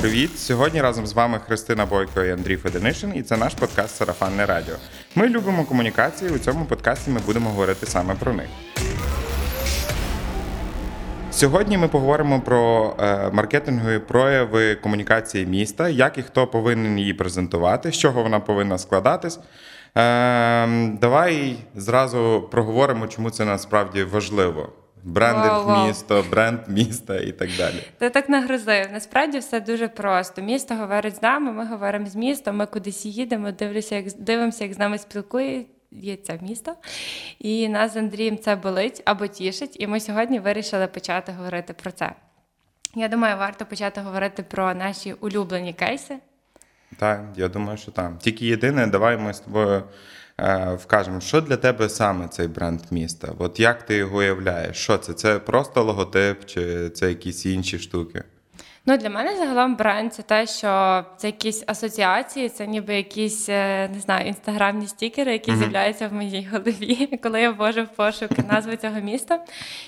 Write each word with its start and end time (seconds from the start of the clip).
привіт! 0.00 0.38
Сьогодні 0.38 0.80
разом 0.80 1.06
з 1.06 1.12
вами 1.12 1.40
Христина 1.46 1.86
Бойко 1.86 2.22
і 2.22 2.30
Андрій 2.30 2.56
Феденишин, 2.56 3.12
і 3.16 3.22
це 3.22 3.36
наш 3.36 3.54
подкаст 3.54 3.96
Сарафанне 3.96 4.46
Радіо. 4.46 4.74
Ми 5.14 5.28
любимо 5.28 5.64
комунікації. 5.64 6.30
У 6.30 6.38
цьому 6.38 6.64
подкасті 6.64 7.10
ми 7.10 7.20
будемо 7.26 7.50
говорити 7.50 7.86
саме 7.86 8.14
про 8.14 8.32
них. 8.32 8.46
Сьогодні 11.30 11.78
ми 11.78 11.88
поговоримо 11.88 12.40
про 12.40 12.94
е, 13.00 13.30
маркетингові 13.32 13.98
прояви 13.98 14.74
комунікації 14.74 15.46
міста, 15.46 15.88
як 15.88 16.18
і 16.18 16.22
хто 16.22 16.46
повинен 16.46 16.98
її 16.98 17.14
презентувати, 17.14 17.92
з 17.92 17.98
чого 17.98 18.22
вона 18.22 18.40
повинна 18.40 18.78
складатись. 18.78 19.38
Е, 19.38 20.66
давай 21.00 21.56
зразу 21.74 22.48
проговоримо, 22.50 23.06
чому 23.06 23.30
це 23.30 23.44
насправді 23.44 24.04
важливо. 24.04 24.72
Брендинг 25.04 25.52
Вау-вау. 25.52 25.86
місто, 25.86 26.24
бренд 26.30 26.60
міста 26.68 27.16
і 27.16 27.32
так 27.32 27.48
далі. 27.58 27.82
Ти 27.98 28.10
так 28.10 28.28
нагрузив. 28.28 28.86
Насправді 28.92 29.38
все 29.38 29.60
дуже 29.60 29.88
просто. 29.88 30.42
Місто 30.42 30.74
говорить 30.74 31.16
з 31.16 31.22
нами, 31.22 31.52
ми 31.52 31.66
говоримо 31.66 32.06
з 32.06 32.16
містом, 32.16 32.56
ми 32.56 32.66
кудись 32.66 33.06
їдемо, 33.06 33.50
дивлюся, 33.52 33.96
як 33.96 34.06
дивимося, 34.18 34.64
як 34.64 34.74
з 34.74 34.78
нами 34.78 34.98
спілкується 34.98 36.38
місто. 36.40 36.74
І 37.38 37.68
нас 37.68 37.94
з 37.94 37.96
Андрієм 37.96 38.38
це 38.38 38.56
болить 38.56 39.02
або 39.04 39.26
тішить. 39.26 39.76
І 39.80 39.86
ми 39.86 40.00
сьогодні 40.00 40.38
вирішили 40.38 40.86
почати 40.86 41.32
говорити 41.32 41.72
про 41.72 41.90
це. 41.90 42.12
Я 42.94 43.08
думаю, 43.08 43.36
варто 43.36 43.66
почати 43.66 44.00
говорити 44.00 44.42
про 44.42 44.74
наші 44.74 45.12
улюблені 45.12 45.72
кейси. 45.72 46.16
Так, 46.98 47.20
я 47.36 47.48
думаю, 47.48 47.78
що 47.78 47.90
там. 47.90 48.18
Тільки 48.18 48.46
єдине, 48.46 48.86
давай 48.86 49.16
ми 49.16 49.34
з 49.34 49.40
тобою 49.40 49.82
вкажемо, 50.78 51.20
що 51.20 51.40
для 51.40 51.56
тебе 51.56 51.88
саме 51.88 52.28
цей 52.28 52.48
бренд 52.48 52.80
міста? 52.90 53.32
От 53.38 53.60
як 53.60 53.82
ти 53.86 53.94
його 53.94 54.18
уявляєш? 54.18 54.76
Що 54.76 54.98
це? 54.98 55.12
Це 55.12 55.38
просто 55.38 55.82
логотип, 55.84 56.44
чи 56.46 56.90
це 56.90 57.08
якісь 57.08 57.46
інші 57.46 57.78
штуки? 57.78 58.24
Ну, 58.86 58.96
для 58.96 59.10
мене 59.10 59.36
загалом 59.36 59.76
бренд 59.76 60.14
це 60.14 60.22
те, 60.22 60.46
що 60.46 61.04
це 61.16 61.26
якісь 61.26 61.64
асоціації, 61.66 62.48
це 62.48 62.66
ніби 62.66 62.94
якісь 62.94 63.48
е, 63.48 63.88
не 63.94 64.00
знаю, 64.00 64.26
інстаграмні 64.26 64.86
стікери, 64.86 65.32
які 65.32 65.56
з'являються 65.56 66.08
в 66.08 66.12
моїй 66.12 66.48
голові, 66.52 67.18
коли 67.22 67.40
я 67.40 67.50
ввожу 67.50 67.82
в 67.82 67.88
пошук 67.88 68.30
назву 68.52 68.76
цього 68.76 69.00
міста. 69.00 69.44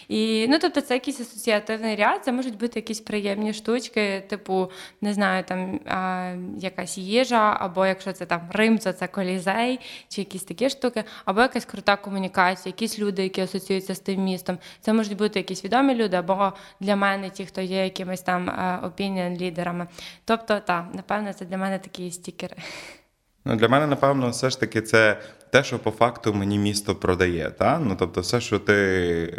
І 0.08 0.47
ну, 0.48 0.58
тобто, 0.61 0.81
це 0.81 0.94
якийсь 0.94 1.20
асоціативний 1.20 1.97
ряд, 1.97 2.25
це 2.25 2.33
можуть 2.33 2.58
бути 2.58 2.78
якісь 2.78 3.00
приємні 3.00 3.53
штучки, 3.53 4.25
типу, 4.28 4.70
не 5.00 5.14
знаю, 5.14 5.44
там 5.44 5.81
а, 5.86 6.33
якась 6.59 6.98
їжа, 6.98 7.56
або 7.61 7.86
якщо 7.86 8.12
це 8.12 8.27
там 8.27 8.41
Рим, 8.50 8.78
то 8.78 8.92
це 8.92 9.06
колізей, 9.06 9.81
чи 10.09 10.20
якісь 10.20 10.44
такі 10.44 10.70
штуки, 10.70 11.05
або 11.25 11.41
якась 11.41 11.64
крута 11.64 11.97
комунікація, 11.97 12.70
якісь 12.70 12.98
люди, 12.98 13.22
які 13.22 13.41
асоціюються 13.41 13.94
з 13.94 14.00
тим 14.00 14.25
містом. 14.25 14.59
Це 14.81 14.92
можуть 14.92 15.16
бути 15.16 15.38
якісь 15.38 15.64
відомі 15.64 15.94
люди, 15.94 16.16
або 16.16 16.53
для 16.81 16.97
мене 16.97 17.31
ті, 17.31 17.47
хто 17.47 17.61
є 17.61 17.84
якимись 17.84 18.22
там 18.22 18.50
опініон 18.83 19.36
лідерами. 19.36 19.86
Тобто, 20.25 20.61
так, 20.61 20.86
напевно, 20.94 21.33
це 21.33 21.44
для 21.44 21.56
мене 21.56 21.78
такі 21.78 22.11
стікери. 22.11 22.56
Ну, 23.44 23.56
для 23.56 23.69
мене, 23.69 23.86
напевно, 23.86 24.30
все 24.30 24.50
ж 24.50 24.61
таки 24.61 24.80
це 24.80 25.20
те, 25.50 25.64
що 25.64 25.78
по 25.78 25.91
факту 25.91 26.34
мені 26.34 26.58
місто 26.58 26.94
продає. 26.94 27.50
Та? 27.50 27.78
Ну, 27.78 27.97
тобто, 27.98 28.20
все, 28.20 28.41
що 28.41 28.58
ти 28.58 28.75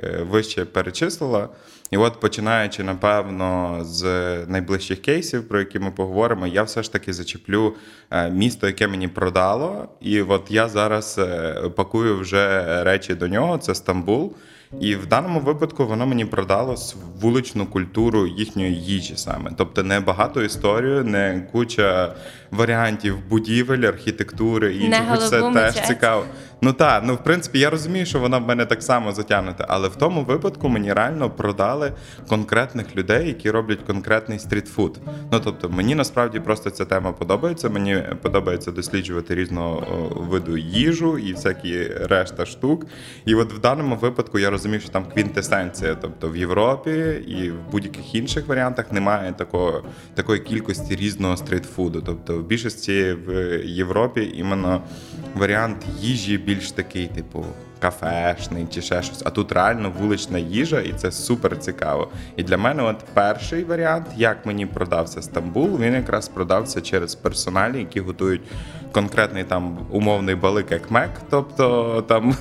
е, 0.04 0.24
вище 0.24 0.66
перечислила, 0.66 1.50
і 1.92 1.98
от 1.98 2.20
починаючи, 2.20 2.84
напевно, 2.84 3.80
з 3.82 4.04
найближчих 4.46 5.02
кейсів, 5.02 5.48
про 5.48 5.60
які 5.60 5.80
ми 5.80 5.92
поговоримо, 5.92 6.48
я 6.48 6.64
все 6.64 6.84
ж 6.84 6.92
таки 6.92 7.14
зачеплю 7.14 7.76
е, 8.12 8.30
місто, 8.30 8.68
яке 8.68 8.88
мені 8.88 9.08
продало. 9.08 9.90
І 10.02 10.22
от 10.22 10.52
я 10.52 10.70
зараз 10.70 11.16
е, 11.20 11.54
пакую 11.76 12.20
вже 12.20 12.84
речі 12.84 13.16
до 13.16 13.28
нього, 13.28 13.58
це 13.58 13.76
Стамбул. 13.76 14.36
І 14.80 14.96
в 14.96 15.06
даному 15.06 15.40
випадку 15.40 15.86
воно 15.86 16.06
мені 16.06 16.26
продало 16.26 16.76
вуличну 17.22 17.66
культуру 17.66 18.28
їхньої 18.28 18.76
їжі 18.76 19.14
саме. 19.18 19.52
Тобто 19.58 19.84
не 19.84 20.00
багато 20.00 20.44
історію, 20.44 21.04
не 21.04 21.48
куча 21.52 22.16
варіантів 22.52 23.18
будівель, 23.30 23.82
архітектури 23.82 24.76
і. 24.76 24.90
Це 25.30 25.42
теж 25.54 25.88
цікаво. 25.88 26.26
Ну 26.64 26.74
так, 26.74 27.04
ну 27.06 27.16
в 27.16 27.24
принципі, 27.24 27.60
я 27.60 27.70
розумію, 27.70 28.06
що 28.06 28.20
вона 28.20 28.38
в 28.38 28.48
мене 28.48 28.66
так 28.66 28.84
само 28.84 29.12
затягнута, 29.12 29.66
але 29.70 29.88
в 29.88 29.96
тому 29.96 30.24
випадку 30.24 30.70
мені 30.70 30.94
реально 30.94 31.30
продали 31.30 31.94
конкретних 32.28 32.96
людей, 32.96 33.28
які 33.28 33.52
роблять 33.52 33.80
конкретний 33.88 34.40
стрітфуд. 34.40 35.00
Ну 35.32 35.40
тобто, 35.40 35.70
мені 35.70 35.96
насправді 35.96 36.40
просто 36.40 36.70
ця 36.70 36.86
тема 36.86 37.12
подобається. 37.12 37.70
Мені 37.70 38.04
подобається 38.22 38.72
досліджувати 38.72 39.36
різного 39.36 39.82
виду 40.30 40.58
їжу 40.58 41.18
і 41.18 41.34
всякі 41.34 41.84
решта 41.84 42.46
штук. 42.46 42.86
І 43.26 43.36
от 43.36 43.54
в 43.54 43.60
даному 43.60 43.96
випадку 43.96 44.40
я 44.40 44.50
розумів, 44.50 44.82
що 44.82 44.90
там 44.90 45.06
квінтесенція. 45.06 45.96
Тобто 46.02 46.30
в 46.30 46.38
Європі 46.38 46.92
і 47.28 47.50
в 47.50 47.72
будь-яких 47.72 48.16
інших 48.16 48.48
варіантах 48.48 48.92
немає 48.92 49.34
такого, 49.38 49.84
такої 50.16 50.40
кількості 50.40 50.96
різного 50.96 51.38
стрітфуду. 51.38 52.02
Тобто, 52.06 52.38
в 52.38 52.44
більшості 52.44 53.16
в 53.28 53.58
Європі 53.66 54.34
іменно 54.36 54.82
варіант 55.36 55.78
їжі 56.00 56.38
більш 56.54 56.72
такий, 56.72 57.08
типу. 57.08 57.46
Кафешний 57.80 58.68
чи 58.70 58.82
ще 58.82 59.04
щось, 59.04 59.22
а 59.26 59.30
тут 59.30 59.52
реально 59.52 59.92
вулична 60.00 60.40
їжа, 60.40 60.80
і 60.80 60.94
це 60.94 61.12
супер 61.12 61.60
цікаво. 61.60 62.08
І 62.36 62.44
для 62.44 62.58
мене, 62.58 62.84
от 62.84 62.98
перший 63.14 63.64
варіант, 63.64 64.06
як 64.16 64.46
мені 64.46 64.66
продався 64.66 65.22
Стамбул, 65.22 65.80
він 65.80 65.94
якраз 65.94 66.28
продався 66.28 66.82
через 66.82 67.16
персоналі, 67.16 67.80
які 67.80 68.00
готують 68.00 68.42
конкретний 68.92 69.44
там 69.44 69.78
умовний 69.92 70.36
балик 70.36 70.72
екмек, 70.72 71.10
тобто 71.30 72.02
там 72.08 72.36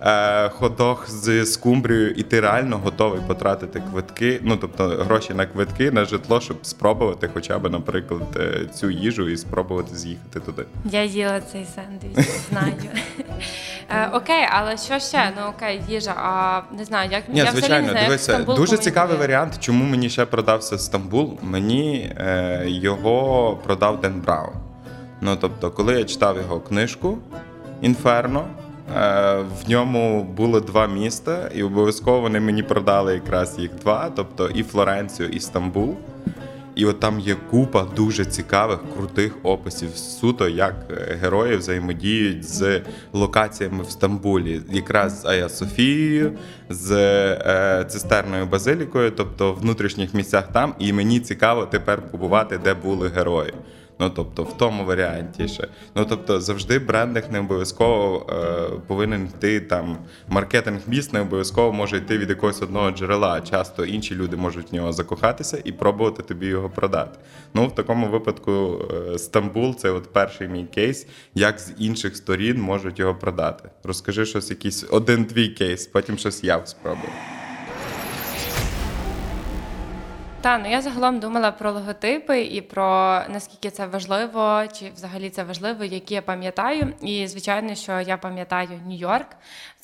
е, 0.00 0.48
ходох 0.48 1.10
з 1.10 1.46
скумбрією, 1.46 2.10
і 2.10 2.22
ти 2.22 2.40
реально 2.40 2.78
готовий 2.78 3.20
потратити 3.26 3.82
квитки, 3.90 4.40
ну 4.42 4.56
тобто 4.56 4.88
гроші 4.88 5.34
на 5.34 5.46
квитки, 5.46 5.90
на 5.90 6.04
житло, 6.04 6.40
щоб 6.40 6.66
спробувати, 6.66 7.30
хоча 7.34 7.58
б, 7.58 7.70
наприклад, 7.70 8.22
е, 8.36 8.66
цю 8.74 8.90
їжу 8.90 9.28
і 9.28 9.36
спробувати 9.36 9.96
з'їхати 9.96 10.40
туди. 10.40 10.64
Я 10.84 11.04
їла 11.04 11.40
цей 11.40 11.66
сендвіч, 11.74 12.26
знаю. 12.50 12.72
Е, 13.90 14.10
окей, 14.12 14.46
але 14.50 14.76
що 14.76 14.98
ще? 14.98 15.32
Ну 15.36 15.42
окей, 15.56 15.82
їжа, 15.88 16.14
а 16.16 16.60
не 16.78 16.84
знаю, 16.84 17.10
як 17.12 17.28
Ні, 17.28 17.38
я 17.38 17.44
взагалі 17.44 17.60
звичайно, 17.60 17.86
не 17.86 17.92
знаю, 17.92 18.06
дивися, 18.06 18.38
дуже 18.38 18.76
цікавий 18.76 19.18
варіант, 19.18 19.52
чому 19.60 19.84
мені 19.84 20.10
ще 20.10 20.26
продався 20.26 20.78
Стамбул. 20.78 21.38
Мені 21.42 22.12
е, 22.18 22.62
його 22.66 23.58
продав 23.64 24.00
Ден 24.00 24.20
Браун. 24.20 24.52
Ну 25.20 25.36
тобто, 25.40 25.70
коли 25.70 25.98
я 25.98 26.04
читав 26.04 26.36
його 26.36 26.60
книжку 26.60 27.18
Інферно, 27.82 28.44
в 28.88 29.68
ньому 29.68 30.24
було 30.24 30.60
два 30.60 30.86
міста, 30.86 31.50
і 31.54 31.62
обов'язково 31.62 32.20
вони 32.20 32.40
мені 32.40 32.62
продали 32.62 33.14
якраз 33.14 33.58
їх 33.58 33.70
два, 33.82 34.10
тобто 34.16 34.48
і 34.48 34.62
Флоренцію, 34.62 35.28
і 35.28 35.40
Стамбул. 35.40 35.96
І 36.76 36.84
от 36.84 37.00
там 37.00 37.20
є 37.20 37.36
купа 37.50 37.86
дуже 37.96 38.24
цікавих, 38.24 38.78
крутих 38.96 39.32
описів 39.42 39.96
суто, 39.96 40.48
як 40.48 40.74
е, 40.90 41.18
герої 41.22 41.56
взаємодіють 41.56 42.48
з 42.48 42.82
локаціями 43.12 43.82
в 43.82 43.90
Стамбулі, 43.90 44.60
якраз 44.70 45.20
з 45.20 45.24
Ая 45.24 45.48
Софією, 45.48 46.32
з 46.68 46.92
е, 46.92 47.84
цистерною 47.88 48.46
базилікою, 48.46 49.10
тобто 49.10 49.52
в 49.52 49.58
внутрішніх 49.60 50.14
місцях 50.14 50.52
там. 50.52 50.74
І 50.78 50.92
мені 50.92 51.20
цікаво 51.20 51.66
тепер 51.66 52.02
побувати, 52.10 52.58
де 52.58 52.74
були 52.74 53.08
герої. 53.08 53.52
Ну 53.98 54.10
тобто 54.10 54.42
в 54.42 54.56
тому 54.56 54.84
варіанті 54.84 55.48
ще. 55.48 55.68
Ну 55.94 56.04
тобто 56.04 56.40
завжди 56.40 56.78
брендинг 56.78 57.32
не 57.32 57.40
обов'язково 57.40 58.26
е, 58.30 58.80
повинен 58.86 59.26
йти 59.26 59.60
там. 59.60 59.98
Маркетинг 60.28 60.80
міст 60.86 61.12
не 61.12 61.20
обов'язково 61.20 61.72
може 61.72 61.96
йти 61.96 62.18
від 62.18 62.30
якогось 62.30 62.62
одного 62.62 62.90
джерела. 62.90 63.40
Часто 63.40 63.84
інші 63.84 64.14
люди 64.14 64.36
можуть 64.36 64.72
в 64.72 64.74
нього 64.74 64.92
закохатися 64.92 65.62
і 65.64 65.72
пробувати 65.72 66.22
тобі 66.22 66.46
його 66.46 66.70
продати. 66.70 67.18
Ну 67.54 67.66
в 67.66 67.74
такому 67.74 68.08
випадку 68.08 68.82
е, 69.14 69.18
Стамбул 69.18 69.76
це 69.76 69.90
от 69.90 70.12
перший 70.12 70.48
мій 70.48 70.64
кейс, 70.64 71.06
як 71.34 71.60
з 71.60 71.72
інших 71.78 72.16
сторін 72.16 72.60
можуть 72.60 72.98
його 72.98 73.14
продати. 73.14 73.68
Розкажи 73.84 74.26
щось, 74.26 74.50
якийсь 74.50 74.86
один 74.90 75.24
твій 75.24 75.48
кейс, 75.48 75.86
потім 75.86 76.18
щось 76.18 76.44
я 76.44 76.66
спробую. 76.66 77.12
Та 80.46 80.58
ну 80.58 80.70
я 80.70 80.82
загалом 80.82 81.20
думала 81.20 81.52
про 81.52 81.72
логотипи 81.72 82.40
і 82.40 82.60
про 82.60 83.20
наскільки 83.28 83.70
це 83.70 83.86
важливо, 83.86 84.62
чи 84.72 84.90
взагалі 84.94 85.30
це 85.30 85.44
важливо, 85.44 85.84
які 85.84 86.14
я 86.14 86.22
пам'ятаю. 86.22 86.94
І 87.02 87.26
звичайно, 87.26 87.74
що 87.74 88.00
я 88.00 88.16
пам'ятаю 88.16 88.68
Нью-Йорк. 88.86 89.26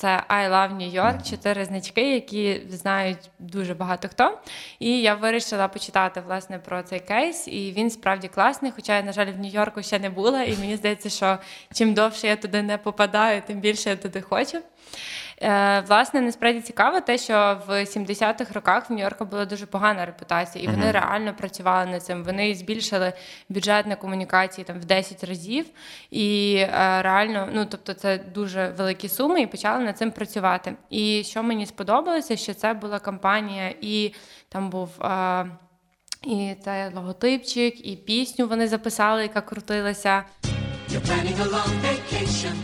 Це 0.03 0.23
I 0.29 0.51
love 0.51 0.77
New 0.77 0.95
York, 0.95 1.31
чотири 1.31 1.65
значки, 1.65 2.15
які 2.15 2.63
знають 2.69 3.31
дуже 3.39 3.75
багато 3.75 4.09
хто. 4.09 4.39
І 4.79 5.01
я 5.01 5.15
вирішила 5.15 5.69
почитати 5.69 6.23
власне 6.27 6.59
про 6.59 6.83
цей 6.83 7.01
кейс, 7.01 7.49
і 7.49 7.73
він 7.77 7.91
справді 7.91 8.29
класний. 8.29 8.73
Хоча 8.77 8.97
я, 8.97 9.03
на 9.03 9.13
жаль, 9.13 9.27
в 9.27 9.39
Нью-Йорку 9.39 9.83
ще 9.83 9.99
не 9.99 10.11
була, 10.11 10.43
і 10.43 10.57
мені 10.57 10.77
здається, 10.77 11.11
що 11.11 11.39
чим 11.75 11.95
довше 11.95 12.27
я 12.27 12.37
туди 12.37 12.63
не 12.63 12.79
попадаю, 12.79 13.43
тим 13.47 13.61
більше 13.61 13.91
я 13.91 13.97
туди 13.97 14.21
хочу. 14.21 14.59
Е, 15.43 15.85
Власне, 15.89 16.21
насправді 16.21 16.61
цікаво 16.61 17.01
те, 17.01 17.19
що 17.19 17.61
в 17.67 17.71
70-х 17.71 18.53
роках 18.55 18.91
в 18.91 18.93
Нью-Йорку 18.93 19.25
була 19.25 19.45
дуже 19.45 19.67
погана 19.67 20.07
репутація, 20.07 20.65
і 20.65 20.69
вони 20.69 20.91
реально 20.91 21.35
працювали 21.35 21.91
над 21.91 22.03
цим. 22.03 22.25
Вони 22.25 22.55
збільшили 22.55 23.13
бюджет 23.49 23.87
на 23.87 23.97
комунікації 23.97 24.65
там 24.65 24.81
в 24.81 24.85
10 24.85 25.25
разів, 25.25 25.67
і 26.11 26.57
е, 26.59 26.69
реально, 27.03 27.49
ну 27.53 27.67
тобто, 27.67 27.95
це 27.95 28.19
дуже 28.19 28.75
великі 28.79 29.09
суми, 29.09 29.41
і 29.41 29.47
почали 29.47 29.85
над 29.93 29.99
цим 29.99 30.11
працювати. 30.11 30.77
І 30.91 31.23
що 31.25 31.43
мені 31.43 31.67
сподобалося, 31.67 32.37
що 32.37 32.55
це 32.55 32.75
була 32.75 32.99
кампанія, 32.99 33.75
і 33.81 34.15
там 34.49 34.71
був. 34.71 34.89
Е, 35.03 35.47
І 36.25 36.55
це 36.65 36.93
логотипчик, 36.95 37.87
і 37.87 37.97
пісню 37.97 38.47
вони 38.47 38.69
записали, 38.69 39.23
яка 39.23 39.41
крутилася. 39.41 40.25
You're 40.89 41.07
planning 41.09 41.39
a 41.47 41.49
long 41.57 41.73
vacation 41.91 42.55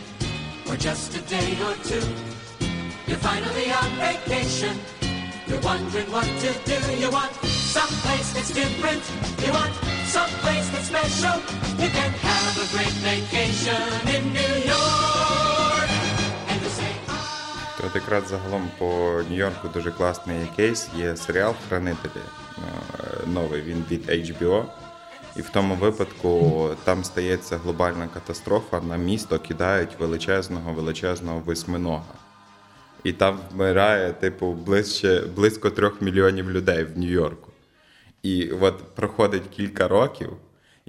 or 0.69 0.77
just 0.89 1.09
a 1.21 1.23
day 1.37 1.51
or 1.69 1.75
two. 1.89 2.07
You're 3.09 3.25
finally 3.31 3.69
on 3.81 3.91
vacation. 4.09 4.75
You're 5.49 5.65
wondering 5.71 6.11
what 6.17 6.29
to 6.45 6.51
do. 6.73 6.79
You 7.03 7.09
want 7.19 7.33
someplace 7.77 8.29
that's 8.35 8.53
different. 8.63 9.03
You 9.45 9.51
want 9.59 9.75
someplace 10.17 10.67
that's 10.73 10.89
special. 10.95 11.37
You 11.83 11.89
can 11.99 12.13
have 12.29 12.55
a 12.65 12.67
great 12.75 12.97
vacation 13.11 13.83
in 14.15 14.23
New 14.39 14.55
York. 14.73 15.18
От 17.87 18.29
загалом 18.29 18.71
по 18.79 19.23
Нью-Йорку 19.31 19.69
дуже 19.75 19.91
класний 19.91 20.47
кейс. 20.57 20.89
Є 20.97 21.17
серіал 21.17 21.55
Хранителі 21.69 22.23
е, 22.59 22.61
новий, 23.27 23.63
він 23.63 23.85
від 23.91 24.09
HBO. 24.11 24.65
І 25.37 25.43
в 25.43 25.49
тому 25.51 25.75
випадку 25.75 26.71
там 26.85 27.05
стається 27.05 27.57
глобальна 27.57 28.09
катастрофа. 28.15 28.81
На 28.81 28.97
місто 28.97 29.39
кидають 29.39 29.99
величезного 29.99 30.73
величезного 30.73 31.41
восьминога. 31.41 32.15
І 33.05 33.13
там 33.13 33.39
вмирає, 33.53 34.13
типу, 34.13 34.53
ближче, 34.53 35.23
близько 35.37 35.71
трьох 35.71 36.03
мільйонів 36.03 36.51
людей 36.51 36.85
в 36.85 36.99
Нью-Йорку. 36.99 37.51
І 38.23 38.51
от 38.51 38.95
проходить 38.95 39.49
кілька 39.51 39.89
років, 39.89 40.37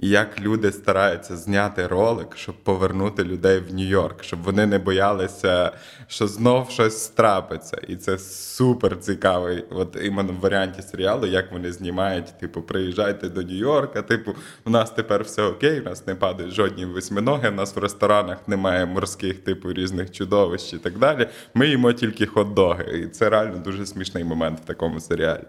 як 0.08 0.40
люди 0.40 0.72
стараються 0.72 1.36
зняти 1.36 1.86
ролик, 1.86 2.36
щоб 2.36 2.54
повернути 2.54 3.24
людей 3.24 3.58
в 3.58 3.74
Нью-Йорк, 3.74 4.22
щоб 4.22 4.42
вони 4.42 4.66
не 4.66 4.78
боялися, 4.78 5.72
що 6.06 6.26
знов 6.26 6.70
щось 6.70 7.08
трапиться. 7.08 7.80
І 7.88 7.96
це 7.96 8.18
супер 8.18 9.00
цікавий, 9.00 9.64
от 9.70 9.96
іменно 10.02 10.32
в 10.32 10.40
варіанті 10.40 10.82
серіалу, 10.82 11.26
як 11.26 11.52
вони 11.52 11.72
знімають, 11.72 12.38
типу, 12.38 12.62
приїжджайте 12.62 13.28
до 13.28 13.40
Нью-Йорка, 13.40 14.02
типу, 14.02 14.34
у 14.64 14.70
нас 14.70 14.90
тепер 14.90 15.22
все 15.22 15.42
окей, 15.42 15.80
у 15.80 15.84
нас 15.84 16.06
не 16.06 16.14
падають 16.14 16.54
жодні 16.54 16.84
восьминоги, 16.84 17.48
у 17.48 17.52
нас 17.52 17.76
в 17.76 17.78
ресторанах 17.78 18.48
немає 18.48 18.86
морських, 18.86 19.38
типу, 19.38 19.72
різних 19.72 20.10
чудовищ 20.10 20.72
і 20.72 20.78
так 20.78 20.98
далі. 20.98 21.28
Ми 21.54 21.68
їмо 21.68 21.92
тільки 21.92 22.26
хот-доги. 22.26 22.96
І 22.96 23.08
це 23.08 23.30
реально 23.30 23.58
дуже 23.58 23.86
смішний 23.86 24.24
момент 24.24 24.60
в 24.60 24.64
такому 24.64 25.00
серіалі. 25.00 25.44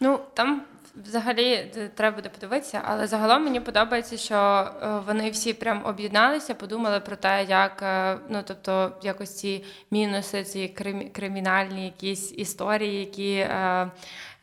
Ну 0.00 0.18
там 0.34 0.62
взагалі 1.04 1.72
треба 1.94 2.16
буде 2.16 2.28
подивитися, 2.28 2.80
але 2.84 3.06
загалом 3.06 3.44
мені 3.44 3.60
подобається, 3.60 4.16
що 4.16 4.34
е, 4.36 4.88
вони 5.06 5.30
всі 5.30 5.52
прям 5.52 5.82
об'єдналися, 5.86 6.54
подумали 6.54 7.00
про 7.00 7.16
те, 7.16 7.44
як 7.44 7.82
е, 7.82 8.18
ну 8.28 8.42
тобто 8.46 8.92
якось 9.02 9.36
ці 9.38 9.64
мінуси, 9.90 10.44
ці 10.44 10.74
крим- 10.78 11.10
кримінальні 11.12 11.84
якісь 11.84 12.32
історії, 12.32 13.00
які 13.00 13.34
е, 13.36 13.90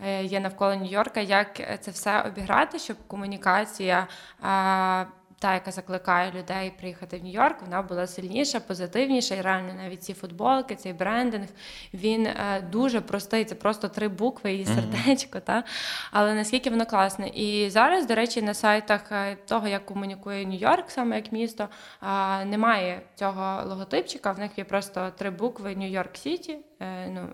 е, 0.06 0.24
є 0.24 0.40
навколо 0.40 0.72
Нью-Йорка, 0.72 1.20
як 1.20 1.82
це 1.82 1.92
все 1.92 2.22
обіграти, 2.22 2.80
щоб 2.80 2.98
комунікація. 3.08 4.08
е, 4.46 5.06
та, 5.44 5.54
яка 5.54 5.72
закликає 5.72 6.32
людей 6.32 6.74
приїхати 6.80 7.18
в 7.18 7.24
Нью-Йорк, 7.24 7.56
вона 7.62 7.82
була 7.82 8.08
сильніша, 8.08 8.60
позитивніша. 8.60 9.36
І 9.36 9.42
реально 9.42 9.74
навіть 9.74 10.04
ці 10.04 10.14
футболки, 10.14 10.76
цей 10.76 10.94
брендинг, 10.94 11.48
він 11.94 12.26
е, 12.26 12.68
дуже 12.72 13.02
простий. 13.02 13.46
Це 13.46 13.56
просто 13.56 13.90
три 13.90 14.08
букви 14.08 14.54
і 14.54 14.66
сердечко. 14.66 15.40
Та? 15.40 15.64
Але 16.12 16.34
наскільки 16.34 16.70
воно 16.70 16.86
класне. 16.86 17.28
І 17.28 17.70
зараз, 17.70 18.08
до 18.08 18.16
речі, 18.16 18.42
на 18.42 18.54
сайтах 18.54 19.12
е, 19.12 19.36
того, 19.36 19.68
як 19.68 19.86
комунікує 19.86 20.46
Нью-Йорк, 20.46 20.84
саме 20.88 21.16
як 21.16 21.32
місто, 21.32 21.68
е, 22.04 22.46
немає 22.46 23.02
цього 23.16 23.64
логотипчика. 23.66 24.32
В 24.32 24.40
них 24.40 24.52
є 24.58 24.64
просто 24.64 25.12
три 25.18 25.30
букви 25.30 25.76
Нью-Йорк 25.76 26.18
Сіті. 26.18 26.58
Е, 26.80 27.08
ну, 27.10 27.30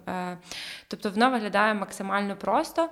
тобто 0.88 1.09
воно 1.09 1.29
виглядає 1.31 1.73
максимально 1.73 2.35
просто. 2.35 2.89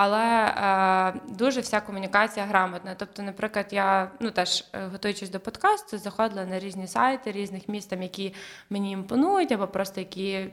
Але 0.00 0.46
е, 0.46 1.20
дуже 1.28 1.60
вся 1.60 1.80
комунікація 1.80 2.46
грамотна. 2.46 2.94
Тобто, 2.98 3.22
наприклад, 3.22 3.66
я 3.70 4.10
ну 4.20 4.30
теж 4.30 4.64
е, 4.72 4.86
готуючись 4.92 5.30
до 5.30 5.40
подкасту, 5.40 5.98
заходила 5.98 6.44
на 6.44 6.58
різні 6.58 6.86
сайти 6.86 7.32
різних 7.32 7.68
міст, 7.68 7.92
які 7.92 8.34
мені 8.70 8.90
імпонують, 8.90 9.52
або 9.52 9.66
просто 9.66 10.00
які 10.00 10.50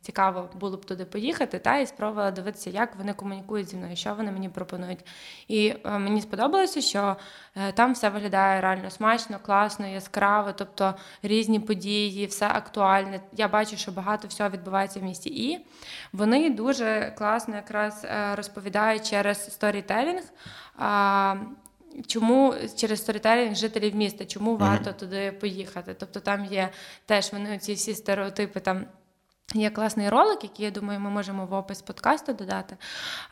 цікаво 0.00 0.48
було 0.54 0.76
б 0.76 0.84
туди 0.84 1.04
поїхати, 1.04 1.58
та 1.58 1.78
і 1.78 1.86
спробувала 1.86 2.30
дивитися, 2.30 2.70
як 2.70 2.96
вони 2.96 3.12
комунікують 3.12 3.68
зі 3.68 3.76
мною, 3.76 3.96
що 3.96 4.14
вони 4.14 4.32
мені 4.32 4.48
пропонують. 4.48 5.06
І 5.48 5.74
е, 5.84 5.98
мені 5.98 6.20
сподобалося, 6.20 6.80
що 6.80 7.16
е, 7.56 7.72
там 7.72 7.92
все 7.92 8.08
виглядає 8.08 8.60
реально 8.60 8.90
смачно, 8.90 9.38
класно, 9.42 9.86
яскраво, 9.86 10.52
тобто 10.52 10.94
різні 11.22 11.60
події, 11.60 12.26
все 12.26 12.46
актуальне. 12.46 13.20
Я 13.36 13.48
бачу, 13.48 13.76
що 13.76 13.92
багато 13.92 14.28
всього 14.28 14.50
відбувається 14.50 15.00
в 15.00 15.02
місті. 15.02 15.30
І 15.50 15.66
вони 16.12 16.50
дуже 16.50 17.14
класно 17.18 17.56
якраз 17.56 18.04
е, 18.04 18.34
розповідають 18.34 19.10
через 19.10 19.52
сторітелінг. 19.52 20.22
Чому 22.06 22.54
через 22.76 23.00
сторітелінг 23.00 23.54
жителів 23.54 23.94
міста, 23.94 24.24
чому 24.24 24.56
варто 24.56 24.92
туди 24.92 25.32
поїхати? 25.32 25.94
Тобто 25.98 26.20
там 26.20 26.44
є 26.44 26.68
теж 27.06 27.32
вони 27.32 27.58
ці 27.58 27.74
всі 27.74 27.94
стереотипи 27.94 28.60
там. 28.60 28.86
Є 29.54 29.70
класний 29.70 30.08
ролик, 30.08 30.38
який, 30.42 30.64
я 30.64 30.70
думаю, 30.70 31.00
ми 31.00 31.10
можемо 31.10 31.46
в 31.46 31.52
опис 31.52 31.82
подкасту 31.82 32.32
додати. 32.32 32.76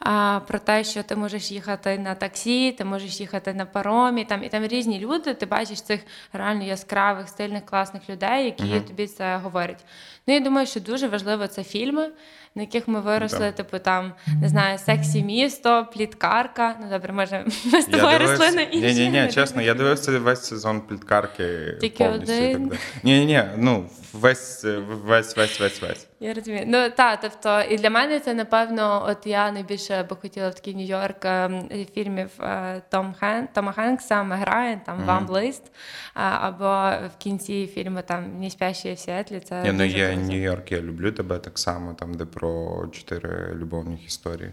А, 0.00 0.41
про 0.47 0.59
те, 0.59 0.85
що 0.85 1.03
ти 1.03 1.17
можеш 1.17 1.50
їхати 1.50 1.99
на 1.99 2.15
таксі, 2.15 2.73
ти 2.73 2.85
можеш 2.85 3.20
їхати 3.20 3.55
на 3.55 3.67
паромі, 3.67 4.25
там 4.25 4.44
і 4.44 4.49
там 4.49 4.67
різні 4.67 4.99
люди. 4.99 5.35
Ти 5.35 5.47
бачиш 5.47 5.82
цих 5.82 6.00
реально 6.32 6.65
яскравих, 6.65 7.29
стильних, 7.29 7.67
класних 7.67 8.11
людей, 8.11 8.44
які 8.44 8.81
тобі 8.81 9.06
це 9.06 9.37
говорять. 9.37 9.85
Ну 10.26 10.35
я 10.35 10.41
думаю, 10.41 10.67
що 10.67 10.81
дуже 10.81 11.09
важливо 11.09 11.47
це 11.47 11.65
фільми, 11.65 12.11
на 12.55 12.62
яких 12.62 12.88
ми 12.88 13.00
виросли, 13.00 13.38
Так. 13.38 13.55
типу 13.55 13.79
там 13.79 14.12
не 14.43 14.49
знаю, 14.49 14.79
сексі 14.79 15.23
місто, 15.23 15.87
пліткарка. 15.94 16.76
Ну 16.81 16.91
добре, 16.91 17.12
може 17.12 17.44
ми 17.73 17.82
з 17.82 17.87
тобою 17.87 18.19
росли 18.19 18.50
на 18.50 18.62
інші. 18.62 18.94
Ні, 18.94 19.09
ні, 19.09 19.21
ні, 19.23 19.32
чесно, 19.32 19.62
я 19.62 19.75
дивився 19.75 20.19
весь 20.19 20.44
сезон 20.44 20.81
пліткарки 20.81 21.76
Тільки 21.81 22.05
повністю. 22.05 22.35
один? 22.35 22.73
Ні, 23.03 23.19
ні, 23.19 23.26
ні, 23.26 23.44
ну 23.56 23.91
весь, 24.12 24.64
весь, 25.05 25.37
весь, 25.37 25.61
весь, 25.61 25.82
весь. 25.82 26.08
Я 26.20 26.35
розумію. 26.35 26.65
Ну 26.67 26.91
так, 26.91 27.19
тобто, 27.23 27.61
і 27.70 27.76
для 27.76 27.91
мене 27.91 28.20
це 28.20 28.35
напевно, 28.35 29.06
от 29.09 29.26
я 29.26 29.53
найбільше 29.53 30.03
би 30.03 30.17
хотіла 30.17 30.49
в 30.49 30.55
такий 30.55 30.75
Нью-Йорк 30.76 31.26
ем, 31.26 31.69
фільмів 31.94 32.31
е, 32.41 32.82
Том 32.91 33.15
Хен, 33.20 33.49
Тома 33.55 33.73
Хенкса, 33.73 34.23
Мег 34.23 34.43
Райан, 34.43 34.81
там 34.87 35.05
Вам 35.05 35.29
Лист, 35.29 35.73
або 36.15 36.67
в 37.06 37.11
кінці 37.19 37.67
фільму 37.67 38.00
там 38.06 38.41
«Не 38.41 38.50
спящі 38.50 38.93
в 38.93 38.99
Сіетлі. 38.99 39.41
Це 39.41 39.62
Я 39.65 39.73
ну 39.73 39.85
є. 39.85 40.17
Нью-Йорк, 40.17 40.73
я 40.73 40.81
люблю 40.81 41.12
тебе 41.12 41.38
так 41.38 41.59
само, 41.59 41.94
там, 41.94 42.15
де 42.15 42.25
про 42.25 42.82
чотири 42.93 43.55
любовних 43.55 44.06
історії. 44.06 44.50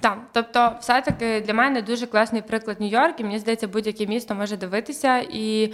Так, 0.00 0.18
тобто, 0.32 0.76
все-таки 0.80 1.40
для 1.40 1.54
мене 1.54 1.82
дуже 1.82 2.06
класний 2.06 2.42
приклад 2.42 2.80
Нью-Йорк, 2.80 3.14
і 3.18 3.24
мені 3.24 3.38
здається, 3.38 3.68
будь-яке 3.68 4.06
місто 4.06 4.34
може 4.34 4.56
дивитися. 4.56 5.18
І 5.18 5.72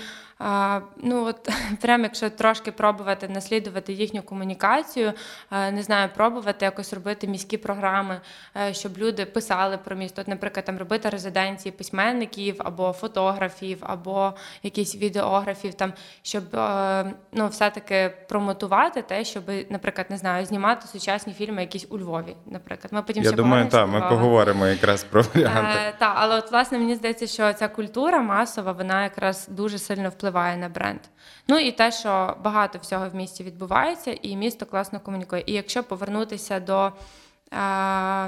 ну 0.97 1.25
от 1.25 1.49
прям 1.81 2.03
якщо 2.03 2.31
трошки 2.31 2.73
пробувати 2.73 3.29
наслідувати 3.29 3.93
їхню 3.93 4.23
комунікацію, 4.23 5.13
не 5.51 5.83
знаю, 5.83 6.09
пробувати 6.15 6.65
якось 6.65 6.93
робити 6.93 7.27
міські 7.27 7.57
програми, 7.57 8.21
е, 8.57 8.75
щоб 8.75 8.99
люди 8.99 9.27
писали 9.27 9.79
про 9.79 9.97
місто. 9.97 10.23
От, 10.23 10.29
наприклад, 10.29 10.65
там 10.65 10.79
робити 10.79 11.09
резиденції 11.09 11.73
письменників 11.73 12.57
або 12.59 12.93
фотографів, 12.93 13.79
або 13.81 14.33
якісь 14.63 14.97
відеографів, 14.97 15.75
там 15.75 15.93
щоб 16.23 16.55
е, 16.55 17.15
ну 17.33 17.49
все-таки 17.49 18.15
промотувати 18.29 19.03
те, 19.03 19.25
щоб, 19.25 19.45
наприклад, 19.71 20.07
не 20.11 20.17
знаю, 20.17 20.47
знімати 20.47 20.87
сучасні 20.87 21.33
фільми 21.33 21.61
якісь 21.61 21.87
у 21.91 21.99
Львові. 21.99 22.37
Наприклад, 22.47 22.93
ми 22.93 23.03
потім 23.03 23.23
Я 23.23 23.29
ще 23.29 23.37
думаю, 23.37 23.69
так, 23.69 23.89
ми 23.89 24.01
поговоримо 24.01 24.67
якраз 24.67 25.05
про 25.05 25.23
варіанти. 25.35 25.79
Е, 25.87 25.95
та, 25.99 26.13
але 26.17 26.39
от 26.39 26.53
власне 26.53 26.79
мені 26.79 26.95
здається, 26.95 27.27
що 27.27 27.53
ця 27.53 27.69
культура 27.69 28.23
масова, 28.23 28.73
вона 28.73 29.03
якраз 29.03 29.49
дуже 29.49 29.79
сильно 29.79 30.09
впливає 30.09 30.32
на 30.33 30.69
бренд. 30.69 31.01
Ну 31.49 31.59
і 31.59 31.73
те, 31.73 31.93
що 31.93 32.37
багато 32.45 32.79
всього 32.79 33.09
в 33.09 33.15
місті 33.15 33.45
відбувається, 33.45 34.17
і 34.23 34.37
місто 34.37 34.67
класно 34.67 35.01
комунікує. 35.01 35.43
І 35.47 35.53
якщо 35.53 35.85
повернутися 35.85 36.61
до 36.61 36.87
е, 36.87 36.93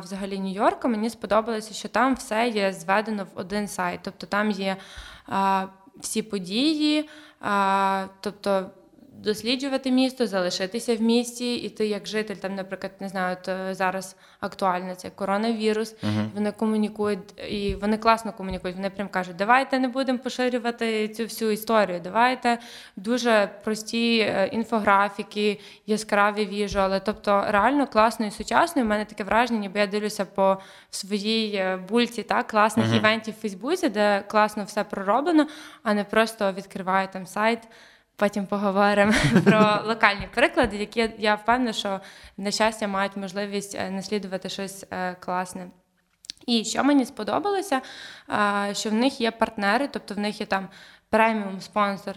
взагалі 0.00 0.38
Нью-Йорка, 0.38 0.88
мені 0.88 1.11
сподобалося, 1.11 1.75
що 1.75 1.88
там 1.88 2.14
все 2.14 2.49
є 2.49 2.73
зведено 2.73 3.26
в 3.34 3.38
один 3.38 3.68
сайт. 3.68 4.00
Тобто 4.02 4.26
там 4.26 4.50
є 4.50 4.76
е, 5.28 5.66
всі 5.96 6.23
події, 6.23 7.08
е, 7.44 8.08
тобто 8.20 8.70
досліджувати 9.24 9.90
місто, 9.90 10.26
залишитися 10.26 10.96
в 10.96 11.00
місті, 11.00 11.54
і 11.54 11.68
ти 11.68 11.86
як 11.86 12.06
житель, 12.06 12.34
там, 12.34 12.54
наприклад, 12.54 12.92
не 13.00 13.08
знаю, 13.08 13.36
от 13.40 13.48
е, 13.48 13.74
зараз 13.74 14.16
актуально 14.40 14.94
це 14.94 15.10
коронавірус. 15.10 15.94
Вони 16.34 16.52
комунікують 16.52 17.50
і 17.50 17.74
вони 17.74 17.98
класно 17.98 18.32
комунікують. 18.32 18.76
Вони 18.76 18.90
прям 18.90 19.08
кажуть, 19.08 19.36
давайте 19.36 19.78
не 19.78 19.88
будемо 19.88 20.18
поширювати 20.18 21.08
цю 21.08 21.22
всю 21.22 21.50
історію. 21.50 22.00
Давайте 22.04 22.58
дуже 22.96 23.50
прості 23.64 24.18
е, 24.18 24.48
інфографіки, 24.52 25.60
яскраві 25.86 26.46
віжуали. 26.46 27.00
Тобто 27.04 27.44
реально 27.48 27.86
класно 27.86 28.26
і 28.26 28.30
сучасно. 28.30 28.82
І 28.82 28.84
в 28.84 28.88
мене 28.88 29.04
таке 29.04 29.24
враження, 29.24 29.60
ніби 29.60 29.80
я 29.80 29.86
дивлюся 29.86 30.24
по 30.24 30.58
своїй 30.90 31.54
е, 31.54 31.76
бульці 31.88 32.22
так, 32.22 32.46
класних 32.46 32.94
івентів 32.94 33.34
в 33.34 33.40
Фейсбуці, 33.40 33.88
де 33.88 34.24
класно 34.28 34.64
все 34.64 34.84
пророблено, 34.84 35.46
а 35.82 35.94
не 35.94 36.04
просто 36.04 36.52
відкриваю 36.52 37.08
там 37.12 37.26
сайт. 37.26 37.58
Потім 38.16 38.47
поговоримо 38.47 39.12
про 39.44 39.80
локальні 39.87 40.28
приклади, 40.35 40.76
які 40.76 41.11
я 41.18 41.35
впевнена, 41.35 41.73
що 41.73 42.00
на 42.37 42.50
щастя 42.50 42.88
мають 42.88 43.16
можливість 43.16 43.75
е, 43.75 43.90
наслідувати 43.90 44.49
щось 44.49 44.85
е, 44.90 45.16
класне. 45.21 45.71
І 46.47 46.64
що 46.64 46.85
мені 46.85 47.04
сподобалося, 47.04 47.80
е, 48.30 48.75
що 48.75 48.90
в 48.90 48.92
них 48.92 49.21
є 49.21 49.30
партнери, 49.30 49.88
тобто 49.92 50.14
в 50.14 50.18
них 50.18 50.40
є 50.40 50.47
там 50.47 50.68
преміум 51.11 51.61
спонсор. 51.61 52.16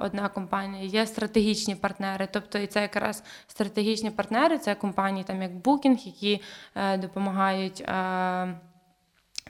Одна 0.00 0.28
компанія, 0.28 0.84
є 0.84 1.06
стратегічні 1.06 1.74
партнери. 1.74 2.28
Тобто, 2.32 2.58
і 2.58 2.66
це 2.66 2.82
якраз 2.82 3.22
стратегічні 3.46 4.10
партнери, 4.10 4.58
це 4.58 4.74
компанії, 4.74 5.24
там 5.24 5.42
як 5.42 5.52
Booking, 5.52 6.06
які 6.06 6.42
допомагають 6.98 7.84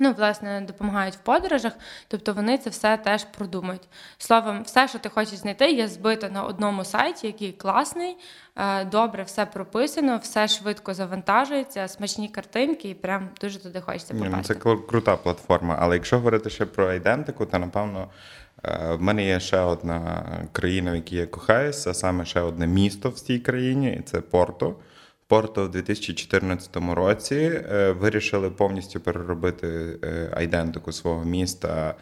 Ну, 0.00 0.12
власне, 0.12 0.60
допомагають 0.66 1.14
в 1.14 1.18
подорожах, 1.18 1.72
тобто 2.08 2.32
вони 2.32 2.58
це 2.58 2.70
все 2.70 2.96
теж 2.96 3.24
продумають. 3.24 3.88
Словом, 4.18 4.62
все, 4.62 4.88
що 4.88 4.98
ти 4.98 5.08
хочеш 5.08 5.34
знайти, 5.34 5.70
є 5.72 5.88
збито 5.88 6.28
на 6.28 6.42
одному 6.42 6.84
сайті, 6.84 7.26
який 7.26 7.52
класний, 7.52 8.16
е, 8.56 8.84
добре, 8.84 9.22
все 9.22 9.46
прописано, 9.46 10.20
все 10.22 10.48
швидко 10.48 10.94
завантажується, 10.94 11.88
смачні 11.88 12.28
картинки, 12.28 12.88
і 12.88 12.94
прям 12.94 13.28
дуже 13.40 13.62
туди 13.62 13.80
хочеться 13.80 14.14
ну 14.14 14.24
попасти. 14.24 14.54
це 14.54 14.60
крута 14.88 15.16
платформа. 15.16 15.76
Але 15.80 15.94
якщо 15.94 16.16
говорити 16.16 16.50
ще 16.50 16.66
про 16.66 16.88
айдентику, 16.88 17.46
то 17.46 17.58
напевно 17.58 18.08
е, 18.64 18.94
в 18.94 19.02
мене 19.02 19.24
є 19.24 19.40
ще 19.40 19.58
одна 19.58 20.26
країна, 20.52 20.92
в 20.92 20.94
якій 20.94 21.16
я 21.16 21.26
кохаюся, 21.26 21.90
а 21.90 21.94
саме 21.94 22.24
ще 22.24 22.40
одне 22.40 22.66
місто 22.66 23.10
в 23.10 23.20
цій 23.20 23.38
країні, 23.38 23.96
і 24.00 24.02
це 24.02 24.20
Порто. 24.20 24.76
Порто 25.28 25.64
в 25.64 25.70
2014 25.70 26.76
році 26.76 27.34
е, 27.34 27.92
вирішили 27.92 28.50
повністю 28.50 29.00
переробити 29.00 29.98
е, 30.04 30.30
айдентику 30.32 30.92
свого 30.92 31.24
міста 31.24 31.94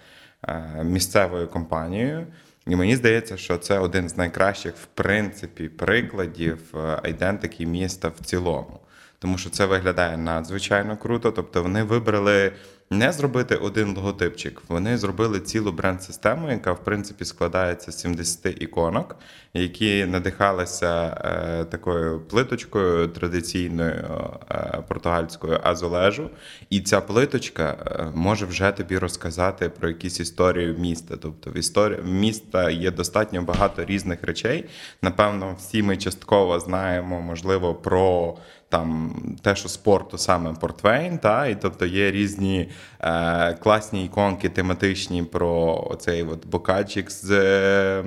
е, 0.49 0.85
місцевою 0.85 1.49
компанією. 1.49 2.27
І 2.67 2.77
мені 2.77 2.97
здається, 2.97 3.37
що 3.37 3.59
це 3.59 3.79
один 3.79 4.09
з 4.09 4.17
найкращих, 4.17 4.75
в 4.77 4.87
принципі, 4.87 5.69
прикладів 5.69 6.59
е, 6.75 7.01
айдентики 7.03 7.67
міста 7.67 8.09
в 8.09 8.25
цілому. 8.25 8.81
Тому 9.25 9.39
що 9.39 9.51
це 9.51 9.67
виглядає 9.67 10.17
надзвичайно 10.17 10.97
круто. 10.97 11.31
Тобто 11.31 11.63
вони 11.63 11.83
вибрали 11.83 12.53
не 12.91 13.13
зробити 13.13 13.57
один 13.57 13.97
логотипчик, 13.97 14.63
вони 14.69 14.99
зробили 14.99 15.41
цілу 15.41 15.73
бренд-систему, 15.73 16.51
яка 16.51 16.73
в 16.73 16.85
принципі 16.85 17.25
складається 17.25 17.93
з 17.93 18.01
70 18.01 18.63
іконок, 18.63 19.17
які 19.55 20.05
надихалися 20.05 21.21
е, 21.25 21.65
такою 21.65 22.21
плиточкою 22.21 23.09
традиційною 23.09 24.31
е, 24.51 24.83
португальською 24.89 25.61
азолежу. 25.63 26.31
І 26.71 26.81
ця 26.81 27.01
плиточка 27.01 27.77
е, 27.87 28.07
може 28.15 28.47
вже 28.47 28.71
тобі 28.71 28.99
розказати 28.99 29.69
про 29.69 29.89
якісь 29.89 30.21
історію 30.21 30.79
міста. 30.79 31.17
Тобто 31.23 31.51
в 31.51 31.57
історії 31.57 32.01
міста 32.05 32.71
є 32.71 32.91
достатньо 32.91 33.43
багато 33.43 33.85
різних 33.85 34.25
речей. 34.25 34.65
Напевно, 35.03 35.55
всі 35.59 35.83
ми 35.83 35.97
частково 35.97 36.61
знаємо, 36.61 37.21
можливо, 37.21 37.75
про 37.75 38.37
там 38.75 39.15
те, 39.43 39.57
що 39.57 39.69
спорту 39.69 40.19
саме 40.19 40.53
Портвейн, 40.61 41.19
та 41.19 41.47
і 41.47 41.61
тобто 41.61 41.87
є 41.87 42.11
різні 42.11 42.71
е, 43.01 43.53
класні 43.53 44.05
іконки 44.05 44.49
тематичні 44.49 45.23
про 45.23 45.85
оцей 45.91 46.23
от 46.23 46.47
бокачик 46.47 47.11
з 47.11 47.31
е, 47.31 48.05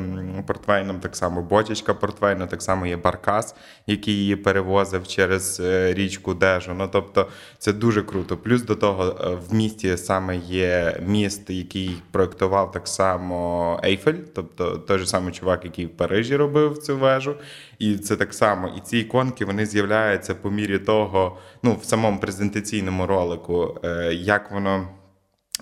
Портвейном, 0.47 0.99
так 0.99 1.15
само 1.15 1.41
бочечка 1.41 1.93
Портвейну, 1.93 2.47
так 2.47 2.61
само 2.61 2.85
є 2.85 2.97
Баркас, 2.97 3.55
який 3.87 4.13
її 4.13 4.35
перевозив 4.35 5.07
через 5.07 5.59
е, 5.59 5.93
річку 5.93 6.33
Дежу. 6.33 6.73
Ну 6.77 6.89
тобто 6.91 7.27
це 7.57 7.73
дуже 7.73 8.03
круто. 8.03 8.37
Плюс 8.37 8.61
до 8.61 8.75
того 8.75 9.03
е, 9.05 9.29
в 9.49 9.53
місті 9.53 9.97
саме 9.97 10.37
є 10.37 10.99
міст, 11.07 11.49
який 11.49 11.91
проектував 12.11 12.71
так 12.71 12.87
само 12.87 13.79
Ейфель, 13.83 14.21
тобто 14.35 14.77
той 14.77 14.99
же 14.99 15.05
самий 15.05 15.33
чувак, 15.33 15.65
який 15.65 15.85
в 15.85 15.97
Парижі 15.97 16.35
робив 16.35 16.77
цю 16.77 16.97
вежу. 16.97 17.35
І 17.79 17.97
це 17.97 18.15
так 18.15 18.33
само. 18.33 18.67
І 18.67 18.79
ці 18.79 18.97
іконки 18.97 19.45
вони 19.45 19.65
з'являються 19.65 20.35
по 20.35 20.51
мірі 20.51 20.79
того, 20.79 21.37
ну 21.63 21.75
в 21.81 21.85
самому 21.85 22.19
презентаційному 22.19 23.05
ролику, 23.05 23.79
е, 23.83 24.13
як 24.13 24.51
воно. 24.51 24.87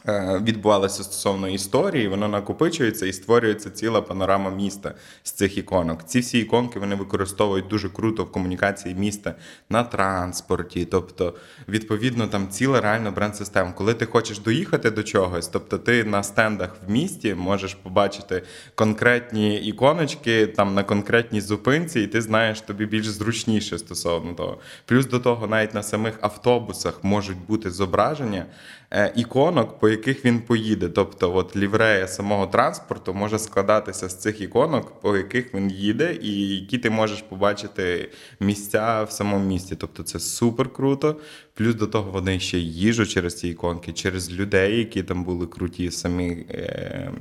Е, 0.07 0.41
Відбувалося 0.43 1.03
стосовно 1.03 1.49
історії, 1.49 2.07
воно 2.07 2.27
накопичується 2.27 3.05
і 3.05 3.13
створюється 3.13 3.69
ціла 3.69 4.01
панорама 4.01 4.49
міста 4.49 4.93
з 5.23 5.31
цих 5.31 5.57
іконок. 5.57 6.03
Ці 6.03 6.19
всі 6.19 6.39
іконки 6.39 6.79
вони 6.79 6.95
використовують 6.95 7.67
дуже 7.67 7.89
круто 7.89 8.23
в 8.23 8.31
комунікації 8.31 8.95
міста 8.95 9.35
на 9.69 9.83
транспорті. 9.83 10.85
Тобто, 10.85 11.35
відповідно, 11.67 12.27
там 12.27 12.49
ціла 12.49 12.81
реально 12.81 13.11
бренд-система. 13.11 13.71
Коли 13.71 13.93
ти 13.93 14.05
хочеш 14.05 14.39
доїхати 14.39 14.91
до 14.91 15.03
чогось, 15.03 15.47
тобто 15.47 15.77
ти 15.77 16.03
на 16.03 16.23
стендах 16.23 16.75
в 16.87 16.91
місті 16.91 17.35
можеш 17.35 17.73
побачити 17.73 18.43
конкретні 18.75 19.55
іконочки 19.55 20.47
там 20.47 20.73
на 20.73 20.83
конкретній 20.83 21.41
зупинці, 21.41 22.01
і 22.01 22.07
ти 22.07 22.21
знаєш, 22.21 22.61
тобі 22.61 22.85
більш 22.85 23.07
зручніше 23.07 23.77
стосовно 23.77 24.33
того. 24.33 24.57
Плюс 24.85 25.05
до 25.05 25.19
того, 25.19 25.47
навіть 25.47 25.73
на 25.73 25.83
самих 25.83 26.17
автобусах 26.21 27.03
можуть 27.03 27.37
бути 27.47 27.71
зображення 27.71 28.45
е, 28.91 29.13
іконок, 29.15 29.79
по 29.85 29.89
яких 29.89 30.25
він 30.25 30.39
поїде. 30.39 30.89
Тобто, 30.89 31.35
от 31.35 31.55
ліврея 31.55 32.07
самого 32.07 32.47
транспорту 32.47 33.13
може 33.13 33.39
складатися 33.39 34.09
з 34.09 34.15
цих 34.15 34.41
іконок, 34.41 35.01
по 35.01 35.17
яких 35.17 35.53
він 35.53 35.71
їде, 35.71 36.17
і 36.21 36.49
які 36.55 36.77
ти 36.77 36.89
можеш 36.89 37.21
побачити 37.21 38.09
місця 38.39 39.03
в 39.03 39.11
самому 39.11 39.45
місті. 39.45 39.75
Тобто, 39.75 40.03
це 40.03 40.19
супер 40.19 40.73
круто. 40.73 41.15
Плюс 41.53 41.75
до 41.75 41.87
того 41.87 42.11
вони 42.11 42.39
ще 42.39 42.57
їжу 42.57 43.05
через 43.05 43.39
ці 43.39 43.47
іконки, 43.47 43.93
через 43.93 44.31
людей, 44.31 44.77
які 44.77 45.03
там 45.03 45.23
були 45.23 45.47
круті 45.47 45.91
самі 45.91 46.45
е, 46.49 47.11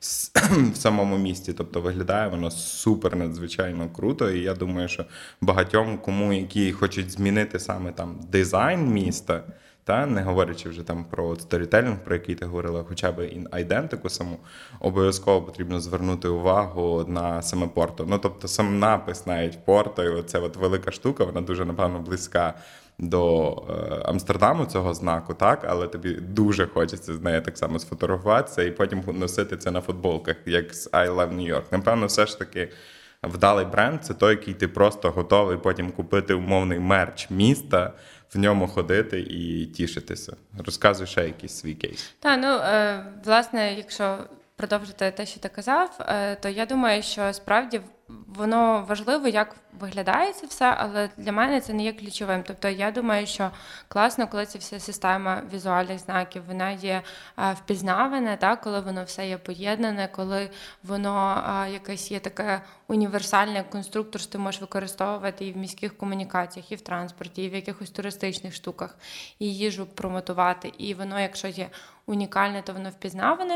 в 0.72 0.76
самому 0.76 1.18
місті. 1.18 1.52
Тобто 1.52 1.80
виглядає 1.80 2.28
воно 2.28 2.50
супер 2.50 3.16
надзвичайно 3.16 3.90
круто. 3.90 4.30
І 4.30 4.40
я 4.40 4.54
думаю, 4.54 4.88
що 4.88 5.04
багатьом, 5.40 5.98
кому 5.98 6.32
які 6.32 6.72
хочуть 6.72 7.10
змінити 7.10 7.58
саме 7.58 7.92
там 7.92 8.20
дизайн 8.30 8.86
міста. 8.86 9.44
Та 9.84 10.06
не 10.06 10.22
говорячи 10.22 10.68
вже 10.68 10.82
там 10.82 11.04
про 11.04 11.36
сторітелінг, 11.36 11.96
про 12.04 12.14
який 12.14 12.34
ти 12.34 12.46
говорила, 12.46 12.84
хоча 12.88 13.12
б 13.12 13.24
і 13.26 13.46
айдентику 13.50 14.08
саму, 14.08 14.38
обов'язково 14.80 15.42
потрібно 15.42 15.80
звернути 15.80 16.28
увагу 16.28 17.04
на 17.08 17.42
саме 17.42 17.68
порто. 17.68 18.06
Ну 18.08 18.18
тобто 18.18 18.48
сам 18.48 18.78
напис 18.78 19.26
навіть 19.26 19.64
порто, 19.64 20.04
і 20.04 20.08
оце 20.08 20.38
от 20.38 20.56
велика 20.56 20.90
штука, 20.90 21.24
вона 21.24 21.40
дуже 21.40 21.64
напевно 21.64 21.98
близька 21.98 22.54
до 22.98 23.50
е, 23.70 24.02
Амстердаму 24.04 24.66
цього 24.66 24.94
знаку, 24.94 25.34
так, 25.34 25.66
але 25.68 25.88
тобі 25.88 26.14
дуже 26.14 26.66
хочеться 26.66 27.14
з 27.14 27.20
нею 27.20 27.42
так 27.42 27.58
само 27.58 27.78
сфотографуватися 27.78 28.62
і 28.62 28.70
потім 28.70 29.02
носити 29.06 29.56
це 29.56 29.70
на 29.70 29.80
футболках, 29.80 30.36
як 30.46 30.74
з 30.74 30.90
I 30.90 31.14
Love 31.14 31.36
New 31.36 31.54
York. 31.54 31.64
Напевно, 31.70 32.06
все 32.06 32.26
ж 32.26 32.38
таки. 32.38 32.68
Вдалий 33.22 33.66
бренд 33.66 34.04
це 34.04 34.14
той, 34.14 34.30
який 34.30 34.54
ти 34.54 34.68
просто 34.68 35.10
готовий 35.10 35.56
потім 35.56 35.90
купити 35.90 36.34
умовний 36.34 36.78
мерч 36.78 37.30
міста, 37.30 37.92
в 38.34 38.38
ньому 38.38 38.68
ходити 38.68 39.20
і 39.20 39.66
тішитися. 39.66 40.36
Розказуй 40.58 41.06
ще 41.06 41.24
якийсь 41.24 41.52
свій 41.52 41.74
кейс. 41.74 42.14
Та 42.18 42.36
ну 42.36 42.48
е, 42.48 43.04
власне, 43.24 43.74
якщо 43.74 44.18
продовжити 44.56 45.10
те, 45.10 45.26
що 45.26 45.40
ти 45.40 45.48
казав, 45.48 45.98
е, 46.00 46.34
то 46.34 46.48
я 46.48 46.66
думаю, 46.66 47.02
що 47.02 47.32
справді 47.32 47.80
воно 48.08 48.84
важливо, 48.88 49.28
як 49.28 49.56
виглядає 49.80 50.32
це 50.32 50.46
все, 50.46 50.74
але 50.78 51.08
для 51.16 51.32
мене 51.32 51.60
це 51.60 51.72
не 51.72 51.84
є 51.84 51.92
ключовим. 51.92 52.42
Тобто 52.46 52.68
я 52.68 52.90
думаю, 52.90 53.26
що 53.26 53.50
класно, 53.88 54.28
коли 54.28 54.46
ця 54.46 54.58
вся 54.58 54.80
система 54.80 55.42
візуальних 55.52 55.98
знаків 55.98 56.42
вона 56.48 56.70
є 56.70 57.02
е, 57.38 57.52
впізнавана, 57.52 58.36
так, 58.36 58.60
коли 58.60 58.80
воно 58.80 59.04
все 59.04 59.28
є 59.28 59.38
поєднане, 59.38 60.08
коли 60.12 60.50
воно 60.82 61.44
е, 61.66 61.72
якесь 61.72 62.10
є 62.10 62.20
таке 62.20 62.60
універсальне 62.88 63.64
конструктор, 63.64 64.20
що 64.20 64.32
ти 64.32 64.38
можеш 64.38 64.60
використовувати 64.60 65.46
і 65.46 65.52
в 65.52 65.56
міських 65.56 65.96
комунікаціях, 65.96 66.72
і 66.72 66.76
в 66.76 66.80
транспорті, 66.80 67.44
і 67.44 67.48
в 67.48 67.54
якихось 67.54 67.90
туристичних 67.90 68.54
штуках, 68.54 68.96
і 69.38 69.54
їжу 69.54 69.86
промотувати. 69.86 70.72
І 70.78 70.94
воно, 70.94 71.20
якщо 71.20 71.48
є 71.48 71.70
унікальне, 72.06 72.62
то 72.62 72.72
воно 72.72 72.90
впізнаване. 72.90 73.54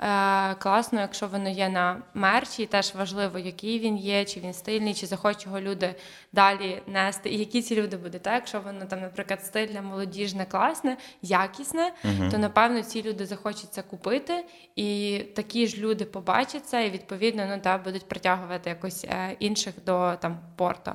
Е, 0.00 0.54
класно, 0.54 1.00
якщо 1.00 1.26
воно 1.26 1.48
є 1.48 1.68
на 1.68 2.02
мерчі, 2.14 2.62
і 2.62 2.66
теж 2.66 2.94
важливо, 2.94 3.38
який 3.38 3.78
він 3.78 3.87
є, 3.96 4.24
чи 4.24 4.40
він 4.40 4.54
стильний, 4.54 4.94
чи 4.94 5.06
захочуть 5.06 5.46
його 5.46 5.60
люди 5.60 5.94
далі 6.32 6.82
нести, 6.86 7.30
і 7.30 7.38
які 7.38 7.62
ці 7.62 7.76
люди 7.76 7.96
будуть. 7.96 8.22
Так? 8.22 8.34
Якщо 8.34 8.60
воно 8.60 8.84
там, 8.84 9.00
наприклад, 9.00 9.44
стильне, 9.44 9.82
молодіжне, 9.82 10.44
класне, 10.44 10.96
якісне, 11.22 11.92
то 12.30 12.38
напевно 12.38 12.82
ці 12.82 13.02
люди 13.02 13.26
захочуть 13.26 13.72
це 13.72 13.82
купити, 13.82 14.44
і 14.76 15.18
такі 15.34 15.66
ж 15.66 15.76
люди 15.76 16.04
побачать 16.04 16.66
це, 16.66 16.86
і 16.86 16.90
відповідно 16.90 17.46
ну, 17.50 17.60
та, 17.60 17.78
будуть 17.78 18.08
притягувати 18.08 18.70
якось 18.70 19.04
е, 19.04 19.36
інших 19.38 19.74
до 19.86 20.14
там 20.20 20.38
порту. 20.56 20.92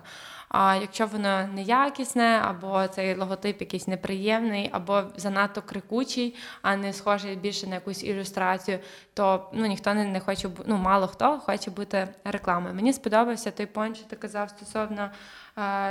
А 0.53 0.75
якщо 0.75 1.05
воно 1.05 1.48
неякісне, 1.48 2.41
або 2.43 2.88
цей 2.88 3.15
логотип 3.15 3.62
якийсь 3.62 3.88
неприємний, 3.88 4.69
або 4.72 5.03
занадто 5.15 5.62
крикучий, 5.62 6.36
а 6.62 6.75
не 6.75 6.93
схожий 6.93 7.36
більше 7.36 7.67
на 7.67 7.75
якусь 7.75 8.03
ілюстрацію, 8.03 8.79
то 9.13 9.50
ну 9.53 9.65
ніхто 9.65 9.93
не, 9.93 10.05
не 10.05 10.19
хоче 10.19 10.50
ну 10.65 10.77
мало 10.77 11.07
хто 11.07 11.39
хоче 11.39 11.72
бути 11.72 12.07
рекламою. 12.24 12.75
Мені 12.75 12.93
сподобався 12.93 13.51
той 13.51 13.65
понт, 13.65 13.98
що 13.98 14.05
ти 14.05 14.15
казав 14.15 14.50
стосовно 14.50 15.10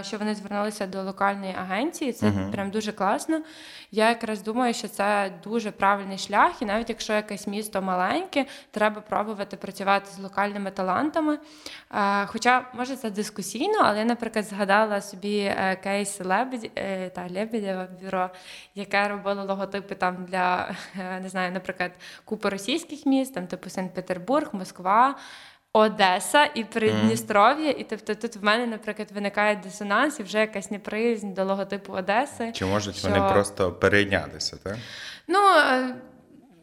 що 0.02 0.18
вони 0.18 0.34
звернулися 0.34 0.86
до 0.86 1.02
локальної 1.02 1.54
агенції. 1.58 2.12
Це 2.12 2.32
прям 2.52 2.70
дуже 2.70 2.92
класно. 2.92 3.40
Я 3.90 4.08
якраз 4.08 4.42
думаю, 4.42 4.74
що 4.74 4.88
це 4.88 5.32
дуже 5.44 5.70
правильний 5.70 6.18
шлях, 6.18 6.62
і 6.62 6.64
навіть 6.64 6.88
якщо 6.88 7.12
якесь 7.12 7.46
місто 7.46 7.82
маленьке, 7.82 8.46
треба 8.70 9.00
пробувати 9.00 9.56
працювати 9.56 10.10
з 10.10 10.18
локальними 10.18 10.70
талантами. 10.70 11.38
Хоча, 12.26 12.66
може, 12.74 12.96
це 12.96 13.10
дискусійно, 13.10 13.78
але 13.82 13.98
я, 13.98 14.04
наприклад, 14.04 14.44
згадала 14.44 15.00
собі 15.00 15.38
е, 15.38 15.76
кейс 15.82 16.20
Лебедь 16.20 16.70
е, 16.76 17.10
та 17.10 17.26
Лебедєва 17.30 17.88
бюро, 18.02 18.30
яке 18.74 19.08
робило 19.08 19.44
логотипи 19.44 19.94
там 19.94 20.24
для 20.24 20.74
е, 21.00 21.20
не 21.20 21.28
знаю, 21.28 21.52
наприклад, 21.52 21.92
купи 22.24 22.48
російських 22.48 23.06
міст, 23.06 23.34
там 23.34 23.46
типу 23.46 23.70
Санкт-Петербург, 23.70 24.48
Москва. 24.52 25.16
Одеса 25.74 26.44
і 26.54 26.64
Придністров'я, 26.64 27.70
і 27.70 27.84
тобто 27.84 28.14
тут 28.14 28.36
в 28.36 28.44
мене, 28.44 28.66
наприклад, 28.66 29.08
виникає 29.12 29.56
дисонанс 29.56 30.20
і 30.20 30.22
вже 30.22 30.38
якась 30.38 30.70
неприязнь 30.70 31.32
до 31.32 31.44
логотипу 31.44 31.92
Одеси. 31.92 32.52
Чи 32.52 32.64
можуть 32.66 32.96
що- 32.96 33.08
вони 33.08 33.32
просто 33.32 33.72
перейнятися, 33.72 34.56
так? 34.56 34.76
Ну 35.28 35.38
е, 35.58 35.94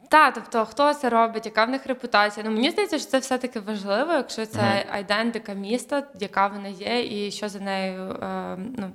та, 0.09 0.31
тобто, 0.31 0.65
хто 0.65 0.93
це 0.93 1.09
робить, 1.09 1.45
яка 1.45 1.65
в 1.65 1.69
них 1.69 1.87
репутація? 1.87 2.45
Ну 2.45 2.51
мені 2.51 2.71
здається, 2.71 2.99
що 2.99 3.07
це 3.07 3.19
все-таки 3.19 3.59
важливо, 3.59 4.13
якщо 4.13 4.45
це 4.45 4.85
айдентика 4.91 5.53
міста, 5.53 6.03
яка 6.19 6.47
вона 6.47 6.67
є, 6.67 7.27
і 7.27 7.31
що 7.31 7.49
за 7.49 7.59
нею. 7.59 8.01
Е, 8.11 8.57
ну, 8.57 8.91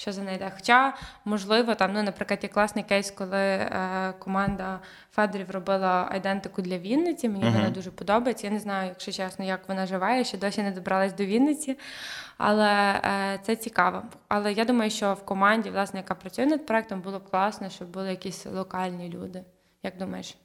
що 0.00 0.12
за 0.12 0.22
йде. 0.22 0.52
Хоча, 0.56 0.94
можливо, 1.24 1.74
там, 1.74 1.92
ну, 1.92 2.02
наприклад, 2.02 2.40
є 2.42 2.48
класний 2.48 2.84
кейс, 2.84 3.10
коли 3.10 3.38
е, 3.38 4.14
команда 4.18 4.80
Федорів 5.12 5.50
робила 5.50 6.08
айдентику 6.10 6.62
для 6.62 6.78
Вінниці. 6.78 7.28
Мені 7.28 7.44
вона 7.44 7.70
дуже 7.70 7.90
подобається. 7.90 8.46
Я 8.46 8.52
не 8.52 8.58
знаю, 8.58 8.88
якщо 8.88 9.12
чесно, 9.12 9.44
як 9.44 9.68
вона 9.68 9.86
живе, 9.86 10.18
я 10.18 10.24
ще 10.24 10.38
досі 10.38 10.62
не 10.62 10.70
добралась 10.70 11.12
до 11.12 11.24
Вінниці. 11.24 11.78
Але 12.38 13.00
е, 13.04 13.38
це 13.42 13.56
цікаво. 13.56 14.02
Але 14.28 14.52
я 14.52 14.64
думаю, 14.64 14.90
що 14.90 15.14
в 15.14 15.24
команді, 15.24 15.70
власне, 15.70 16.00
яка 16.00 16.14
працює 16.14 16.46
над 16.46 16.66
проектом, 16.66 17.00
було 17.00 17.18
б 17.18 17.30
класно, 17.30 17.70
щоб 17.70 17.88
були 17.88 18.10
якісь 18.10 18.46
локальні 18.46 19.08
люди. 19.08 19.44
Як 19.82 19.98
думаєш? 19.98 20.36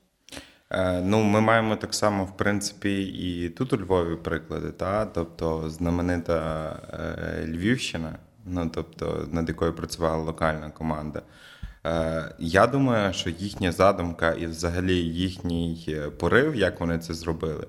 Е, 0.71 1.01
Ну, 1.01 1.23
ми 1.23 1.41
маємо 1.41 1.75
так 1.75 1.93
само, 1.93 2.25
в 2.25 2.37
принципі, 2.37 3.03
і 3.03 3.49
тут 3.49 3.73
у 3.73 3.77
Львові 3.77 4.15
приклади, 4.15 4.71
та? 4.71 5.05
тобто 5.05 5.69
знаменита 5.69 6.69
е, 6.93 7.45
Львівщина, 7.47 8.19
ну 8.45 8.71
тобто 8.73 9.27
над 9.31 9.47
якою 9.49 9.73
працювала 9.73 10.23
локальна 10.23 10.69
команда. 10.69 11.21
Е, 11.85 12.35
Я 12.39 12.67
думаю, 12.67 13.13
що 13.13 13.29
їхня 13.29 13.71
задумка 13.71 14.31
і 14.31 14.47
взагалі 14.47 14.95
їхній 14.95 15.85
е, 15.87 16.09
порив, 16.09 16.55
як 16.55 16.79
вони 16.79 16.99
це 16.99 17.13
зробили, 17.13 17.67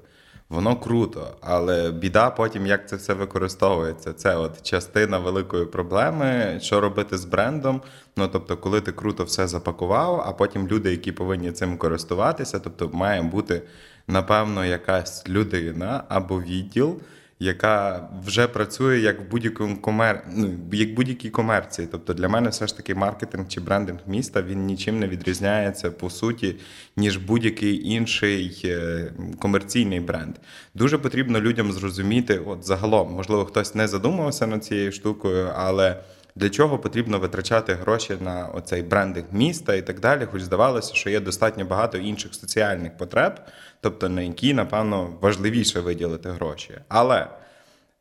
воно 0.49 0.76
круто, 0.76 1.37
але 1.40 1.92
біда 1.92 2.30
потім, 2.30 2.66
як 2.66 2.88
це 2.88 2.97
все 2.97 3.14
використовується. 3.14 4.12
Це 4.12 4.37
от 4.37 4.62
частина 4.62 5.18
великої 5.18 5.66
проблеми, 5.66 6.59
що 6.62 6.80
робити 6.80 7.18
з 7.18 7.25
брендом. 7.25 7.83
Ну 8.16 8.28
тобто, 8.28 8.56
коли 8.56 8.80
ти 8.80 8.92
круто 8.92 9.25
все 9.25 9.49
запакував, 9.49 10.25
а 10.26 10.33
потім 10.33 10.68
люди, 10.68 10.90
які 10.90 11.12
повинні 11.12 11.52
цим 11.52 11.78
користуватися, 11.78 12.59
тобто 12.59 12.90
має 12.92 13.23
бути 13.23 13.62
напевно 14.09 14.64
якась 14.64 15.28
людина 15.28 16.04
або 16.09 16.40
відділ. 16.40 17.00
Яка 17.38 18.09
вже 18.26 18.49
працює 18.49 18.99
як 18.99 19.21
в 19.21 19.31
будь-якому 19.31 19.76
комер... 19.76 20.26
ну, 20.35 20.50
як 20.73 20.95
будь-якій 20.95 21.31
комерції. 21.31 21.88
Тобто 21.93 22.14
для 22.14 22.28
мене 22.28 22.49
все 22.49 22.66
ж 22.66 22.76
таки 22.76 22.95
маркетинг 22.95 23.49
чи 23.49 23.61
брендинг 23.61 23.99
міста 24.07 24.43
він 24.43 24.66
нічим 24.66 24.99
не 24.99 25.09
відрізняється 25.09 25.90
по 25.90 26.11
суті, 26.11 26.57
ніж 26.97 27.16
будь-який 27.16 27.88
інший 27.88 28.62
е, 28.64 29.12
комерційний 29.38 30.00
бренд. 30.00 30.37
Дуже 30.75 30.99
потрібно 30.99 31.40
людям 31.40 31.73
зрозуміти, 31.73 32.38
от 32.38 32.64
загалом, 32.64 33.12
можливо, 33.12 33.45
хтось 33.45 33.75
не 33.75 33.88
задумувався 33.88 34.47
над 34.47 34.64
цією 34.64 34.93
штукою, 34.93 35.52
але 35.57 35.97
для 36.37 36.50
чого 36.50 36.78
потрібно 36.78 37.19
витрачати 37.19 37.75
гроші 37.75 38.16
на 38.21 38.47
оцей 38.47 38.83
брендинг 38.83 39.26
міста 39.33 39.75
і 39.75 39.83
так 39.83 40.00
далі. 40.00 40.26
Хоч 40.33 40.43
здавалося, 40.43 40.95
що 40.95 41.11
є 41.11 41.21
достатньо 41.21 41.64
багато 41.64 41.99
інших 41.99 42.35
соціальних 42.35 42.97
потреб, 42.97 43.40
тобто 43.81 44.09
на 44.09 44.23
які, 44.23 44.55
напевно, 44.55 45.19
важливіше 45.21 45.81
виділити 45.81 46.31
гроші. 46.31 46.75
Але 46.88 47.26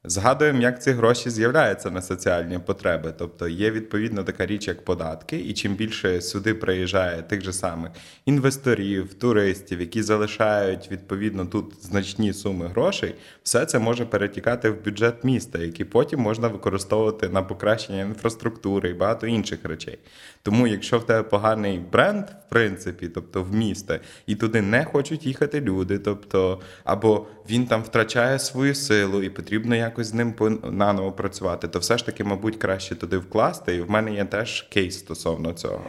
Згадуємо, 0.08 0.62
як 0.62 0.84
ці 0.84 0.92
гроші 0.92 1.30
з'являються 1.30 1.92
на 1.92 2.02
соціальні 2.02 2.60
потреби. 2.60 3.14
Тобто 3.18 3.48
є 3.48 3.72
відповідно 3.72 4.24
така 4.24 4.46
річ, 4.46 4.68
як 4.68 4.86
податки, 4.86 5.38
і 5.38 5.54
чим 5.54 5.76
більше 5.76 6.22
сюди 6.22 6.54
приїжджає 6.54 7.22
тих 7.22 7.42
же 7.42 7.54
самих 7.54 7.92
інвесторів, 8.26 9.14
туристів, 9.14 9.80
які 9.80 10.04
залишають 10.04 10.92
відповідно 10.92 11.46
тут 11.46 11.74
значні 11.82 12.34
суми 12.34 12.68
грошей, 12.68 13.16
все 13.44 13.66
це 13.66 13.80
може 13.80 14.06
перетікати 14.06 14.70
в 14.70 14.86
бюджет 14.86 15.24
міста, 15.24 15.60
який 15.60 15.86
потім 15.86 16.20
можна 16.20 16.48
використовувати 16.48 17.30
на 17.30 17.44
покращення 17.44 18.02
інфраструктури 18.02 18.90
і 18.90 18.94
багато 18.94 19.28
інших 19.28 19.60
речей. 19.64 20.00
Тому, 20.44 20.68
якщо 20.68 21.00
в 21.00 21.06
тебе 21.06 21.24
поганий 21.24 21.80
бренд, 21.92 22.26
в 22.26 22.50
принципі, 22.50 23.08
тобто 23.08 23.44
в 23.44 23.56
місто, 23.56 23.98
і 24.28 24.36
туди 24.36 24.62
не 24.62 24.86
хочуть 24.86 25.26
їхати 25.26 25.62
люди, 25.62 26.00
тобто 26.00 26.62
або 26.84 27.28
він 27.50 27.68
там 27.68 27.84
втрачає 27.84 28.40
свою 28.40 28.76
силу 28.76 29.24
і 29.24 29.30
потрібно 29.30 29.76
якось 29.96 30.08
з 30.08 30.14
ним 30.14 30.60
наново 30.64 31.12
працювати, 31.12 31.68
то 31.68 31.80
все 31.80 31.98
ж 31.98 32.06
таки, 32.06 32.24
мабуть, 32.24 32.56
краще 32.56 32.96
туди 32.96 33.18
вкласти. 33.18 33.76
І 33.76 33.82
в 33.82 33.90
мене 33.90 34.14
є 34.14 34.26
теж 34.26 34.62
кейс 34.62 35.00
стосовно 35.00 35.54
цього. 35.54 35.82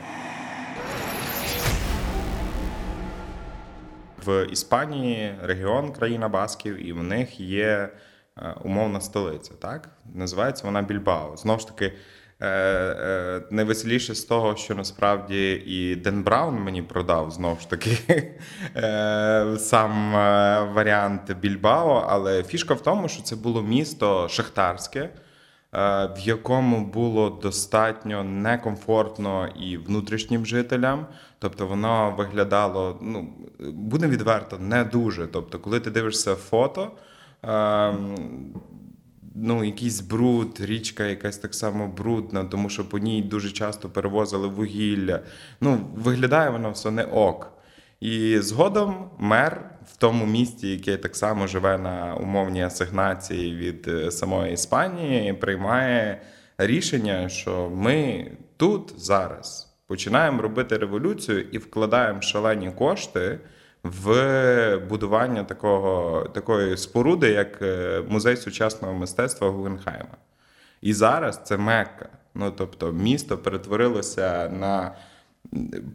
В 4.27 4.47
Іспанії 4.53 5.35
регіон 5.43 5.93
країна 5.93 6.29
Басків, 6.29 6.87
і 6.87 6.93
в 6.93 7.03
них 7.03 7.41
є 7.41 7.89
е, 8.39 8.55
умовна 8.65 9.01
столиця, 9.01 9.55
так? 9.55 9.89
Називається 10.15 10.67
вона 10.67 10.83
Більбао. 10.83 11.37
Знову 11.37 11.61
ж 11.61 11.69
таки, 11.69 11.93
найвеселіше 13.51 14.15
з 14.15 14.25
того, 14.25 14.57
що 14.57 14.75
насправді 14.75 15.53
і 15.67 15.97
Ден 15.97 16.23
Браун 16.23 16.55
мені 16.55 16.83
продав 16.83 17.31
знову 17.31 17.61
ж 17.61 17.71
таки 17.71 17.99
е, 18.77 19.57
сам 19.59 20.17
е, 20.17 20.71
варіант 20.75 21.37
Більбао, 21.41 22.07
але 22.09 22.43
фішка 22.43 22.75
в 22.75 22.81
тому, 22.81 23.09
що 23.09 23.23
це 23.23 23.37
було 23.37 23.63
місто 23.63 24.29
шахтарське. 24.29 25.01
е, 25.01 25.11
В 26.07 26.19
якому 26.19 26.85
було 26.87 27.31
достатньо 27.31 28.25
некомфортно 28.25 29.49
і 29.49 29.77
внутрішнім 29.77 30.47
жителям, 30.47 31.07
тобто 31.39 31.67
воно 31.67 32.15
виглядало, 32.19 32.99
ну 33.03 33.29
буде 33.61 34.07
відверто, 34.07 34.59
не 34.59 34.85
дуже. 34.85 35.27
Тобто, 35.27 35.59
коли 35.59 35.81
ти 35.81 35.91
дивишся 35.91 36.35
фото, 36.35 36.91
ем, 37.43 38.15
ну, 39.37 39.65
якийсь 39.65 40.01
бруд, 40.01 40.61
річка 40.61 41.05
якась 41.05 41.39
так 41.39 41.55
само 41.55 41.89
брудна, 41.89 42.45
тому 42.45 42.69
що 42.69 42.89
по 42.89 42.99
ній 42.99 43.23
дуже 43.23 43.51
часто 43.51 43.89
перевозили 43.89 44.49
вугілля. 44.49 45.21
Ну, 45.61 45.91
виглядає 45.95 46.51
воно 46.51 46.71
все 46.71 46.91
не 46.91 47.05
ок. 47.05 47.53
І 48.01 48.39
згодом 48.39 49.11
мер 49.19 49.71
в 49.93 49.97
тому 49.97 50.27
місті, 50.27 50.69
яке 50.69 50.97
так 50.97 51.17
само 51.17 51.47
живе 51.47 51.79
на 51.79 52.15
умовній 52.15 52.63
асигнації 52.63 53.57
від 53.57 53.89
е, 53.89 54.11
самої 54.11 54.53
Іспанії, 54.53 55.33
приймає 55.33 56.23
рішення, 56.59 57.29
що 57.29 57.71
ми 57.71 58.31
тут 58.57 58.93
зараз 58.97 59.75
починаємо 59.87 60.43
робити 60.43 60.77
революцію 60.77 61.41
і 61.41 61.59
вкладаємо 61.59 62.23
шалені 62.23 62.71
кошти 62.71 63.39
в 64.03 64.79
будування 64.89 65.45
такого, 65.45 66.21
такої 66.35 66.77
споруди, 66.77 67.29
як 67.31 67.63
е, 67.63 68.03
музей 68.09 68.37
сучасного 68.37 68.95
мистецтва 68.95 69.51
Гугенхайма. 69.51 70.17
І 70.81 70.93
зараз 70.93 71.41
це 71.45 71.57
Мекка. 71.57 72.09
Ну 72.35 72.51
тобто, 72.51 72.93
місто 72.93 73.39
перетворилося 73.39 74.49
на. 74.49 74.95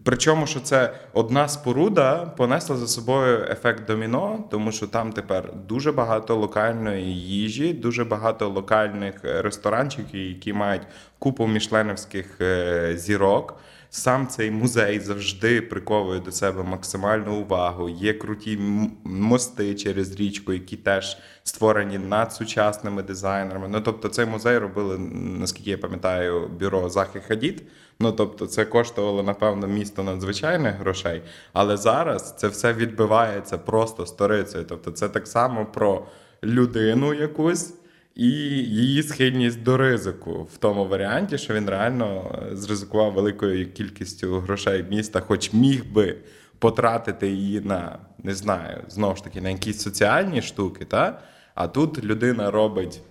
Причому, 0.04 0.47
що 0.47 0.60
це 0.60 0.93
одна 1.13 1.47
споруда 1.47 2.25
понесла 2.25 2.75
за 2.75 2.88
собою 2.88 3.45
ефект 3.49 3.88
доміно, 3.88 4.43
тому 4.51 4.71
що 4.71 4.88
там 4.88 5.13
тепер 5.13 5.54
дуже 5.67 5.91
багато 5.91 6.36
локальної 6.36 7.21
їжі, 7.21 7.73
дуже 7.73 8.06
багато 8.06 8.49
локальних 8.49 9.25
е, 9.25 9.41
ресторанчиків, 9.41 10.19
які 10.19 10.54
мають 10.54 10.82
купу 11.19 11.47
мішленівських 11.47 12.41
е, 12.41 12.93
зірок. 12.97 13.60
Сам 13.93 14.27
цей 14.27 14.51
музей 14.51 14.99
завжди 14.99 15.62
приковує 15.62 16.19
до 16.19 16.32
себе 16.32 16.63
максимальну 16.63 17.36
увагу. 17.36 17.89
Є 17.89 18.13
круті 18.13 18.58
мости 19.04 19.75
через 19.75 20.15
річку, 20.15 20.54
які 20.54 20.77
теж 20.77 21.17
створені 21.43 21.97
над 21.97 22.34
сучасними 22.34 23.04
дизайнерами. 23.04 23.67
Ну 23.67 23.82
тобто, 23.82 24.10
цей 24.10 24.25
музей 24.25 24.58
робили, 24.58 24.97
наскільки 25.39 25.69
я 25.69 25.77
пам'ятаю, 25.77 26.47
бюро 26.60 26.89
Захи 26.89 27.19
Хадід. 27.19 27.63
Ну 27.99 28.12
тобто, 28.12 28.47
це 28.47 28.65
коштувало 28.65 29.23
напевно 29.23 29.67
місто 29.67 30.04
надзвичайних 30.04 30.75
грошей. 30.75 31.21
Але 31.54 31.77
зараз 31.77 32.36
це 32.38 32.47
все 32.47 32.73
відбивається 32.73 33.58
просто 33.58 34.06
сторицею. 34.06 34.65
Тобто, 34.69 34.91
це 34.91 35.10
так 35.10 35.27
само 35.27 35.65
про 35.65 36.06
людину 36.43 37.13
якусь 37.13 37.73
і 38.15 38.28
її 38.28 39.04
схильність 39.04 39.63
до 39.63 39.78
ризику 39.78 40.47
в 40.54 40.58
тому 40.58 40.88
варіанті, 40.88 41.38
що 41.38 41.54
він 41.54 41.69
реально 41.69 42.39
е, 42.52 42.56
зризикував 42.56 43.13
великою 43.13 43.71
кількістю 43.71 44.39
грошей 44.39 44.86
міста, 44.89 45.19
хоч 45.19 45.54
міг 45.54 45.86
би 45.86 46.17
потратити 46.60 47.28
її 47.28 47.62
на 47.62 48.00
не 48.24 48.36
знаю, 48.36 48.84
знову 48.88 49.15
ж 49.15 49.24
таки, 49.24 49.41
на 49.41 49.50
якісь 49.50 49.82
соціальні 49.82 50.41
штуки, 50.41 50.86
та? 50.86 51.21
а 51.56 51.67
тут 51.67 52.04
людина 52.04 52.52
робить. 52.52 53.02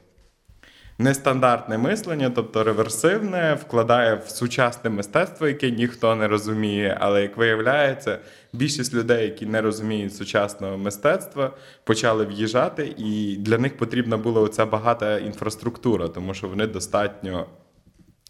Нестандартне 1.01 1.79
мислення, 1.79 2.31
тобто 2.35 2.65
реверсивне, 2.65 3.55
вкладає 3.55 4.15
в 4.15 4.31
сучасне 4.31 4.91
мистецтво, 4.91 5.49
яке 5.49 5.71
ніхто 5.71 6.15
не 6.15 6.29
розуміє. 6.29 6.97
Але 7.01 7.23
як 7.23 7.37
виявляється, 7.37 8.19
більшість 8.53 8.95
людей, 8.95 9.25
які 9.25 9.47
не 9.47 9.61
розуміють 9.61 10.17
сучасного 10.17 10.79
мистецтва, 10.79 11.51
почали 11.85 12.27
в'їжджати, 12.27 12.95
і 12.99 13.37
для 13.37 13.59
них 13.59 13.77
потрібна 13.77 14.17
була 14.17 14.41
оця 14.41 14.67
багата 14.67 15.19
інфраструктура, 15.19 16.09
тому 16.09 16.35
що 16.35 16.49
вони 16.49 16.67
достатньо 16.67 17.47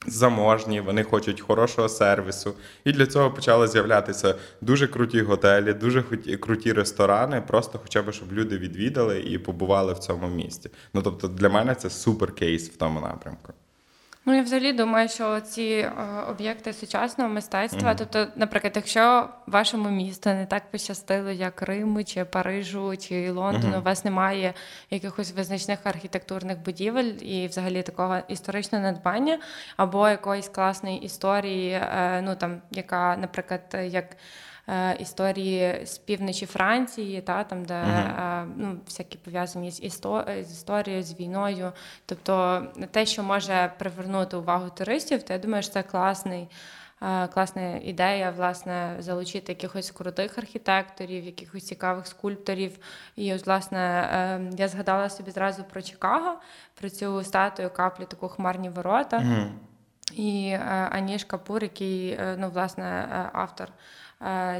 заможні, 0.06 0.80
вони 0.80 1.04
хочуть 1.04 1.40
хорошого 1.40 1.88
сервісу. 1.88 2.54
І 2.84 2.92
для 2.92 3.06
цього 3.06 3.30
почали 3.30 3.68
з'являтися 3.68 4.34
дуже 4.60 4.88
круті 4.88 5.22
готелі, 5.22 5.72
дуже 5.72 6.02
круті 6.40 6.72
ресторани, 6.72 7.42
просто 7.46 7.78
хоча 7.82 8.02
б 8.02 8.12
щоб 8.12 8.32
люди 8.32 8.58
відвідали 8.58 9.20
і 9.20 9.38
побували 9.38 9.92
в 9.92 9.98
цьому 9.98 10.28
місті. 10.28 10.70
Ну 10.94 11.02
тобто 11.02 11.28
для 11.28 11.48
мене 11.48 11.74
це 11.74 11.90
супер 11.90 12.34
кейс 12.34 12.70
в 12.70 12.76
тому 12.76 13.00
напрямку. 13.00 13.52
Ну, 14.26 14.36
я 14.36 14.42
взагалі 14.42 14.72
думаю, 14.72 15.08
що 15.08 15.40
ці 15.40 15.62
е, 15.62 15.92
об'єкти 16.28 16.72
сучасного 16.72 17.30
мистецтва, 17.30 17.94
тобто, 17.94 18.26
наприклад, 18.36 18.72
якщо 18.76 19.28
вашому 19.46 19.88
місту 19.90 20.30
не 20.30 20.46
так 20.46 20.70
пощастило, 20.70 21.30
як 21.30 21.62
Риму, 21.62 22.04
чи 22.04 22.24
Парижу, 22.24 22.96
чи 22.96 23.30
Лондону, 23.30 23.78
у 23.78 23.82
вас 23.82 24.04
немає 24.04 24.54
якихось 24.90 25.32
визначних 25.32 25.78
архітектурних 25.84 26.58
будівель 26.58 27.12
і 27.20 27.46
взагалі 27.46 27.82
такого 27.82 28.18
історичного 28.28 28.84
надбання, 28.84 29.38
або 29.76 30.08
якоїсь 30.08 30.48
класної 30.48 30.98
історії, 30.98 31.70
е, 31.70 32.22
ну 32.24 32.36
там, 32.36 32.62
яка, 32.70 33.16
наприклад, 33.16 33.76
як. 33.84 34.06
Е, 34.70 34.96
Історії 35.00 35.86
з 35.86 35.98
півночі 35.98 36.46
Франції, 36.46 37.20
та 37.20 37.44
там, 37.44 37.64
де 37.64 37.74
е, 37.74 38.46
ну, 38.56 38.80
всякі 38.86 39.18
пов'язані 39.18 39.70
з, 39.70 39.82
істо... 39.82 40.24
з 40.42 40.52
історією, 40.52 41.02
з 41.02 41.20
війною. 41.20 41.72
Тобто 42.06 42.62
те, 42.90 43.06
що 43.06 43.22
може 43.22 43.72
привернути 43.78 44.36
увагу 44.36 44.70
туристів, 44.70 45.22
то 45.22 45.32
я 45.32 45.38
думаю, 45.38 45.62
що 45.62 45.72
це 45.72 45.82
класний. 45.82 46.48
е, 47.02 47.26
Класна 47.26 47.76
ідея, 47.76 48.30
власне, 48.36 48.96
залучити 48.98 49.52
якихось 49.52 49.90
крутих 49.90 50.38
архітекторів, 50.38 51.24
якихось 51.24 51.66
цікавих 51.66 52.06
скульпторів. 52.06 52.78
І 53.16 53.34
ось, 53.34 53.46
власне, 53.46 53.80
я 54.58 54.68
згадала 54.68 55.08
собі 55.08 55.30
зразу 55.30 55.64
про 55.64 55.82
Чикаго, 55.82 56.36
про 56.80 56.90
цю 56.90 57.24
статую 57.24 57.70
каплі, 57.70 58.04
таку 58.04 58.28
хмарні 58.28 58.68
ворота. 58.68 59.22
І 60.14 60.48
е, 60.52 60.58
Аніш 60.92 61.24
Капур, 61.24 61.62
який 61.62 62.18
ну, 62.38 62.50
власне, 62.50 63.08
автор 63.32 63.68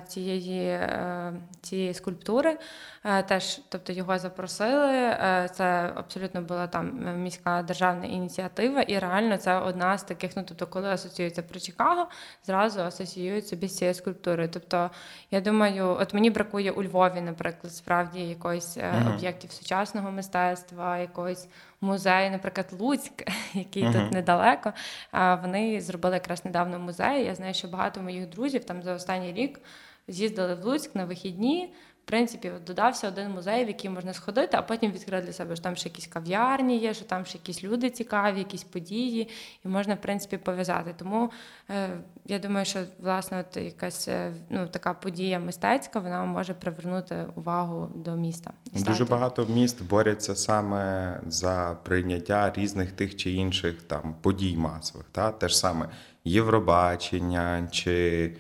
цієї, 0.07 0.66
е, 0.68 1.33
цієї 1.61 1.94
скульптури, 1.94 2.59
е, 3.05 3.23
теж 3.23 3.61
тобто, 3.68 3.92
його 3.92 4.18
запросили. 4.18 4.92
Е, 4.92 5.49
Це 5.53 5.92
абсолютно 5.94 6.42
була 6.42 6.66
там 6.66 7.09
е, 7.09 7.12
міська 7.12 7.62
державна 7.62 8.07
ініціатива, 8.07 8.83
і 8.83 8.99
реально 8.99 9.37
це 9.37 9.59
одна 9.59 9.99
з 9.99 10.03
таких, 10.03 10.37
ну 10.37 10.44
тобто, 10.49 10.66
коли 10.66 10.88
асоціюється 10.88 11.42
про 11.42 11.61
Чикаго, 11.61 12.07
зразу 12.46 12.81
асоціюють 12.81 13.49
собі 13.49 13.68
з 13.68 13.77
цією 13.77 13.94
скульптурою. 13.94 14.49
Тобто, 14.53 14.90
я 15.31 15.40
думаю, 15.40 15.96
от 16.01 16.14
мені 16.14 16.31
бракує 16.31 16.70
у 16.70 16.83
Львові, 16.83 17.20
наприклад, 17.20 17.75
справді 17.75 18.20
якоїсь 18.20 18.77
е, 18.77 18.92
об'єктів 19.14 19.53
сучасного 19.53 20.11
мистецтва, 20.11 20.99
якогось 20.99 21.49
музею, 21.81 22.31
наприклад, 22.31 22.66
Луцьк, 22.79 23.12
який 23.55 23.93
тут 23.93 24.12
недалеко. 24.12 24.73
А 25.11 25.35
Вони 25.35 25.81
зробили 25.81 26.14
якраз 26.14 26.45
недавно 26.45 26.79
музей. 26.79 27.25
Я 27.25 27.35
знаю, 27.35 27.55
що 27.55 27.69
багато 27.69 28.01
моїх 28.03 28.29
друзів 28.29 28.64
там 28.64 28.83
за 28.83 28.95
останній 28.95 29.33
рік 29.33 29.61
з'їздили 30.09 30.55
в 30.55 30.64
Луцьк 30.64 30.95
на 30.95 31.05
вихідні. 31.05 31.73
Принципі, 32.11 32.53
додався 32.66 33.09
один 33.09 33.31
музей, 33.31 33.64
в 33.64 33.68
який 33.68 33.90
можна 33.90 34.14
сходити, 34.14 34.57
а 34.57 34.62
потім 34.62 34.92
відкрити 34.92 35.27
для 35.27 35.33
себе, 35.33 35.57
що 35.57 35.62
там 35.64 35.77
ще 35.77 35.88
якісь 35.88 36.07
кав'ярні 36.07 36.79
є, 36.79 36.94
що 36.94 37.05
там 37.05 37.25
ще 37.25 37.38
якісь 37.38 37.64
люди 37.64 37.90
цікаві, 37.90 38.38
якісь 38.38 38.64
події, 38.64 39.29
і 39.64 39.68
можна, 39.68 39.94
в 39.94 40.01
принципі, 40.01 40.37
пов'язати. 40.37 40.94
Тому 40.99 41.31
е, 41.70 41.88
я 42.27 42.38
думаю, 42.38 42.66
що 42.66 42.81
власне 42.99 43.44
от 43.49 43.57
якась 43.57 44.09
е, 44.09 44.33
ну, 44.49 44.68
така 44.68 44.94
подія 44.94 45.38
мистецька, 45.38 46.01
вона 46.01 46.25
може 46.25 46.55
привернути 46.55 47.27
увагу 47.35 47.88
до 47.94 48.16
міста. 48.16 48.53
Дуже 48.73 48.85
стати. 48.85 49.05
багато 49.05 49.46
міст 49.46 49.83
борються 49.83 50.37
саме 50.37 51.20
за 51.27 51.79
прийняття 51.83 52.53
різних 52.57 52.92
тих 52.92 53.16
чи 53.16 53.31
інших 53.31 53.83
там 53.83 54.14
подій 54.20 54.57
масових. 54.57 55.07
Та? 55.12 55.31
Те 55.33 55.49
ж 55.49 55.59
саме 55.59 55.88
Євробачення 56.25 57.68
чи 57.70 58.37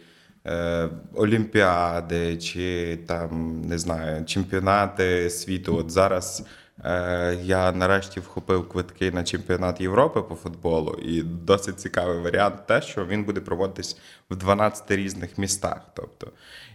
Олімпіади, 1.14 2.36
чи 2.36 2.98
там 3.06 3.60
не 3.62 3.78
знаю, 3.78 4.24
чемпіонати 4.24 5.30
світу. 5.30 5.76
От 5.76 5.90
зараз 5.90 6.44
е, 6.84 7.38
я 7.42 7.72
нарешті 7.72 8.20
вхопив 8.20 8.68
квитки 8.68 9.10
на 9.10 9.24
чемпіонат 9.24 9.80
Європи 9.80 10.22
по 10.22 10.34
футболу, 10.34 10.92
і 10.92 11.22
досить 11.22 11.80
цікавий 11.80 12.18
варіант, 12.18 12.66
те, 12.66 12.82
що 12.82 13.06
він 13.06 13.24
буде 13.24 13.40
проводитись 13.40 13.98
в 14.30 14.36
12 14.36 14.90
різних 14.90 15.38
містах. 15.38 15.80
Тобто, 15.94 16.26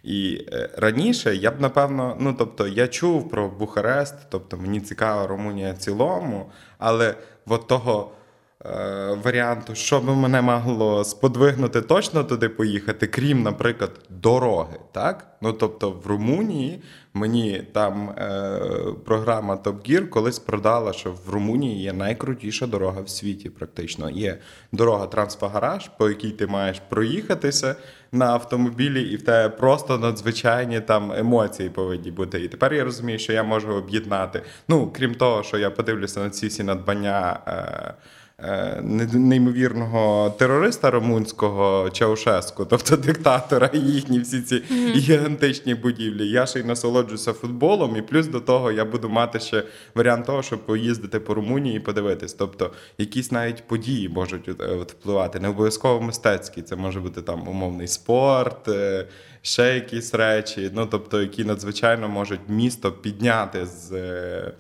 і 0.04 0.46
е, 0.54 0.70
раніше 0.78 1.36
я 1.36 1.52
б 1.52 1.62
напевно, 1.62 2.18
ну 2.20 2.36
тобто, 2.38 2.68
я 2.68 2.88
чув 2.88 3.30
про 3.30 3.50
Бухарест, 3.50 4.16
тобто 4.30 4.58
мені 4.58 4.82
цікава 4.82 5.28
Румунія 5.28 5.74
в 5.74 5.78
цілому, 5.78 6.52
але 6.78 7.16
от 7.46 7.68
того. 7.68 8.12
Е, 8.66 9.18
Варіанту, 9.24 9.76
що 9.76 10.00
би 10.00 10.16
мене 10.16 10.42
могло 10.42 11.04
сподвигнути 11.04 11.82
точно 11.82 12.24
туди 12.24 12.50
поїхати, 12.50 13.08
крім, 13.08 13.44
наприклад, 13.44 13.92
дороги. 14.10 14.80
Так? 14.92 15.36
Ну 15.42 15.54
тобто 15.54 15.92
в 15.92 16.08
Румунії 16.08 16.82
мені 17.14 17.68
там 17.74 18.10
е, 18.10 18.60
програма 19.06 19.56
Top 19.56 19.90
Gear 19.90 20.10
колись 20.10 20.40
продала, 20.40 20.94
що 20.94 21.12
в 21.12 21.30
Румунії 21.30 21.84
є 21.84 21.94
найкрутіша 21.94 22.68
дорога 22.68 23.02
в 23.02 23.10
світі. 23.10 23.50
Практично 23.50 24.10
є 24.10 24.38
дорога 24.72 25.08
Трансфагараж, 25.08 25.90
по 25.98 26.10
якій 26.10 26.32
ти 26.32 26.48
маєш 26.48 26.82
проїхатися 26.90 27.76
на 28.12 28.26
автомобілі, 28.26 29.04
і 29.04 29.16
в 29.16 29.22
тебе 29.22 29.50
просто 29.50 29.98
надзвичайні 29.98 30.80
там 30.80 31.12
емоції 31.12 31.70
повинні 31.70 32.12
бути. 32.12 32.44
І 32.44 32.48
тепер 32.48 32.74
я 32.74 32.84
розумію, 32.84 33.20
що 33.20 33.34
я 33.34 33.44
можу 33.44 33.74
об'єднати. 33.74 34.42
Ну 34.68 34.92
крім 34.96 35.16
того, 35.16 35.44
що 35.44 35.58
я 35.58 35.72
подивлюся 35.72 36.20
на 36.20 36.30
ці 36.30 36.48
всі 36.48 36.64
надбання. 36.64 37.40
Е, 37.48 37.94
неймовірного 39.14 40.30
терориста 40.30 40.92
румунського 40.92 41.90
Чаушеску, 41.90 42.66
тобто 42.66 42.98
диктатора, 42.98 43.70
і 43.74 43.80
їхні 43.80 44.20
всі 44.20 44.42
ці 44.42 44.64
гігантичні 44.96 45.76
будівлі. 45.76 46.30
Я 46.30 46.46
ще 46.46 46.60
й 46.60 46.64
насолоджуся 46.64 47.34
футболом, 47.34 47.96
і 47.96 48.02
плюс 48.02 48.28
до 48.28 48.40
того 48.40 48.72
я 48.72 48.86
буду 48.86 49.10
мати 49.10 49.40
ще 49.40 49.64
варіант 49.96 50.26
того, 50.26 50.44
щоб 50.44 50.66
поїздити 50.66 51.20
по 51.20 51.34
Румунії 51.34 51.78
і 51.78 51.80
подивитись. 51.80 52.34
Тобто 52.34 52.72
якісь 52.98 53.32
навіть 53.32 53.68
події 53.68 54.10
можуть 54.10 54.50
е, 54.50 54.54
от 54.66 54.92
впливати. 54.92 55.40
Не 55.40 55.50
обов'язково 55.50 56.02
мистецькі, 56.02 56.62
це 56.62 56.76
може 56.76 57.00
бути 57.00 57.22
там 57.22 57.48
умовний 57.48 57.88
спорт. 57.88 58.68
е, 58.68 59.08
Ще 59.42 59.76
якісь 59.76 60.14
речі, 60.14 60.72
ну 60.74 60.86
тобто, 60.86 61.22
які 61.22 61.44
надзвичайно 61.46 62.10
можуть 62.10 62.40
місто 62.48 62.92
підняти 62.92 63.66
з 63.66 63.92
е, 63.92 63.98
е, 63.98 64.52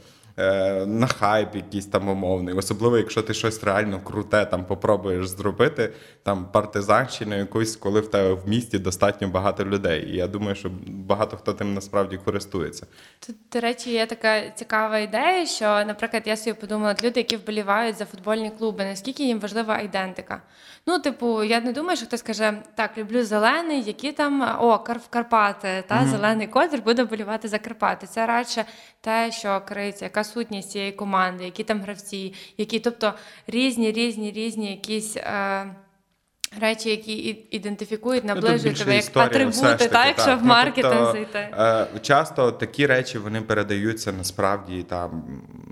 на 0.85 1.07
хайп 1.07 1.55
якийсь 1.55 1.85
там 1.85 2.09
умовний. 2.09 2.53
Особливо, 2.53 2.97
якщо 2.97 3.21
ти 3.21 3.33
щось 3.33 3.63
реально 3.63 3.99
круте 4.03 4.45
там 4.45 4.65
попробуєш 4.65 5.27
зробити, 5.27 5.93
там 6.23 6.45
партизанщину 6.51 7.37
якусь, 7.37 7.75
коли 7.75 7.99
в 8.01 8.07
тебе 8.07 8.33
в 8.33 8.49
місті 8.49 8.79
достатньо 8.79 9.27
багато 9.27 9.65
людей. 9.65 10.09
І 10.09 10.15
я 10.15 10.27
думаю, 10.27 10.55
що 10.55 10.71
багато 10.87 11.37
хто 11.37 11.53
тим 11.53 11.73
насправді 11.73 12.17
користується. 12.17 12.87
Тут, 13.27 13.35
до 13.51 13.59
речі, 13.59 13.91
є 13.91 14.05
така 14.05 14.49
цікава 14.49 14.99
ідея, 14.99 15.45
що, 15.45 15.65
наприклад, 15.65 16.23
я 16.25 16.37
собі 16.37 16.53
подумала, 16.53 16.95
люди, 17.03 17.19
які 17.19 17.37
вболівають 17.37 17.97
за 17.97 18.05
футбольні 18.05 18.51
клуби, 18.59 18.85
наскільки 18.85 19.23
їм 19.23 19.39
важлива 19.39 19.73
айдентика. 19.73 20.41
Ну, 20.87 20.99
типу, 20.99 21.43
я 21.43 21.61
не 21.61 21.73
думаю, 21.73 21.97
що 21.97 22.05
хтось 22.05 22.21
каже, 22.21 22.53
так, 22.75 22.97
люблю 22.97 23.23
зелений, 23.23 23.83
які 23.83 24.11
там 24.11 24.57
о, 24.59 24.77
Кар- 24.77 25.09
Карпати, 25.09 25.83
та 25.87 26.05
зелений 26.05 26.47
колір 26.47 26.81
буде 26.81 27.03
вболівати 27.03 27.47
за 27.47 27.59
Карпати. 27.59 28.07
Це 28.07 28.25
радше 28.25 28.65
те, 29.05 29.31
що 29.31 29.61
криється, 29.67 30.05
яка 30.05 30.23
сутність 30.23 30.71
цієї 30.71 30.91
команди, 30.91 31.43
які 31.45 31.63
там 31.63 31.81
гравці, 31.81 32.33
які, 32.57 32.79
тобто 32.79 33.13
різні, 33.47 33.91
різні, 33.91 34.31
різні 34.31 34.71
якісь. 34.71 35.17
Е- 35.17 35.75
Речі, 36.61 36.89
які 36.89 37.13
ідентифікують, 37.51 38.23
Ну, 38.23 38.35
наближують 38.35 38.77
тебе 38.77 38.93
як 38.95 39.03
історія 39.03 39.27
атрибути, 39.27 39.87
так, 39.87 40.07
якщо 40.07 40.25
так. 40.25 40.41
в 40.41 40.45
Ну, 40.45 40.47
тобто, 40.81 41.11
зайти. 41.11 41.39
е, 41.39 41.87
Часто 42.01 42.51
такі 42.51 42.85
речі 42.85 43.17
вони 43.17 43.41
передаються 43.41 44.11
насправді 44.11 44.83
там 44.83 45.09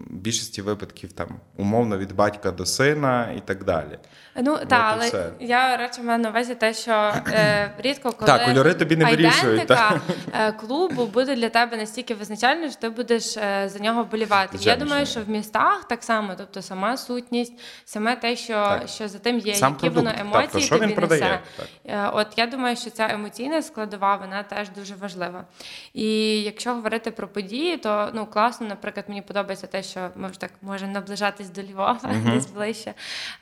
в 0.10 0.14
більшості 0.14 0.62
випадків 0.62 1.14
там 1.14 1.28
умовно 1.58 1.98
від 1.98 2.16
батька 2.16 2.52
до 2.52 2.66
сина 2.66 3.32
і 3.38 3.42
так 3.46 3.64
далі. 3.64 4.00
Ну 4.36 4.60
так, 4.68 4.94
але 4.94 5.08
все. 5.08 5.30
я 5.40 5.78
радше 5.78 6.02
маю 6.02 6.20
на 6.20 6.30
увазі 6.30 6.56
те, 6.56 6.74
що 6.74 7.14
е, 7.28 7.72
рідко 7.78 8.12
коли 8.12 8.32
Так, 8.32 8.46
кольори 8.46 8.74
тобі 8.74 8.96
не 8.96 9.06
вирішують, 9.06 9.72
айдентика 9.72 10.02
е, 10.34 10.52
клубу 10.52 11.06
буде 11.06 11.36
для 11.36 11.50
тебе 11.50 11.78
настільки 11.78 12.16
визначальною, 12.16 12.72
що 12.72 12.80
ти 12.80 12.90
будеш 12.90 13.38
е, 13.38 13.70
за 13.70 13.80
нього 13.80 14.04
вболівати. 14.04 14.58
Я 14.62 14.76
думаю, 14.76 15.06
що 15.06 15.22
в 15.22 15.30
містах 15.30 15.84
так 15.88 16.04
само, 16.04 16.34
тобто 16.38 16.62
сама 16.62 16.98
сутність, 16.98 17.54
саме 17.86 18.16
те, 18.16 18.36
що, 18.36 18.54
Так. 18.54 18.88
що 18.88 19.08
за 19.08 19.20
тим 19.20 19.40
є, 19.40 19.56
Сам 19.56 19.74
які 19.74 19.90
воно 19.90 20.12
продукт, 20.12 20.18
так, 20.18 20.26
емоції 20.26 20.50
то 20.52 20.60
що 20.60 20.80
він 20.80 20.94
продає, 20.96 21.22
несе. 21.22 21.40
так. 21.58 21.68
Е, 21.86 22.10
От 22.14 22.28
я 22.38 22.48
думаю, 22.48 22.76
що 22.76 22.90
ця 22.90 23.08
емоційна 23.12 23.62
складова 23.62 24.16
вона 24.16 24.44
теж 24.44 24.70
дуже 24.70 24.96
важлива. 24.96 25.44
І 25.94 26.08
якщо 26.42 26.74
говорити 26.74 27.12
про 27.12 27.28
події, 27.28 27.78
то 27.78 28.10
ну 28.14 28.26
класно, 28.26 28.68
наприклад, 28.68 29.06
мені 29.08 29.22
подобається 29.22 29.68
те, 29.68 29.84
що 29.84 30.10
ми 30.16 30.28
вже 30.28 30.40
так 30.40 30.52
можемо 30.62 30.92
наближатись 30.92 31.50
до 31.50 31.62
Львова, 31.64 32.00
десь 32.26 32.46
ближче. 32.46 32.94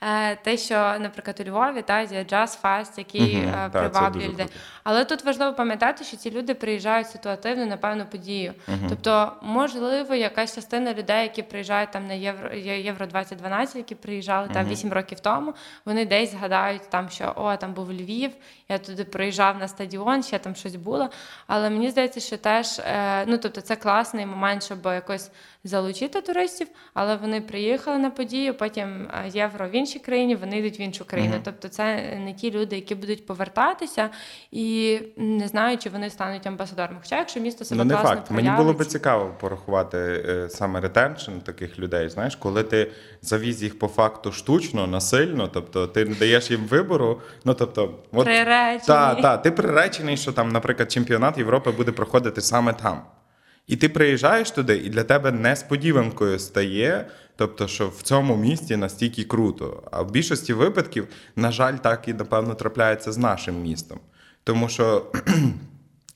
Е, 0.01 0.35
те, 0.35 0.57
що, 0.57 0.80
наприклад, 0.99 1.39
у 1.39 1.49
Львові 1.49 1.81
та 1.81 2.01
є 2.01 2.23
джаз 2.23 2.59
фест, 2.61 2.97
який 2.97 3.37
uh-huh. 3.37 3.71
приваблює 3.71 4.27
людей. 4.27 4.47
Але 4.83 5.05
тут 5.05 5.25
важливо 5.25 5.53
пам'ятати, 5.53 6.03
що 6.03 6.17
ці 6.17 6.31
люди 6.31 6.53
приїжджають 6.53 7.07
ситуативно 7.07 7.65
на 7.65 7.77
певну 7.77 8.05
подію. 8.05 8.53
Тобто, 8.89 9.33
можливо, 9.41 10.15
якась 10.15 10.55
частина 10.55 10.93
людей, 10.93 11.23
які 11.23 11.43
приїжджають 11.43 11.91
там 11.91 12.07
на 12.07 12.13
євро 12.13 12.53
євро 12.55 13.05
2012, 13.05 13.75
які 13.75 13.95
приїжджали 13.95 14.49
там 14.53 14.67
8 14.67 14.93
років 14.93 15.19
тому, 15.19 15.53
вони 15.85 16.05
десь 16.05 16.31
згадають 16.31 16.89
там, 16.89 17.09
що 17.09 17.33
о, 17.35 17.55
там 17.55 17.73
був 17.73 17.91
Львів, 17.91 18.31
я 18.69 18.77
туди 18.77 19.03
приїжджав 19.03 19.57
на 19.57 19.67
стадіон, 19.67 20.23
ще 20.23 20.39
там 20.39 20.55
щось 20.55 20.75
було. 20.75 21.09
Але 21.47 21.69
мені 21.69 21.89
здається, 21.89 22.19
що 22.19 22.37
теж 22.37 22.79
е, 22.79 23.25
ну 23.25 23.37
тобто 23.37 23.61
це 23.61 23.75
класний 23.75 24.25
момент, 24.25 24.63
щоб 24.63 24.85
якось 24.85 25.31
залучити 25.63 26.21
туристів, 26.21 26.67
але 26.93 27.15
вони 27.15 27.41
приїхали 27.41 27.97
на 27.97 28.09
подію, 28.09 28.53
потім 28.53 29.07
е, 29.13 29.29
євро 29.29 29.67
в 29.69 29.75
іншій 29.75 29.99
країні, 29.99 30.35
вони 30.35 30.57
йдуть 30.57 30.70
в 30.79 30.81
іншу 30.81 31.05
країну. 31.05 31.35
Uh-huh. 31.35 31.41
Тобто, 31.43 31.67
це 31.67 32.15
не 32.25 32.33
ті 32.33 32.51
люди, 32.51 32.75
які 32.75 32.95
будуть 32.95 33.25
повертатися 33.25 34.09
і 34.51 34.99
не 35.17 35.47
знаю, 35.47 35.77
чи 35.77 35.89
вони 35.89 36.09
стануть 36.09 36.47
амбасадорами. 36.47 36.99
Хоча, 37.03 37.17
якщо 37.17 37.39
місто 37.39 37.65
себе 37.65 37.77
ну, 37.77 37.85
не 37.85 37.93
класно 37.93 38.09
факт. 38.09 38.27
проявить... 38.27 38.45
Мені 38.45 38.63
було 38.63 38.73
би 38.73 38.85
цікаво 38.85 39.35
порахувати 39.39 39.97
е, 39.97 40.49
саме 40.49 40.81
ретеншн 40.81 41.31
таких 41.31 41.79
людей. 41.79 42.09
Знаєш, 42.09 42.35
коли 42.35 42.63
ти 42.63 42.91
завіз 43.21 43.63
їх 43.63 43.79
по 43.79 43.87
факту 43.87 44.31
штучно, 44.31 44.87
насильно, 44.87 45.47
тобто 45.47 45.87
ти 45.87 46.05
не 46.05 46.15
даєш 46.15 46.51
їм 46.51 46.61
вибору. 46.65 47.21
Ну 47.45 47.53
тобто, 47.53 47.99
от, 48.11 48.25
приречений. 48.25 48.79
Та, 48.87 49.15
та, 49.15 49.37
ти 49.37 49.51
приречений, 49.51 50.17
що 50.17 50.31
там, 50.31 50.49
наприклад, 50.49 50.91
чемпіонат 50.91 51.37
Європи 51.37 51.71
буде 51.71 51.91
проходити 51.91 52.41
саме 52.41 52.73
там. 52.73 53.01
І 53.71 53.75
ти 53.75 53.89
приїжджаєш 53.89 54.51
туди, 54.51 54.77
і 54.77 54.89
для 54.89 55.03
тебе 55.03 55.31
несподіванкою 55.31 56.39
стає, 56.39 57.07
тобто, 57.35 57.67
що 57.67 57.87
в 57.87 58.01
цьому 58.01 58.35
місті 58.35 58.75
настільки 58.75 59.23
круто. 59.23 59.83
А 59.91 60.01
в 60.01 60.11
більшості 60.11 60.53
випадків, 60.53 61.07
на 61.35 61.51
жаль, 61.51 61.77
так 61.77 62.07
і 62.07 62.13
напевно 62.13 62.55
трапляється 62.55 63.11
з 63.11 63.17
нашим 63.17 63.61
містом. 63.61 63.99
Тому 64.43 64.69
що 64.69 65.11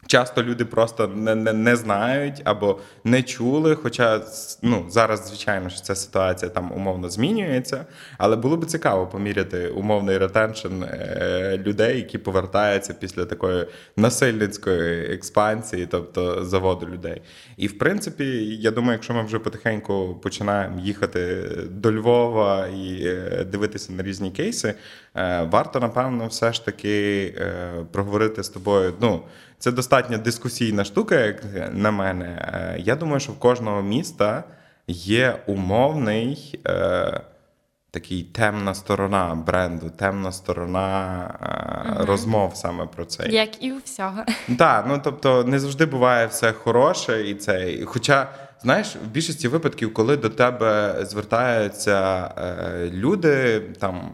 Часто 0.08 0.44
люди 0.44 0.65
просто 0.65 1.08
не 1.08 1.36
не, 1.36 1.54
не 1.54 1.76
знають 1.76 2.41
або 2.44 2.80
не 3.04 3.24
чули. 3.24 3.76
Хоча 3.76 4.22
ну, 4.62 4.86
зараз, 4.89 5.28
звичайно, 5.28 5.70
що 5.70 5.82
ця 5.82 5.96
ситуація 5.96 6.52
там 6.52 6.72
умовно 6.72 7.10
змінюється, 7.10 7.86
але 8.18 8.36
було 8.36 8.58
б 8.58 8.65
цікаво 8.65 9.08
поміряти 9.08 9.68
умовний 9.68 10.18
ретеншн 10.18 10.84
е, 10.84 11.60
людей, 11.65 11.98
які 11.98 12.18
повертаються 12.18 12.94
після 12.94 13.26
такої 13.26 13.65
насильницької 13.98 15.13
експансії, 15.13 15.88
тобто 15.91 16.46
заводу 16.46 16.88
людей. 16.88 17.22
І 17.58 17.68
в 17.68 17.78
принципі, 17.78 18.26
я 18.62 18.72
думаю, 18.72 18.94
якщо 18.94 19.13
ми 19.13 19.24
вже 19.24 19.39
потихеньку 19.39 20.20
починаємо 20.24 20.80
їхати 20.80 21.50
до 21.70 21.91
Львова 21.91 22.68
і 22.68 23.02
е, 23.06 23.46
дивитися 23.52 23.94
на 23.94 24.04
різні 24.04 24.32
кейси, 24.32 24.74
е, 25.15 25.44
варто 25.52 25.80
напевно 25.80 26.28
все 26.28 26.54
ж 26.54 26.65
таки 26.65 27.34
проговорити 27.91 28.44
з 28.44 28.50
тобою. 28.50 28.94
ну, 29.02 29.22
це 29.60 29.72
достатньо 29.72 30.18
дискусійна 30.18 30.84
штука, 30.84 31.20
як 31.20 31.44
на 31.72 31.91
мене. 31.91 32.26
Е, 32.26 32.76
я 32.80 32.96
думаю, 32.96 33.20
що 33.20 33.32
в 33.32 33.39
кожного 33.39 33.82
міста 33.82 34.44
є 34.88 35.39
умовний 35.46 36.60
е, 36.68 37.22
такий 37.91 38.24
темна 38.24 38.76
сторона 38.76 39.36
бренду, 39.36 39.89
темна 39.89 40.32
сторона 40.32 41.20
е, 41.41 41.91
угу. 41.91 42.06
розмов 42.06 42.56
саме 42.56 42.86
про 42.86 43.06
це. 43.06 43.28
Як 43.28 43.63
і 43.63 43.72
у 43.72 43.78
всього. 43.78 44.24
Так, 44.58 44.86
ну 44.88 45.02
тобто 45.04 45.44
не 45.44 45.60
завжди 45.60 45.86
буває 45.86 46.28
все 46.28 46.52
хороше 46.52 47.30
і 47.30 47.36
це. 47.36 47.78
Хоча. 47.86 48.28
Знаєш, 48.62 48.96
в 48.96 49.08
більшості 49.08 49.48
випадків, 49.48 49.94
коли 49.94 50.18
до 50.18 50.30
тебе 50.30 50.98
звертаються 51.02 52.32
е, 52.38 52.89
люди, 52.94 53.60
там 53.60 54.12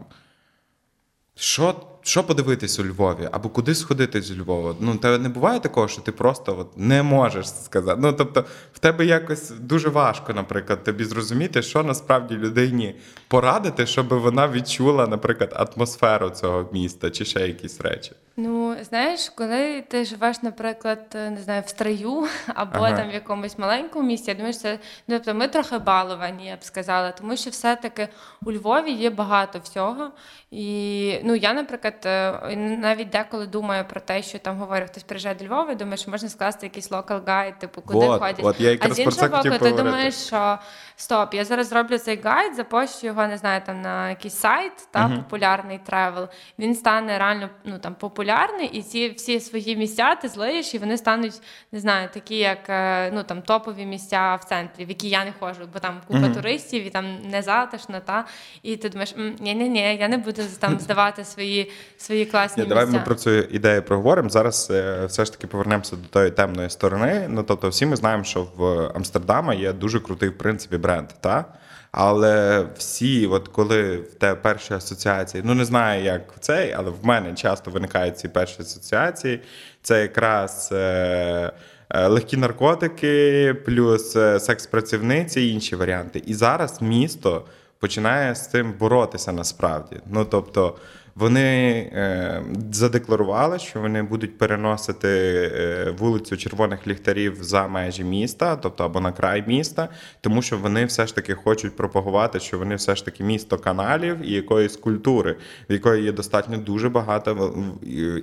що 1.36 1.76
що 2.02 2.24
подивитись 2.24 2.80
у 2.80 2.86
Львові, 2.86 3.30
або 3.32 3.50
куди 3.50 3.76
сходити 3.76 4.22
з 4.22 4.38
Львова? 4.38 4.76
Ну, 4.80 4.96
тебе 4.96 5.18
не 5.18 5.30
буває 5.30 5.60
такого, 5.60 5.88
що 5.88 6.02
ти 6.02 6.12
просто 6.12 6.60
от 6.60 6.78
не 6.78 7.04
можеш 7.04 7.50
сказати. 7.50 8.00
Ну, 8.02 8.14
тобто, 8.14 8.46
в 8.74 8.80
тебе 8.80 9.06
якось 9.06 9.50
дуже 9.50 9.90
важко, 9.90 10.34
наприклад, 10.34 10.84
тобі 10.84 11.04
зрозуміти, 11.04 11.62
що 11.62 11.84
насправді 11.84 12.36
людині 12.36 12.96
порадити, 13.28 13.86
щоб 13.86 14.08
вона 14.08 14.48
відчула, 14.48 15.08
наприклад, 15.08 15.72
атмосферу 15.76 16.30
цього 16.30 16.70
міста 16.74 17.10
чи 17.10 17.26
ще 17.26 17.48
якісь 17.48 17.82
речі. 17.82 18.12
Ну, 18.44 18.76
знаєш, 18.82 19.30
коли 19.30 19.82
ти 19.82 20.06
живеш, 20.06 20.42
наприклад, 20.42 21.00
не 21.14 21.38
знаю, 21.38 21.64
в 21.66 21.70
строю 21.70 22.28
або 22.48 22.80
ага. 22.80 22.98
там 22.98 23.10
в 23.10 23.14
якомусь 23.14 23.58
маленькому 23.58 24.08
місті, 24.08 24.32
я 24.32 24.36
думаю, 24.36 24.54
що 24.54 24.62
це 24.62 24.80
ну, 25.08 25.16
тобто 25.16 25.34
ми 25.34 25.48
трохи 25.48 25.78
баловані, 25.78 26.46
я 26.46 26.56
б 26.56 26.64
сказала, 26.64 27.12
тому 27.12 27.38
що 27.38 27.50
все-таки 27.50 28.08
у 28.46 28.52
Львові 28.52 28.92
є 28.92 29.10
багато 29.10 29.60
всього. 29.60 30.12
І 30.52 31.20
ну 31.24 31.36
я, 31.36 31.54
наприклад, 31.54 31.94
е, 32.06 32.56
навіть 32.56 33.10
деколи 33.10 33.48
думаю 33.48 33.86
про 33.90 34.02
те, 34.02 34.22
що 34.22 34.40
там 34.40 34.58
говорить, 34.58 34.90
хтось 34.90 35.04
приїжджає 35.04 35.36
до 35.36 35.46
Львова, 35.46 35.76
думаю, 35.76 35.98
що 35.98 36.12
можна 36.12 36.30
скласти 36.30 36.66
якийсь 36.66 36.92
local 36.92 37.22
guide, 37.28 37.60
типу, 37.60 37.82
куди 37.82 38.06
вот, 38.06 38.20
ходять. 38.22 38.46
От, 38.46 38.60
я 38.60 38.78
а 38.82 38.90
з 38.90 39.00
іншого 39.00 39.28
боку, 39.28 39.58
ти 39.60 39.72
думаєш, 39.72 40.16
що 40.16 40.60
стоп, 40.96 41.34
я 41.34 41.46
зараз 41.46 41.68
зроблю 41.68 41.98
цей 41.98 42.22
гайд, 42.22 42.56
запощу 42.56 43.08
його, 43.08 43.28
не 43.28 43.38
знаю, 43.38 43.62
там 43.66 43.82
на 43.82 44.10
якийсь 44.10 44.36
сайт, 44.36 44.74
та, 44.92 45.00
uh, 45.00 45.18
популярний 45.18 45.80
тревел. 45.86 46.28
Він 46.60 46.76
стане 46.76 47.18
реально 47.18 47.50
ну 47.64 47.80
там 47.80 47.96
популярний, 48.32 48.68
і 48.68 48.82
ці 48.82 49.10
всі 49.10 49.40
свої 49.40 49.76
місця 49.76 50.16
ти 50.16 50.28
злиєш, 50.28 50.74
і 50.74 50.78
вони 50.78 50.98
стануть, 50.98 51.42
не 51.72 51.80
знаю, 51.80 52.10
такі, 52.14 52.36
як 52.36 52.70
е, 52.70 53.12
ну 53.12 53.24
там 53.24 53.42
топові 53.42 53.86
місця 53.86 54.36
в 54.36 54.44
центрі, 54.44 54.86
в 54.86 54.90
які 54.90 55.10
я 55.10 55.26
не 55.26 55.34
ходжу, 55.40 55.70
бо 55.74 55.80
там 55.80 56.02
купа 56.08 56.20
uh 56.20 56.34
туристів 56.34 56.88
і 56.88 56.90
там 56.90 57.06
не 57.32 57.42
затишно, 57.42 58.02
та 58.06 58.26
і 58.64 58.78
ти 58.78 58.90
думаєш, 58.90 59.16
ні, 59.18 59.56
ні, 59.56 59.70
ні, 59.70 59.96
я 59.96 60.08
не 60.08 60.18
буду 60.18 60.42
там 60.60 60.80
здавати 60.80 61.26
свої 61.26 61.72
свої 61.98 62.26
класні. 62.26 62.64
Ні, 62.64 62.70
Давай 62.70 62.86
ми 62.86 63.00
про 63.00 63.16
цю 63.16 63.32
ідею 63.32 63.84
проговоримо. 63.84 64.30
Зараз 64.30 64.68
е, 64.72 65.06
все 65.06 65.26
ж 65.26 65.32
таки 65.32 65.48
повернемося 65.48 65.96
до 65.96 66.08
тої 66.08 66.32
темної 66.32 66.70
сторони. 66.70 67.26
Ну 67.30 67.44
тобто, 67.44 67.70
всі 67.70 67.86
ми 67.86 67.96
знаємо, 67.96 68.24
що 68.24 68.48
в 68.56 68.92
Амстердама 68.96 69.54
є 69.54 69.74
дуже 69.74 70.00
крутий 70.00 70.30
в 70.30 70.38
принципі 70.38 70.78
бренд. 70.78 71.10
Та? 71.22 71.46
Але 71.92 72.66
всі, 72.78 73.28
от 73.28 73.48
коли 73.48 73.98
в 73.98 74.14
те 74.14 74.36
перші 74.36 74.74
асоціації, 74.74 75.44
ну 75.46 75.54
не 75.54 75.66
знаю, 75.66 76.04
як 76.04 76.22
цей, 76.40 76.72
але 76.72 76.90
в 76.90 77.06
мене 77.06 77.34
часто 77.34 77.72
виникають 77.72 78.20
ці 78.20 78.28
перші 78.28 78.62
асоціації. 78.62 79.40
Це 79.82 80.02
якраз. 80.02 80.70
Е- 80.72 81.52
е 81.94 82.08
Легкі 82.08 82.38
наркотики, 82.38 83.56
плюс 83.66 84.16
е, 84.16 84.40
секс-працівниці 84.40 85.42
і 85.42 85.50
інші 85.50 85.76
варіанти. 85.76 86.24
І 86.26 86.34
зараз 86.34 86.82
місто 86.82 87.46
починає 87.80 88.36
з 88.36 88.48
цим 88.48 88.74
боротися 88.80 89.32
насправді. 89.32 90.00
Ну 90.12 90.26
тобто. 90.26 90.76
Вони 91.16 91.72
е, 91.94 92.44
задекларували, 92.72 93.60
що 93.60 93.80
вони 93.80 94.04
будуть 94.04 94.38
переносити 94.38 95.08
е, 95.56 95.94
вулицю 95.98 96.38
червоних 96.38 96.88
ліхтарів 96.88 97.38
за 97.42 97.68
межі 97.68 98.04
міста, 98.04 98.56
тобто 98.56 98.86
або 98.86 99.00
на 99.00 99.12
край 99.12 99.44
міста, 99.48 99.90
тому 100.22 100.42
що 100.42 100.58
вони 100.58 100.86
все 100.86 101.08
ж 101.08 101.16
таки 101.16 101.34
хочуть 101.34 101.76
пропагувати, 101.76 102.40
що 102.40 102.58
вони 102.58 102.76
все 102.76 102.96
ж 102.96 103.06
таки 103.06 103.24
місто 103.24 103.58
каналів 103.58 104.18
і 104.24 104.32
якоїсь 104.32 104.78
культури, 104.78 105.36
в 105.70 105.74
якої 105.74 106.04
є 106.04 106.12
достатньо 106.12 106.58
дуже 106.58 106.90
багато 106.90 107.56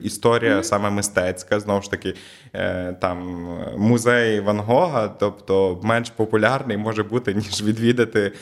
історія, 0.03 0.63
саме 0.63 0.91
мистецька, 0.91 1.61
знову 1.61 1.83
ж 1.83 1.91
таки, 1.91 2.15
е, 2.55 2.93
там 2.93 3.49
музей 3.77 4.41
Ван 4.41 4.61
Гога, 4.61 5.09
тобто 5.09 5.81
менш 5.83 6.11
популярний 6.11 6.77
може 6.77 7.03
бути 7.03 7.35
ніж 7.49 7.63
відвідати 7.63 8.33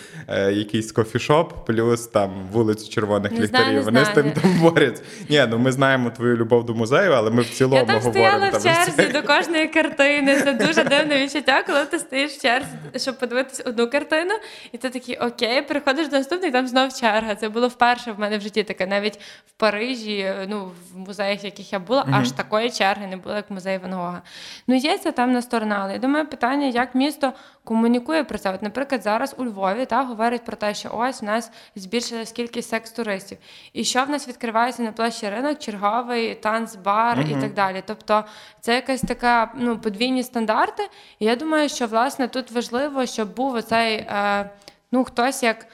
якийсь 0.53 0.93
кофішоп, 0.93 1.67
плюс 1.67 2.07
там 2.07 2.31
вулицю 2.53 2.91
червоних 2.91 3.33
не 3.33 3.41
ліхтарів. 3.41 3.67
Знаю, 3.67 3.83
вони 3.83 4.05
з 4.05 4.09
тим 4.09 4.33
там 4.42 4.61
борються. 4.61 5.03
Ні, 5.29 5.44
ну 5.51 5.59
ми 5.59 5.72
знаємо 5.72 6.11
твою 6.11 6.37
любов 6.37 6.64
до 6.66 6.75
музею, 6.75 7.12
але 7.12 7.31
ми 7.31 7.42
в 7.42 7.51
цілому 7.51 7.77
Я 7.77 7.85
там 7.85 8.01
говоримо. 8.01 8.37
стояла 8.37 8.49
в 8.59 8.62
черзі 8.62 9.12
до 9.12 9.22
кожної 9.22 9.68
картини. 9.68 10.40
Це 10.40 10.53
дуже 10.53 10.85
дивне 10.85 11.25
відчуття, 11.25 11.62
коли 11.66 11.85
ти 11.85 11.99
стоїш 11.99 12.33
в 12.33 12.42
черзі, 12.42 12.68
щоб 12.96 13.18
подивитись 13.18 13.62
одну 13.66 13.90
картину, 13.90 14.35
і 14.72 14.79
ти 14.79 14.90
такий 14.90 15.16
окей, 15.16 15.62
приходиш 15.62 16.09
до 16.09 16.16
наступної, 16.16 16.53
там 16.53 16.66
знов 16.68 16.92
черга. 16.92 17.35
Це 17.35 17.49
було 17.49 17.68
вперше 17.68 18.12
в 18.12 18.18
мене 18.20 18.38
в 18.38 18.40
житті 18.40 18.62
таке. 18.62 18.87
Навіть 18.87 19.16
в 19.46 19.53
Парижі, 19.57 20.33
ну 20.49 20.70
в 20.94 20.99
музеях, 20.99 21.42
в 21.42 21.44
яких 21.44 21.72
я 21.72 21.79
була, 21.79 22.07
аж 22.12 22.33
такої 22.33 22.70
черги 22.70 23.07
не 23.07 23.16
було, 23.16 23.35
як 23.35 23.51
музей 23.51 23.79
Ван 23.79 23.92
Гога. 23.92 24.22
Ну 24.68 24.75
є 24.75 24.99
ця 24.99 25.12
темна 25.12 25.42
сторона, 25.42 25.79
але 25.83 25.92
я 25.92 25.99
думаю, 25.99 26.27
питання, 26.27 26.66
як 26.66 26.94
місто 26.94 27.33
комунікує 27.67 28.25
про 28.25 28.39
це. 28.39 28.55
От, 28.55 28.63
наприклад, 28.63 29.03
зараз 29.03 29.35
у 29.39 29.45
Львові 29.45 29.87
та 29.87 30.03
говорять 30.03 30.45
про 30.45 30.57
те, 30.57 30.75
що 30.75 30.91
ось 30.93 31.23
у 31.23 31.27
нас 31.27 31.51
збільшилась 31.75 32.33
кількість 32.33 32.69
секс-туристів. 32.69 33.39
І 33.73 33.85
що 33.85 34.05
в 34.05 34.11
нас 34.11 34.29
відкривається 34.29 34.83
на 34.83 34.93
площі 34.93 35.29
ринок, 35.29 35.59
черговий 35.59 36.35
танцбар 36.35 37.19
uh-huh. 37.19 37.39
і 37.39 37.41
так 37.41 37.55
далі. 37.55 37.83
Тобто 37.87 38.25
це 38.61 38.75
якась 38.75 39.01
така 39.01 39.53
ну, 39.57 39.79
подвійні 39.79 40.23
стандарти. 40.23 40.89
І 41.19 41.25
я 41.25 41.37
думаю, 41.37 41.69
що 41.69 41.87
власне 41.87 42.29
тут 42.29 42.51
важливо, 42.51 43.07
щоб 43.07 43.35
був 43.35 43.55
оцей 43.55 43.97
е, 43.97 44.51
ну, 44.93 45.05
хтось 45.05 45.43
як. 45.43 45.67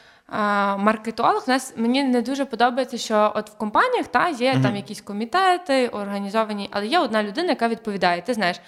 Маркетолог 0.78 1.44
У 1.48 1.50
нас 1.50 1.74
мені 1.76 2.04
не 2.04 2.22
дуже 2.22 2.44
подобається, 2.44 2.98
що 2.98 3.32
от 3.34 3.50
в 3.50 3.56
компаніях 3.56 4.06
та 4.06 4.28
є 4.28 4.52
uh-huh. 4.52 4.62
там 4.62 4.76
якісь 4.76 5.00
комітети 5.00 5.88
організовані, 5.88 6.68
але 6.72 6.86
є 6.86 6.98
одна 6.98 7.22
людина, 7.22 7.48
яка 7.48 7.68
відповідає. 7.68 8.22
Ти 8.22 8.34
знаєш, 8.34 8.60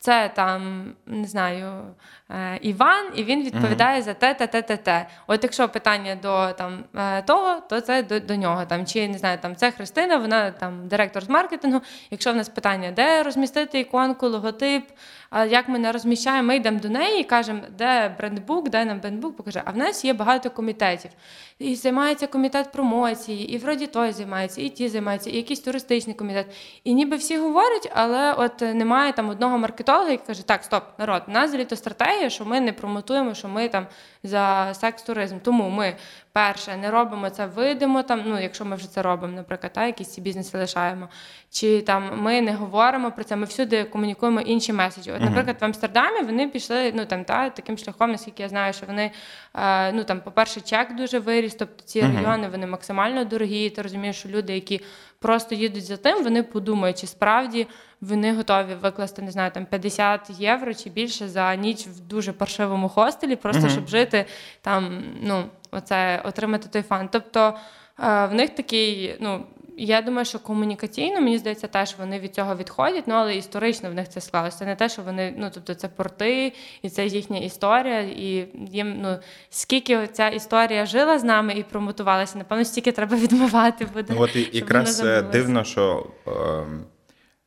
це 0.00 0.30
там 0.34 0.92
не 1.06 1.26
знаю 1.26 1.94
е, 2.30 2.58
Іван, 2.62 3.06
і 3.14 3.24
він 3.24 3.44
відповідає 3.44 4.02
за 4.02 4.14
те, 4.14 4.34
те, 4.34 4.46
те, 4.46 4.62
те, 4.62 4.76
те. 4.76 5.06
От 5.26 5.42
якщо 5.42 5.68
питання 5.68 6.14
до 6.14 6.52
там 6.52 6.84
е, 6.96 7.22
того, 7.22 7.60
то 7.68 7.80
це 7.80 8.02
до, 8.02 8.20
до 8.20 8.36
нього. 8.36 8.64
Там 8.64 8.86
чи 8.86 9.08
не 9.08 9.18
знаю, 9.18 9.38
там 9.42 9.56
це 9.56 9.70
Христина, 9.70 10.16
вона 10.16 10.50
там 10.50 10.88
директор 10.88 11.24
з 11.24 11.28
маркетингу. 11.28 11.80
Якщо 12.10 12.32
в 12.32 12.36
нас 12.36 12.48
питання, 12.48 12.90
де 12.90 13.22
розмістити 13.22 13.80
іконку, 13.80 14.28
логотип, 14.28 14.84
а 15.30 15.44
як 15.44 15.68
ми 15.68 15.78
не 15.78 15.92
розміщаємо, 15.92 16.48
ми 16.48 16.56
йдемо 16.56 16.80
до 16.80 16.88
неї 16.88 17.20
і 17.20 17.24
кажемо, 17.24 17.60
де 17.78 18.14
брендбук, 18.18 18.68
де 18.68 18.84
нам 18.84 19.00
брендбук 19.00 19.36
покаже. 19.36 19.62
А 19.64 19.70
в 19.70 19.76
нас 19.76 20.04
є 20.04 20.12
багато 20.12 20.50
комітетів. 20.50 21.10
І 21.58 21.74
займається 21.74 22.26
комітет 22.26 22.72
промоції, 22.72 23.52
і 23.54 23.58
вроді 23.58 23.86
той 23.86 24.12
займається, 24.12 24.62
і 24.62 24.68
ті 24.68 24.88
займаються, 24.88 25.30
і 25.30 25.36
якийсь 25.36 25.60
туристичний 25.60 26.16
комітет. 26.16 26.46
І 26.84 26.94
ніби 26.94 27.16
всі 27.16 27.38
говорять, 27.38 27.92
але 27.94 28.32
от 28.32 28.60
немає 28.60 29.12
там 29.12 29.28
одного 29.28 29.58
маркетолога, 29.58 30.10
який 30.10 30.26
каже: 30.26 30.46
так, 30.46 30.64
стоп, 30.64 30.82
народ, 30.98 31.22
у 31.28 31.30
нас 31.30 31.48
взагалі 31.48 31.76
стратегія, 31.76 32.30
що 32.30 32.44
ми 32.44 32.60
не 32.60 32.72
промотуємо, 32.72 33.34
що 33.34 33.48
ми 33.48 33.68
там 33.68 33.86
за 34.22 34.74
секс-туризм. 34.74 35.38
Тому 35.42 35.68
ми 35.68 35.96
перше 36.32 36.76
не 36.76 36.90
робимо 36.90 37.30
це 37.30 37.46
видимо, 37.46 38.02
там, 38.02 38.22
ну 38.26 38.40
якщо 38.40 38.64
ми 38.64 38.76
вже 38.76 38.90
це 38.90 39.02
робимо, 39.02 39.36
наприклад, 39.36 39.72
та, 39.72 39.86
якісь 39.86 40.08
ці 40.08 40.20
бізнеси 40.20 40.58
лишаємо. 40.58 41.08
Чи 41.50 41.82
там 41.82 42.22
ми 42.22 42.40
не 42.40 42.54
говоримо 42.54 43.12
про 43.12 43.24
це, 43.24 43.36
ми 43.36 43.46
всюди 43.46 43.84
комунікуємо 43.84 44.40
інші 44.40 44.72
меседжі. 44.72 45.12
От, 45.12 45.20
наприклад, 45.20 45.56
в 45.60 45.64
Амстердамі 45.64 46.22
вони 46.22 46.48
пішли 46.48 46.92
ну 46.94 47.04
там 47.04 47.24
та 47.24 47.50
таким 47.50 47.78
шляхом, 47.78 48.12
наскільки 48.12 48.42
я 48.42 48.48
знаю, 48.48 48.72
що 48.72 48.86
вони 48.86 49.10
е, 49.54 49.92
ну 49.92 50.04
там, 50.04 50.20
по-перше, 50.20 50.60
чек 50.60 50.94
дуже 50.94 51.18
виріс, 51.18 51.54
тобто 51.54 51.82
ці 51.84 52.00
райони 52.00 52.48
вони 52.48 52.66
максимально 52.66 53.24
дорогі. 53.24 53.70
Ти 53.70 53.82
розумієш, 53.82 54.18
що 54.18 54.28
люди, 54.28 54.54
які 54.54 54.80
просто 55.20 55.54
їдуть 55.54 55.84
за 55.84 55.96
тим, 55.96 56.24
вони 56.24 56.42
подумають, 56.42 57.00
чи 57.00 57.06
справді 57.06 57.66
вони 58.00 58.34
готові 58.34 58.74
викласти, 58.74 59.22
не 59.22 59.30
знаю, 59.30 59.50
там 59.50 59.66
50 59.66 60.30
євро 60.30 60.74
чи 60.74 60.90
більше 60.90 61.28
за 61.28 61.54
ніч 61.54 61.86
в 61.86 62.00
дуже 62.00 62.32
паршивому 62.32 62.88
хостелі, 62.88 63.36
просто 63.36 63.68
щоб 63.68 63.88
жити 63.88 64.26
там, 64.60 65.04
ну, 65.22 65.44
оце 65.70 66.22
отримати 66.24 66.68
той 66.68 66.82
фан. 66.82 67.08
Тобто 67.12 67.54
е, 67.98 68.26
в 68.26 68.34
них 68.34 68.50
такий, 68.50 69.16
ну. 69.20 69.46
Я 69.82 70.02
думаю, 70.02 70.24
що 70.24 70.38
комунікаційно, 70.38 71.20
мені 71.20 71.38
здається, 71.38 71.66
теж 71.66 71.94
вони 71.98 72.20
від 72.20 72.34
цього 72.34 72.56
відходять, 72.56 73.04
ну 73.06 73.14
але 73.14 73.36
історично 73.36 73.90
в 73.90 73.94
них 73.94 74.08
це 74.08 74.20
склалося. 74.20 74.58
Це 74.58 74.66
не 74.66 74.76
те, 74.76 74.88
що 74.88 75.02
вони, 75.02 75.34
ну 75.38 75.50
тобто 75.54 75.74
це 75.74 75.88
порти, 75.88 76.52
і 76.82 76.90
це 76.90 77.06
їхня 77.06 77.38
історія, 77.38 78.00
і 78.00 78.48
їм 78.70 79.00
ну 79.00 79.18
скільки 79.50 80.06
ця 80.06 80.28
історія 80.28 80.86
жила 80.86 81.18
з 81.18 81.24
нами 81.24 81.54
і 81.54 81.62
промотувалася, 81.62 82.38
напевно, 82.38 82.64
стільки 82.64 82.92
треба 82.92 83.16
відмивати 83.16 83.86
буде. 83.94 84.12
Ну, 84.16 84.22
от 84.22 84.36
і, 84.36 84.48
якраз 84.52 85.00
е, 85.00 85.22
дивно, 85.22 85.64
що 85.64 86.06
е, 86.26 86.32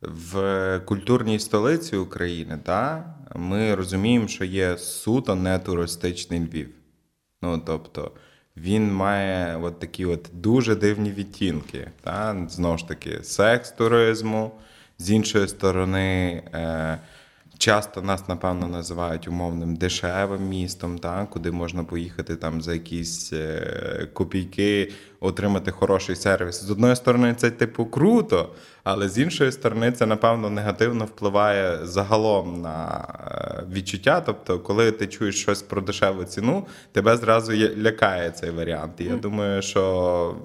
в 0.02 0.80
культурній 0.86 1.40
столиці 1.40 1.96
України 1.96 2.60
та, 2.64 3.14
ми 3.36 3.76
розуміємо, 3.76 4.28
що 4.28 4.46
є 4.46 4.78
суто 4.78 5.36
не 5.36 5.60
туристичний 5.60 6.40
Львів. 6.40 6.70
Ну, 7.42 7.62
тобто, 7.66 8.12
він 8.58 8.94
має 8.94 9.58
от 9.58 9.80
такі 9.80 10.06
от 10.06 10.30
дуже 10.34 10.76
дивні 10.76 11.12
відтінки. 11.12 11.88
Та? 12.02 12.48
Знову 12.50 12.78
ж 12.78 12.88
таки, 12.88 13.24
секс 13.24 13.72
туризму, 13.72 14.52
з 14.98 15.12
іншої 15.12 15.48
сторони. 15.48 16.44
Е, 16.54 17.00
Часто 17.58 18.02
нас, 18.02 18.28
напевно, 18.28 18.68
називають 18.68 19.28
умовним 19.28 19.76
дешевим 19.76 20.48
містом, 20.50 21.00
та, 21.00 21.26
куди 21.26 21.52
можна 21.52 21.84
поїхати 21.84 22.36
там 22.36 22.62
за 22.62 22.74
якісь 22.74 23.34
е, 23.34 24.08
копійки, 24.14 24.92
отримати 25.28 25.72
хороший 25.72 26.16
сервіс. 26.16 26.64
З 26.64 26.72
одної 26.72 26.96
сторони, 26.96 27.34
це 27.38 27.52
типу 27.52 27.86
круто, 27.86 28.50
але 28.84 29.10
з 29.10 29.18
іншої 29.20 29.52
сторони, 29.52 29.92
це 29.92 30.06
напевно 30.06 30.50
негативно 30.50 31.06
впливає 31.06 31.80
загалом 31.86 32.62
на 32.62 33.08
е, 33.32 33.64
відчуття. 33.74 34.22
Тобто, 34.26 34.60
коли 34.60 34.92
ти 34.92 35.08
чуєш 35.08 35.42
щось 35.42 35.62
про 35.62 35.82
дешеву 35.82 36.24
ціну, 36.24 36.68
тебе 36.92 37.18
зразу 37.18 37.54
є- 37.54 37.76
лякає 37.78 38.32
цей 38.32 38.50
варіант. 38.50 38.94
І 38.98 39.04
я 39.04 39.16
думаю, 39.16 39.62
що 39.62 40.36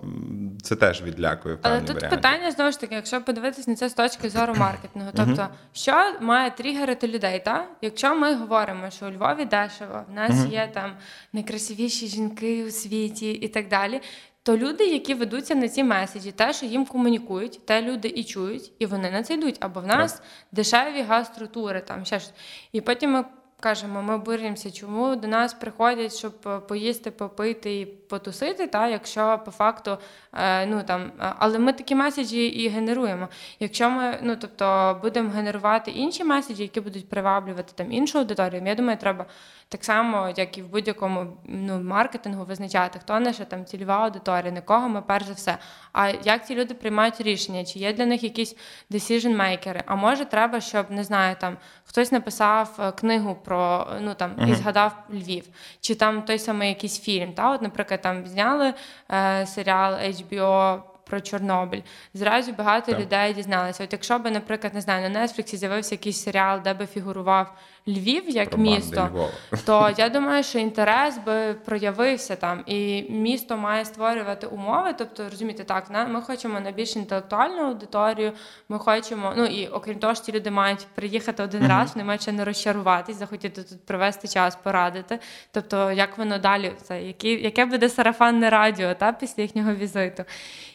це 0.63 0.77
теж 0.77 1.03
відлякує 1.03 1.55
в 1.55 1.59
Але 1.63 1.81
тут 1.81 1.89
варіанті. 1.95 2.17
питання 2.17 2.51
знову 2.51 2.73
ж 2.73 2.81
таки, 2.81 2.95
якщо 2.95 3.21
подивитись 3.21 3.69
на 3.69 3.75
це 3.75 3.89
з 3.89 3.95
точки 3.95 4.31
зору 4.31 4.55
маркетингу, 4.55 5.09
тобто, 5.17 5.49
що 5.73 5.93
має 6.21 6.51
тригерити 6.51 7.09
людей, 7.09 7.43
та? 7.45 7.65
Якщо 7.83 8.15
ми 8.15 8.35
говоримо, 8.35 8.91
що 8.91 9.07
у 9.07 9.11
Львові 9.11 9.45
дешево, 9.45 10.03
в 10.11 10.15
нас 10.15 10.47
є 10.51 10.71
там 10.75 10.91
найкрасивіші 11.33 12.07
жінки 12.07 12.65
у 12.65 12.71
світі 12.71 13.31
і 13.31 13.49
так 13.49 13.69
далі. 13.69 14.01
То 14.49 14.57
люди, 14.57 14.87
які 14.87 15.15
ведуться 15.15 15.55
на 15.55 15.69
ці 15.69 15.85
меседжі, 15.85 16.33
те, 16.33 16.53
що 16.53 16.67
їм 16.67 16.87
комунікують, 16.87 17.67
те 17.67 17.83
люди 17.83 18.09
і 18.09 18.25
чують, 18.25 18.73
і 18.79 18.87
вони 18.87 19.11
на 19.11 19.23
це 19.23 19.35
йдуть. 19.35 19.57
Або 19.61 19.81
в 19.81 19.87
нас 19.87 20.23
дешеві 20.53 21.03
гастротури, 21.03 21.81
там 21.81 22.05
ще 22.05 22.21
щось. 22.21 22.33
І 22.73 22.81
потім 22.81 23.11
ми 23.11 23.25
кажемо, 23.61 24.03
ми 24.03 24.15
обурюємося, 24.15 24.71
чому 24.71 25.17
до 25.17 25.29
нас 25.29 25.55
приходять, 25.55 26.15
щоб 26.15 26.33
е, 26.47 26.59
поїсти, 26.59 27.11
попити 27.11 27.81
і 27.81 27.87
потусити, 27.87 28.67
та 28.67 28.89
якщо 28.89 29.41
по 29.45 29.51
факту, 29.51 29.99
е, 30.33 30.67
ну 30.67 30.83
там, 30.83 31.13
е, 31.21 31.33
але 31.39 31.59
ми 31.59 31.73
такі 31.73 31.95
меседжі 31.95 32.47
і 32.47 32.69
генеруємо. 32.69 33.29
Якщо 33.61 33.91
ми, 33.91 34.19
ну 34.23 34.37
тобто, 34.37 34.99
будемо 35.03 35.31
генерувати 35.31 35.91
інші 35.91 36.25
меседжі, 36.25 36.63
які 36.63 36.81
будуть 36.81 37.09
приваблювати 37.09 37.73
там 37.75 37.93
іншу 37.93 38.19
аудиторію, 38.19 38.63
я 38.67 38.75
думаю, 38.75 38.99
треба 38.99 39.27
так 39.69 39.85
само, 39.85 40.33
як 40.37 40.59
і 40.59 40.63
в 40.63 40.69
будь-якому 40.69 41.37
ну, 41.45 41.83
маркетингу, 41.83 42.45
визначати, 42.45 42.99
хто 42.99 43.21
наша 43.21 43.45
там 43.45 43.65
цільова 43.65 43.95
аудиторія, 43.95 44.53
на 44.53 44.61
кого 44.61 44.89
ми 44.89 45.03
перш 45.03 45.27
за 45.27 45.33
все. 45.33 45.59
А 45.93 46.09
як 46.09 46.47
ці 46.47 46.55
люди 46.55 46.75
приймають 46.75 47.21
рішення, 47.21 47.65
чи 47.65 47.79
є 47.79 47.93
для 47.93 48.07
них 48.07 48.23
якісь 48.23 48.57
decision 48.91 49.37
makers 49.37 49.83
А 49.87 49.95
може, 49.95 50.25
треба, 50.25 50.61
щоб 50.61 50.91
не 50.91 51.05
знаю, 51.05 51.37
там 51.41 51.57
хтось 51.85 52.13
написав 52.13 52.95
книгу 52.99 53.35
про 53.49 53.87
ну 54.01 54.15
там 54.15 54.31
і 54.49 54.55
згадав 54.55 54.93
Львів, 55.11 55.45
чи 55.81 55.95
там 55.95 56.23
той 56.23 56.39
самий 56.39 56.69
якийсь 56.69 57.01
фільм. 57.01 57.33
Та, 57.33 57.51
от, 57.51 57.63
наприклад, 57.63 58.01
там 58.03 58.27
зняли 58.27 58.75
е, 59.11 59.47
серіал 59.47 59.93
HBO. 59.95 60.81
Про 61.09 61.21
Чорнобиль 61.21 61.81
зразу 62.15 62.53
багато 62.53 62.93
Так. 62.93 63.01
людей 63.01 63.35
дізналися. 63.35 63.85
От 63.85 63.93
якщо 63.93 64.19
би, 64.19 64.31
наприклад, 64.31 64.75
не 64.75 64.81
знаю, 64.81 65.11
на 65.11 65.27
Нетфліксі 65.27 65.57
з'явився 65.57 65.95
якийсь 65.95 66.23
серіал, 66.23 66.61
де 66.65 66.75
би 66.75 66.87
фігурував 66.87 67.53
Львів 67.89 68.31
як 68.31 68.51
Про 68.51 68.59
місто, 68.59 69.09
Львова. 69.13 69.31
то 69.67 69.91
я 69.99 70.09
думаю, 70.09 70.43
що 70.43 70.59
інтерес 70.59 71.19
би 71.27 71.55
проявився 71.55 72.37
там, 72.37 72.63
і 72.67 73.03
місто 73.11 73.57
має 73.57 73.85
створювати 73.85 74.47
умови. 74.47 74.95
Тобто, 74.99 75.25
розумієте, 75.31 75.65
так, 75.65 75.91
на 75.91 76.07
ми 76.07 76.23
хочемо 76.23 76.61
на 76.61 76.71
більш 76.71 76.97
інтелектуальну 76.97 77.63
аудиторію. 77.63 78.33
Ми 78.69 78.79
хочемо, 78.79 79.33
ну 79.37 79.45
і 79.45 79.67
окрім 79.67 79.99
того, 79.99 80.15
що 80.15 80.25
ці 80.25 80.33
люди 80.33 80.51
мають 80.51 80.87
приїхати 80.95 81.43
один 81.43 81.69
раз, 81.69 81.95
вони 81.95 82.05
мають 82.05 82.23
ще 82.23 82.33
не 82.33 82.45
розчаруватись, 82.45 83.17
захотіти 83.17 83.63
тут 83.63 83.87
провести 83.87 84.29
час, 84.29 84.57
порадити. 84.57 85.19
Тобто, 85.51 85.93
як 85.93 86.19
воно 86.19 86.39
далі, 86.39 86.73
це 86.83 87.03
які, 87.03 87.31
яке 87.31 87.65
буде 87.65 87.89
сарафанне 87.89 88.51
радіо 88.51 88.95
та 88.95 89.13
після 89.13 89.43
їхнього 89.43 89.75
візиту. 89.75 90.25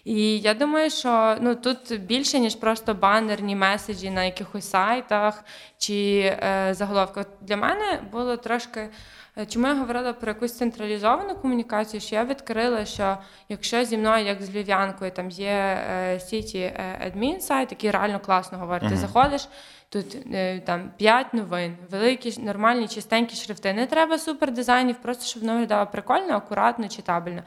І 0.03 0.39
я 0.39 0.53
думаю, 0.53 0.89
що 0.89 1.37
ну 1.41 1.55
тут 1.55 2.01
більше 2.01 2.39
ніж 2.39 2.55
просто 2.55 2.93
банерні 2.93 3.55
меседжі 3.55 4.09
на 4.09 4.23
якихось 4.23 4.69
сайтах 4.69 5.43
чи 5.77 6.19
е, 6.19 6.73
заголовки. 7.05 7.19
От 7.19 7.47
для 7.47 7.57
мене 7.57 8.01
було 8.11 8.37
трошки. 8.37 8.89
е, 9.37 9.45
Чому 9.45 9.67
я 9.67 9.73
говорила 9.75 10.13
про 10.13 10.27
якусь 10.31 10.57
централізовану 10.57 11.35
комунікацію? 11.35 12.01
Що 12.01 12.15
я 12.15 12.25
відкрила, 12.25 12.85
що 12.85 13.17
якщо 13.49 13.85
зі 13.85 13.97
мною, 13.97 14.25
як 14.25 14.41
з 14.41 14.49
львів'янкою, 14.49 15.11
там 15.11 15.29
є 15.29 15.51
е, 15.51 16.19
сіті 16.19 16.59
е, 16.59 16.99
адмін 17.07 17.41
сайт, 17.41 17.71
який 17.71 17.91
реально 17.91 18.19
класно 18.19 18.57
говорить. 18.57 18.89
Ти 18.89 18.95
заходиш, 18.97 19.47
тут 19.89 20.17
там 20.65 20.91
5 20.97 21.33
новин, 21.33 21.77
великі, 21.91 22.41
нормальні, 22.41 22.87
чистенькі 22.87 23.35
шрифти. 23.35 23.73
Не 23.73 23.87
треба 23.87 24.17
супер 24.17 24.51
дизайнів, 24.51 24.95
просто 25.01 25.25
щоб 25.25 25.41
воно 25.41 25.53
виглядало 25.53 25.87
прикольно, 25.87 26.33
акуратно, 26.35 26.87
читабельно. 26.87 27.43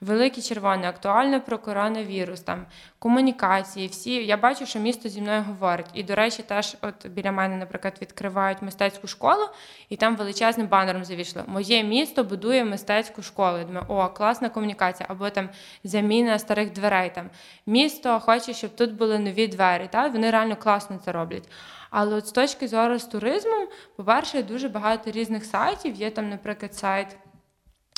Великі 0.00 0.42
червоні, 0.42 0.86
актуально 0.86 1.40
про 1.40 1.58
коронавірус, 1.58 2.40
там 2.40 2.66
комунікації. 2.98 3.88
Всі 3.88 4.14
я 4.26 4.36
бачу, 4.36 4.66
що 4.66 4.78
місто 4.78 5.08
зі 5.08 5.20
мною 5.20 5.42
говорить. 5.42 5.86
І 5.94 6.02
до 6.02 6.14
речі, 6.14 6.42
теж 6.42 6.76
от 6.82 7.06
біля 7.06 7.32
мене, 7.32 7.56
наприклад, 7.56 7.98
відкривають 8.02 8.62
мистецьку 8.62 9.06
школу, 9.06 9.48
і 9.88 9.96
там 9.96 10.16
величезним 10.16 10.66
банером 10.66 11.04
завішло. 11.04 11.42
Моє 11.46 11.82
місто 11.82 12.24
будує 12.24 12.64
мистецьку 12.64 13.22
школу. 13.22 13.58
Я 13.58 13.64
думаю, 13.64 13.86
о, 13.88 14.08
класна 14.08 14.48
комунікація, 14.48 15.06
або 15.10 15.30
там 15.30 15.48
заміна 15.84 16.38
старих 16.38 16.72
дверей. 16.72 17.12
Там 17.14 17.30
місто 17.66 18.20
хоче, 18.20 18.54
щоб 18.54 18.76
тут 18.76 18.94
були 18.94 19.18
нові 19.18 19.46
двері. 19.46 19.88
Та 19.92 20.08
вони 20.08 20.30
реально 20.30 20.56
класно 20.56 21.00
це 21.04 21.12
роблять. 21.12 21.48
Але 21.90 22.16
от 22.16 22.26
з 22.26 22.32
точки 22.32 22.68
зору 22.68 22.98
з 22.98 23.04
туризмом, 23.04 23.68
по-перше, 23.96 24.42
дуже 24.42 24.68
багато 24.68 25.10
різних 25.10 25.44
сайтів. 25.44 25.94
Є 25.94 26.10
там, 26.10 26.28
наприклад, 26.28 26.74
сайт 26.74 27.16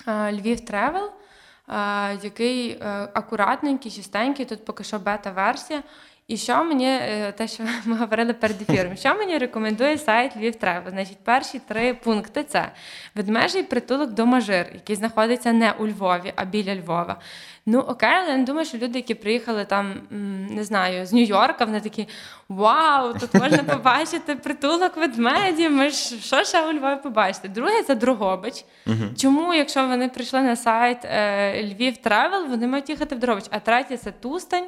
Львів 0.06 0.60
Тревел, 0.60 1.10
який 2.22 2.70
е, 2.70 3.08
акуратненький, 3.14 3.90
чистенький, 3.92 4.46
тут 4.46 4.64
поки 4.64 4.84
що 4.84 4.98
бета-версія. 4.98 5.82
І 6.30 6.36
що 6.36 6.64
мені, 6.64 6.86
е, 6.86 7.32
те, 7.36 7.48
що 7.48 7.62
ми 7.84 7.96
говорили 7.96 8.32
перед 8.32 8.62
ефіром, 8.62 8.96
що 8.96 9.14
мені 9.14 9.38
рекомендує 9.38 9.98
сайт 9.98 10.36
Львів 10.36 10.54
Тревел? 10.54 10.90
Значить, 10.90 11.18
перші 11.24 11.58
три 11.68 11.94
пункти 11.94 12.44
це 12.44 12.70
ведмежий 13.14 13.62
притулок 13.62 14.10
Домажир, 14.10 14.66
який 14.74 14.96
знаходиться 14.96 15.52
не 15.52 15.72
у 15.72 15.86
Львові, 15.86 16.32
а 16.36 16.44
біля 16.44 16.74
Львова. 16.74 17.16
Ну 17.66 17.78
окей, 17.78 18.10
але 18.12 18.28
я 18.28 18.36
не 18.36 18.44
думаю, 18.44 18.66
що 18.66 18.78
люди, 18.78 18.98
які 18.98 19.14
приїхали 19.14 19.64
там, 19.64 19.94
не 20.50 20.64
знаю, 20.64 21.06
з 21.06 21.12
Нью-Йорка, 21.12 21.64
вони 21.64 21.80
такі 21.80 22.08
вау, 22.48 23.14
тут 23.14 23.34
можна 23.34 23.58
побачити 23.74 24.34
притулок 24.34 24.96
ведмедів. 24.96 25.72
Ми 25.72 25.90
ж 25.90 25.96
що 26.20 26.44
ще 26.44 26.66
у 26.66 26.72
Львові 26.72 26.96
побачити? 27.02 27.48
Друге 27.48 27.82
це 27.82 27.94
Дрогобич. 27.94 28.64
Чому, 29.16 29.54
якщо 29.54 29.86
вони 29.86 30.08
прийшли 30.08 30.42
на 30.42 30.56
сайт 30.56 30.98
е, 31.04 31.62
Львів 31.62 31.96
Тревел, 31.96 32.46
вони 32.46 32.66
мають 32.66 32.90
їхати 32.90 33.14
в 33.14 33.18
Дрогобич? 33.18 33.46
А 33.50 33.58
третє 33.58 33.96
це 33.96 34.10
Тустань. 34.10 34.66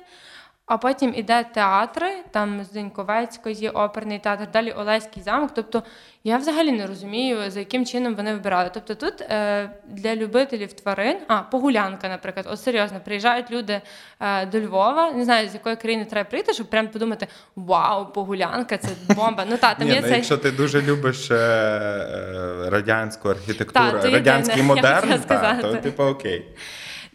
А 0.72 0.78
потім 0.78 1.14
іде 1.16 1.44
театри, 1.54 2.08
там 2.30 2.64
з 2.64 2.70
Деньковецької, 2.70 3.68
оперний 3.68 4.18
театр, 4.18 4.48
далі 4.52 4.72
Олеський 4.72 5.22
замок. 5.22 5.50
Тобто 5.54 5.82
я 6.24 6.36
взагалі 6.36 6.72
не 6.72 6.86
розумію, 6.86 7.50
за 7.50 7.58
яким 7.58 7.86
чином 7.86 8.14
вони 8.14 8.32
вибирали. 8.32 8.70
Тобто 8.74 8.94
тут 8.94 9.20
е, 9.20 9.70
для 9.88 10.16
любителів 10.16 10.72
тварин, 10.72 11.16
а 11.28 11.36
погулянка, 11.36 12.08
наприклад, 12.08 12.46
от 12.50 12.60
серйозно, 12.60 13.00
приїжджають 13.04 13.50
люди 13.50 13.80
е, 14.20 14.46
до 14.46 14.60
Львова, 14.60 15.12
не 15.12 15.24
знаю, 15.24 15.48
з 15.48 15.54
якої 15.54 15.76
країни 15.76 16.04
треба 16.04 16.30
прийти, 16.30 16.52
щоб 16.52 16.66
прям 16.66 16.88
подумати: 16.88 17.26
вау, 17.56 18.12
погулянка, 18.12 18.78
це 18.78 18.88
бомба. 19.14 19.44
Ну 19.50 19.56
та 19.56 19.74
там 19.74 19.88
Ні, 19.88 19.94
є 19.94 20.00
ну, 20.00 20.06
цей. 20.06 20.16
Якщо 20.16 20.36
ти 20.36 20.50
дуже 20.50 20.82
любиш 20.82 21.30
е, 21.30 21.34
е, 21.34 22.70
радянську 22.70 23.28
архітектуру, 23.28 24.00
Та, 24.02 24.10
радянський 24.10 24.62
єдине, 24.62 24.74
модерн, 24.74 25.20
та, 25.26 25.54
то 25.62 25.74
типу 25.74 26.02
окей. 26.02 26.44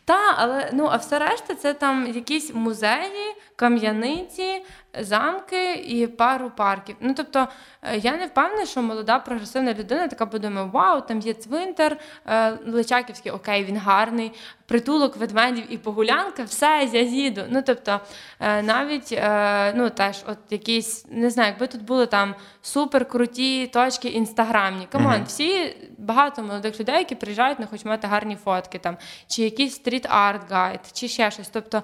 Та, 0.08 0.34
але 0.38 0.70
ну 0.74 0.88
а 0.92 0.96
все 0.96 1.20
решта 1.20 1.56
це 1.56 1.74
там 1.74 2.08
якісь 2.08 2.54
музеї, 2.54 3.36
кам'яниці, 3.56 4.66
замки 5.00 5.74
і 5.74 6.08
пару 6.08 6.50
парків. 6.50 6.96
Ну 7.00 7.14
тобто 7.14 7.48
е, 7.82 7.98
я 7.98 8.18
не 8.18 8.26
впевнена, 8.26 8.66
що 8.66 8.82
молода 8.82 9.20
прогресивна 9.20 9.74
людина 9.74 10.08
така 10.08 10.26
подумає: 10.26 10.70
вау, 10.74 11.02
там 11.02 11.20
є 11.20 11.34
цвинтар 11.34 11.98
е, 12.26 12.52
Личаківський, 12.66 13.32
окей, 13.32 13.64
він 13.64 13.78
гарний, 13.78 14.32
притулок 14.68 15.18
ведмедів 15.18 15.64
і 15.70 15.78
погулянка, 15.78 16.44
все, 16.44 16.90
я 16.94 17.02
їду. 17.02 17.42
Ну 17.50 17.64
тобто, 17.66 18.00
е, 18.40 18.62
навіть 18.62 19.12
е, 19.12 19.74
ну 19.76 19.90
теж, 19.90 20.24
от 20.28 20.38
якісь 20.50 21.06
не 21.12 21.30
знаю, 21.30 21.50
якби 21.50 21.68
тут 21.68 21.84
були 21.84 22.06
там 22.06 22.36
супер 22.62 23.08
круті 23.08 23.68
точки 23.68 24.08
інстаграмні. 24.08 24.88
Come 24.92 25.10
on, 25.10 25.24
всі 25.28 25.76
багато 25.98 26.42
молодих 26.42 26.80
людей, 26.80 26.98
які 26.98 27.16
приїжджають, 27.16 27.60
не 27.60 27.66
хочуть 27.66 27.86
мати 27.86 28.08
гарні 28.08 28.38
фотки 28.44 28.80
там, 28.80 28.98
чи 29.28 29.44
якийсь 29.44 29.82
street 29.82 30.22
art 30.22 30.42
гайд, 30.50 30.80
чи 30.94 31.08
ще 31.08 31.32
щось. 31.32 31.50
Тобто 31.50 31.78
е, 31.78 31.82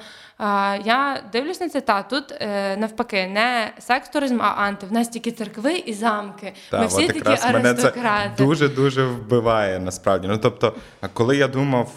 я 0.85 1.23
дивлюсь 1.31 1.61
на 1.61 1.69
це, 1.69 1.81
та 1.81 2.03
тут 2.03 2.33
навпаки, 2.77 3.27
не 3.27 3.71
секс-туризм, 3.79 4.41
а 4.41 4.47
анти. 4.47 4.85
В 4.85 4.93
нас 4.93 5.09
тільки 5.09 5.31
церкви 5.31 5.73
і 5.73 5.93
замки. 5.93 6.53
Та, 6.71 6.79
Ми 6.79 6.85
всі 6.85 7.07
такі 7.07 7.17
якраз 7.17 7.45
мене 7.45 7.61
це 7.61 7.69
аристократи. 7.69 8.43
дуже 8.43 8.69
дуже 8.69 9.05
вбиває 9.05 9.79
насправді. 9.79 10.27
Ну 10.27 10.37
тобто, 10.37 10.73
коли 11.13 11.37
я 11.37 11.47
думав, 11.47 11.89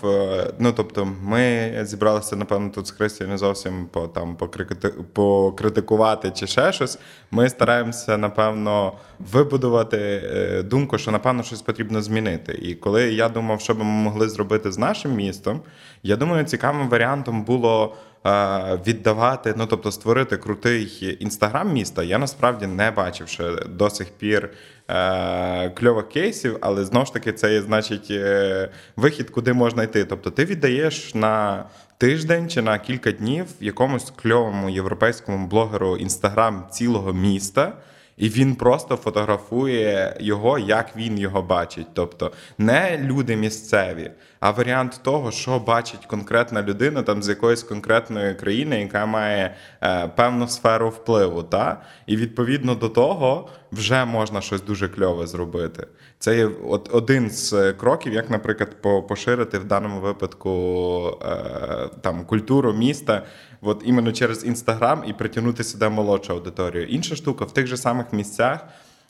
ну 0.58 0.72
тобто, 0.76 1.08
ми 1.22 1.72
зібралися, 1.82 2.36
напевно, 2.36 2.70
тут 2.70 2.86
з 2.86 2.90
Христю 2.90 3.26
не 3.26 3.38
зовсім 3.38 3.86
по 3.86 4.08
там 4.08 4.36
покрити- 4.36 4.92
покритикувати 5.12 6.30
чи 6.30 6.46
ще 6.46 6.72
щось. 6.72 6.98
Ми 7.30 7.48
стараємося, 7.48 8.16
напевно, 8.18 8.92
вибудувати 9.32 9.98
е, 9.98 10.62
думку, 10.62 10.98
що 10.98 11.10
напевно 11.10 11.42
щось 11.42 11.62
потрібно 11.62 12.02
змінити. 12.02 12.52
І 12.62 12.74
коли 12.74 13.12
я 13.12 13.28
думав, 13.28 13.60
що 13.60 13.74
би 13.74 13.84
ми 13.84 13.90
могли 13.90 14.28
зробити 14.28 14.72
з 14.72 14.78
нашим 14.78 15.14
містом, 15.14 15.60
я 16.02 16.16
думаю, 16.16 16.44
цікавим 16.44 16.88
варіантом 16.88 17.42
було. 17.44 17.96
Е, 18.26 18.78
Віддавати, 18.86 19.54
ну 19.56 19.66
тобто 19.66 19.92
створити 19.92 20.36
крутий 20.36 21.16
інстаграм 21.20 21.72
міста, 21.72 22.02
я 22.02 22.18
насправді 22.18 22.66
не 22.66 22.90
бачив 22.90 23.28
ще 23.28 23.50
до 23.68 23.90
сих 23.90 24.10
пір 24.10 24.50
е, 24.88 25.70
кльових 25.70 26.08
кейсів, 26.08 26.58
але 26.60 26.84
знову 26.84 27.06
ж 27.06 27.12
таки 27.12 27.32
це 27.32 27.52
є 27.52 27.62
значить 27.62 28.08
е, 28.10 28.68
вихід, 28.96 29.30
куди 29.30 29.52
можна 29.52 29.82
йти. 29.82 30.04
Тобто 30.04 30.30
ти 30.30 30.44
віддаєш 30.44 31.14
на 31.14 31.64
тиждень 31.98 32.48
чи 32.48 32.62
на 32.62 32.78
кілька 32.78 33.12
днів 33.12 33.46
якомусь 33.60 34.12
кльовому 34.16 34.70
європейському 34.70 35.46
блогеру 35.46 35.96
інстаграм 35.96 36.66
цілого 36.70 37.12
міста. 37.12 37.72
І 38.16 38.28
він 38.28 38.54
просто 38.54 38.96
фотографує 38.96 40.16
його, 40.20 40.58
як 40.58 40.96
він 40.96 41.18
його 41.18 41.42
бачить. 41.42 41.86
Тобто 41.92 42.32
не 42.58 42.98
люди 42.98 43.36
місцеві, 43.36 44.10
а 44.40 44.50
варіант 44.50 45.00
того, 45.02 45.30
що 45.30 45.58
бачить 45.58 46.06
конкретна 46.06 46.62
людина 46.62 47.02
там 47.02 47.22
з 47.22 47.28
якоїсь 47.28 47.62
конкретної 47.62 48.34
країни, 48.34 48.80
яка 48.80 49.06
має 49.06 49.54
е, 49.82 50.08
певну 50.08 50.48
сферу 50.48 50.88
впливу. 50.88 51.42
Та? 51.42 51.82
І 52.06 52.16
відповідно 52.16 52.74
до 52.74 52.88
того 52.88 53.48
вже 53.72 54.04
можна 54.04 54.40
щось 54.40 54.62
дуже 54.62 54.88
кльове 54.88 55.26
зробити. 55.26 55.86
Це 56.18 56.36
є 56.36 56.50
от 56.68 56.88
один 56.92 57.30
з 57.30 57.52
е, 57.52 57.72
кроків, 57.72 58.12
як, 58.12 58.30
наприклад, 58.30 58.82
поширити 59.08 59.58
в 59.58 59.64
даному 59.64 60.00
випадку 60.00 61.18
е, 61.22 61.88
там 62.00 62.24
культуру 62.24 62.72
міста, 62.72 63.26
от 63.60 63.82
іменно 63.84 64.12
через 64.12 64.44
інстаграм 64.44 65.04
і 65.06 65.12
притягнути 65.12 65.64
сюди 65.64 65.88
молодшу 65.88 66.32
аудиторію. 66.32 66.86
Інша 66.86 67.16
штука 67.16 67.44
в 67.44 67.52
тих 67.52 67.66
же 67.66 67.76
самих 67.76 68.12
місцях. 68.12 68.60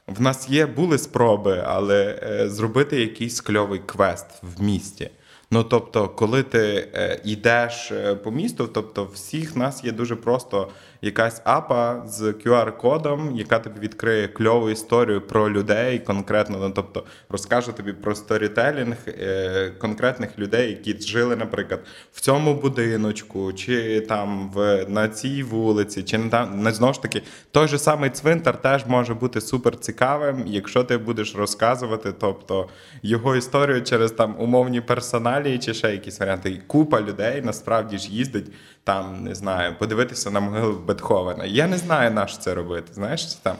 В 0.06 0.20
нас 0.20 0.48
є 0.48 0.66
були 0.66 0.98
спроби, 0.98 1.64
але 1.66 2.20
е, 2.22 2.48
зробити 2.48 3.00
якийсь 3.00 3.40
кльовий 3.40 3.80
квест 3.86 4.26
в 4.42 4.62
місті. 4.62 5.10
Ну 5.50 5.64
тобто, 5.64 6.08
коли 6.08 6.42
ти 6.42 6.88
йдеш 7.24 7.92
по 8.24 8.30
місту, 8.30 8.68
тобто 8.72 9.08
всіх 9.14 9.56
нас 9.56 9.84
є 9.84 9.92
дуже 9.92 10.16
просто 10.16 10.68
якась 11.06 11.42
апа 11.44 12.02
з 12.06 12.22
QR-кодом, 12.22 13.36
яка 13.36 13.58
тобі 13.58 13.80
відкриє 13.80 14.28
кльову 14.28 14.70
історію 14.70 15.20
про 15.20 15.50
людей 15.50 15.98
конкретно. 15.98 16.58
Ну 16.60 16.70
тобто 16.70 17.04
розкаже 17.28 17.72
тобі 17.72 17.92
про 17.92 18.14
сторітелінг 18.14 18.96
е, 19.08 19.72
конкретних 19.78 20.38
людей, 20.38 20.70
які 20.70 21.06
жили, 21.06 21.36
наприклад, 21.36 21.80
в 22.12 22.20
цьому 22.20 22.54
будиночку, 22.54 23.52
чи 23.52 24.00
там 24.00 24.50
в 24.54 24.86
на 24.88 25.08
цій 25.08 25.42
вулиці, 25.42 26.02
чи 26.02 26.18
на 26.18 26.28
там 26.28 26.62
на 26.62 26.72
знову 26.72 26.92
ж 26.92 27.02
таки 27.02 27.22
той 27.50 27.68
же 27.68 27.78
самий 27.78 28.10
цвинтар 28.10 28.62
теж 28.62 28.86
може 28.86 29.14
бути 29.14 29.40
супер 29.40 29.76
цікавим, 29.76 30.42
якщо 30.46 30.84
ти 30.84 30.98
будеш 30.98 31.36
розказувати, 31.36 32.12
тобто 32.20 32.68
його 33.02 33.36
історію 33.36 33.82
через 33.82 34.12
там 34.12 34.36
умовні 34.38 34.80
персоналії, 34.80 35.58
чи 35.58 35.74
ще 35.74 35.92
якісь 35.92 36.20
варіанти. 36.20 36.62
Купа 36.66 37.00
людей 37.00 37.42
насправді 37.44 37.98
ж 37.98 38.10
їздить 38.10 38.46
там, 38.86 39.24
не 39.24 39.34
знаю, 39.34 39.74
подивитися 39.78 40.30
на 40.30 40.40
могилу 40.40 40.72
Бетховена. 41.00 41.44
Я 41.44 41.66
не 41.66 41.76
знаю, 41.78 42.10
на 42.10 42.26
що 42.26 42.38
це 42.38 42.54
робити. 42.54 42.92
Знаєш, 42.94 43.32
це 43.34 43.38
там. 43.42 43.56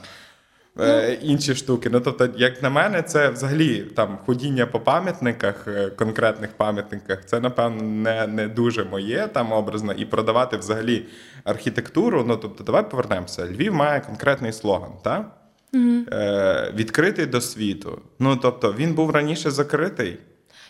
е, 0.79 1.13
Інші 1.21 1.55
штуки. 1.55 1.89
Ну, 1.91 1.99
тобто, 1.99 2.29
як 2.37 2.63
на 2.63 2.69
мене, 2.69 3.01
це 3.01 3.29
взагалі 3.29 3.79
там 3.95 4.17
ходіння 4.25 4.65
по 4.65 4.79
пам'ятниках, 4.79 5.67
е, 5.67 5.89
конкретних 5.89 6.49
пам'ятниках, 6.57 7.25
це, 7.25 7.39
напевно, 7.39 7.83
не, 7.83 8.27
не 8.27 8.47
дуже 8.47 8.83
моє 8.83 9.27
там 9.33 9.51
образно. 9.51 9.93
І 9.93 10.05
продавати 10.05 10.57
взагалі 10.57 11.05
архітектуру. 11.43 12.23
Ну, 12.27 12.37
тобто, 12.37 12.63
давай 12.63 12.89
повернемося. 12.89 13.45
Львів 13.45 13.73
має 13.73 13.99
конкретний 14.01 14.53
слоган, 14.53 14.91
так? 15.03 15.31
Е, 16.11 16.71
відкритий 16.75 17.25
до 17.25 17.41
світу. 17.41 18.01
Ну, 18.19 18.35
тобто, 18.35 18.73
він 18.73 18.93
був 18.93 19.11
раніше 19.11 19.51
закритий. 19.51 20.17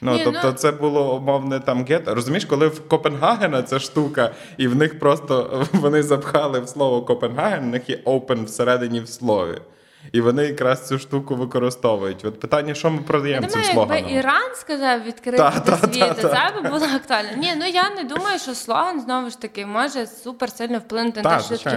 Ну, 0.01 0.13
Ні, 0.13 0.21
тобто, 0.23 0.41
ну- 0.43 0.51
це 0.51 0.71
було 0.71 1.15
умовне 1.15 1.59
там 1.59 1.85
гетто. 1.85 2.15
Розумієш, 2.15 2.45
коли 2.45 2.67
в 2.67 2.87
Копенгагена 2.87 3.63
ця 3.63 3.79
штука, 3.79 4.31
і 4.57 4.67
в 4.67 4.75
них 4.75 4.99
просто 4.99 5.65
вони 5.73 6.03
запхали 6.03 6.59
в 6.59 6.69
слово 6.69 7.01
Копенгаген, 7.01 7.63
в 7.63 7.67
них 7.67 7.89
є 7.89 7.99
open 8.05 8.45
всередині 8.45 8.99
в 8.99 9.07
слові. 9.07 9.57
І 10.11 10.21
вони 10.21 10.43
якраз 10.43 10.87
цю 10.87 10.99
штуку 10.99 11.35
використовують. 11.35 12.25
От 12.25 12.39
питання, 12.39 12.73
що 12.73 12.89
ми 12.89 13.01
продаємо 13.01 13.47
цим 13.47 13.61
думаю, 13.61 13.73
слоганом? 13.73 13.97
якби 13.97 14.19
Іран 14.19 14.55
сказав 14.55 15.03
відкрити 15.03 15.37
Та, 15.37 15.49
до 15.49 15.71
та, 15.71 15.77
та, 15.77 15.93
світу, 15.93 16.21
та. 16.21 16.51
це 16.51 16.61
би 16.61 16.69
було 16.69 16.85
актуально. 16.95 17.29
Ні, 17.37 17.53
ну 17.57 17.65
я 17.65 17.89
не 17.89 18.03
думаю, 18.03 18.39
що 18.39 18.55
слоган 18.55 19.01
знову 19.01 19.29
ж 19.29 19.41
таки 19.41 19.65
може 19.65 20.07
супер 20.07 20.51
сильно 20.51 20.79
вплинути 20.79 21.21
на 21.21 21.37
те, 21.37 21.57
що 21.57 21.69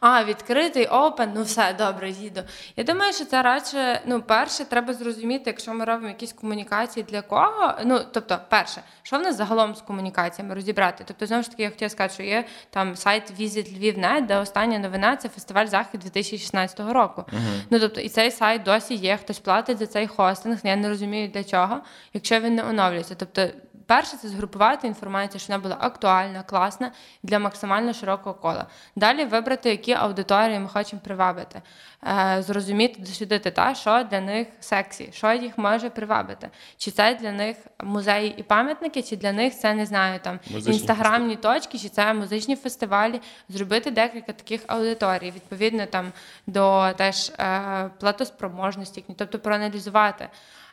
а 0.00 0.24
відкритий 0.24 0.86
опен, 0.86 1.32
ну 1.34 1.42
все 1.42 1.74
добре, 1.78 2.10
їду. 2.10 2.40
Я 2.76 2.84
думаю, 2.84 3.12
що 3.12 3.24
це 3.24 3.42
радше, 3.42 4.00
ну, 4.06 4.22
перше, 4.22 4.64
треба 4.64 4.94
зрозуміти, 4.94 5.42
якщо 5.46 5.74
ми 5.74 5.84
робимо 5.84 6.08
якісь 6.08 6.32
комунікації 6.32 7.06
для 7.08 7.22
кого. 7.22 7.72
Ну, 7.84 8.00
тобто, 8.12 8.38
перше, 8.48 8.82
що 9.08 9.18
в 9.18 9.22
нас 9.22 9.36
загалом 9.36 9.74
з 9.74 9.80
комунікаціями 9.80 10.54
розібрати? 10.54 11.04
Тобто, 11.06 11.26
знову 11.26 11.42
ж 11.42 11.50
таки, 11.50 11.62
я 11.62 11.70
хотіла 11.70 11.88
сказати, 11.88 12.14
що 12.14 12.22
є 12.22 12.44
там 12.70 12.96
сайт 12.96 13.40
Visit 13.40 13.78
Lviv.net, 13.78 14.26
де 14.26 14.36
остання 14.36 14.78
новина 14.78 15.16
це 15.16 15.28
фестиваль 15.28 15.66
захід 15.66 16.00
2016 16.00 16.80
року. 16.80 17.24
Ну 17.70 17.80
тобто, 17.80 18.00
і 18.00 18.08
цей 18.08 18.30
сайт 18.30 18.62
досі 18.62 18.94
є, 18.94 19.16
хтось 19.16 19.38
платить 19.38 19.78
за 19.78 19.86
цей 19.86 20.06
хостинг. 20.06 20.58
Я 20.64 20.76
не 20.76 20.88
розумію 20.88 21.28
для 21.28 21.44
чого, 21.44 21.80
якщо 22.14 22.40
він 22.40 22.54
не 22.54 22.64
оновлюється. 22.64 23.14
Тобто. 23.14 23.48
Перше, 23.88 24.16
це 24.16 24.28
згрупувати 24.28 24.86
інформацію, 24.86 25.40
щоб 25.40 25.48
вона 25.48 25.62
була 25.62 25.76
актуальна, 25.80 26.42
класна 26.42 26.92
для 27.22 27.38
максимально 27.38 27.92
широкого 27.92 28.34
кола. 28.34 28.66
Далі 28.96 29.24
вибрати, 29.24 29.70
які 29.70 29.92
аудиторії 29.92 30.58
ми 30.58 30.68
хочемо 30.68 31.02
привабити, 31.04 31.62
е, 32.08 32.42
зрозуміти, 32.42 33.00
дослідити, 33.00 33.50
та, 33.50 33.74
що 33.74 34.04
для 34.10 34.20
них 34.20 34.48
сексі, 34.60 35.10
що 35.12 35.32
їх 35.32 35.58
може 35.58 35.90
привабити. 35.90 36.48
Чи 36.76 36.90
це 36.90 37.14
для 37.14 37.32
них 37.32 37.56
музеї 37.82 38.34
і 38.36 38.42
пам'ятники, 38.42 39.02
чи 39.02 39.16
для 39.16 39.32
них 39.32 39.54
це 39.54 39.74
не 39.74 39.86
знаю, 39.86 40.20
там 40.22 40.38
Музичні 40.50 40.72
інстаграмні 40.72 41.36
точки, 41.36 41.78
чи 41.78 41.88
це 41.88 42.14
музичні 42.14 42.56
фестивалі, 42.56 43.20
зробити 43.48 43.90
декілька 43.90 44.32
таких 44.32 44.60
аудиторій, 44.66 45.30
відповідно 45.30 45.86
там 45.86 46.12
до 46.46 46.92
теж 46.96 47.32
е, 47.38 47.90
платоспроможності, 48.00 49.04
тобто 49.16 49.38
проаналізувати. 49.38 50.28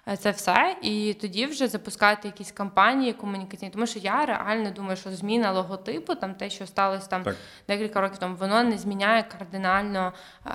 Е, 0.08 0.18
Це 0.18 0.32
все, 0.32 0.76
і 0.82 1.14
тоді 1.22 1.46
вже 1.46 1.68
запускати 1.68 2.28
якісь 2.28 2.52
кампанії 2.52 3.14
комунікаційні. 3.14 3.72
Тому 3.72 3.88
що 3.88 4.00
я 4.00 4.26
реально 4.26 4.72
думаю, 4.72 4.98
що 4.98 5.12
зміна 5.12 5.52
логотипу, 5.52 6.16
там 6.16 6.36
те, 6.36 6.50
що 6.50 6.68
сталося 6.68 7.08
там 7.08 7.24
Так. 7.24 7.36
декілька 7.68 8.02
років 8.02 8.18
тому, 8.18 8.36
воно 8.36 8.64
не 8.64 8.78
зміняє 8.78 9.24
кардинально 9.24 10.14
е, 10.46 10.50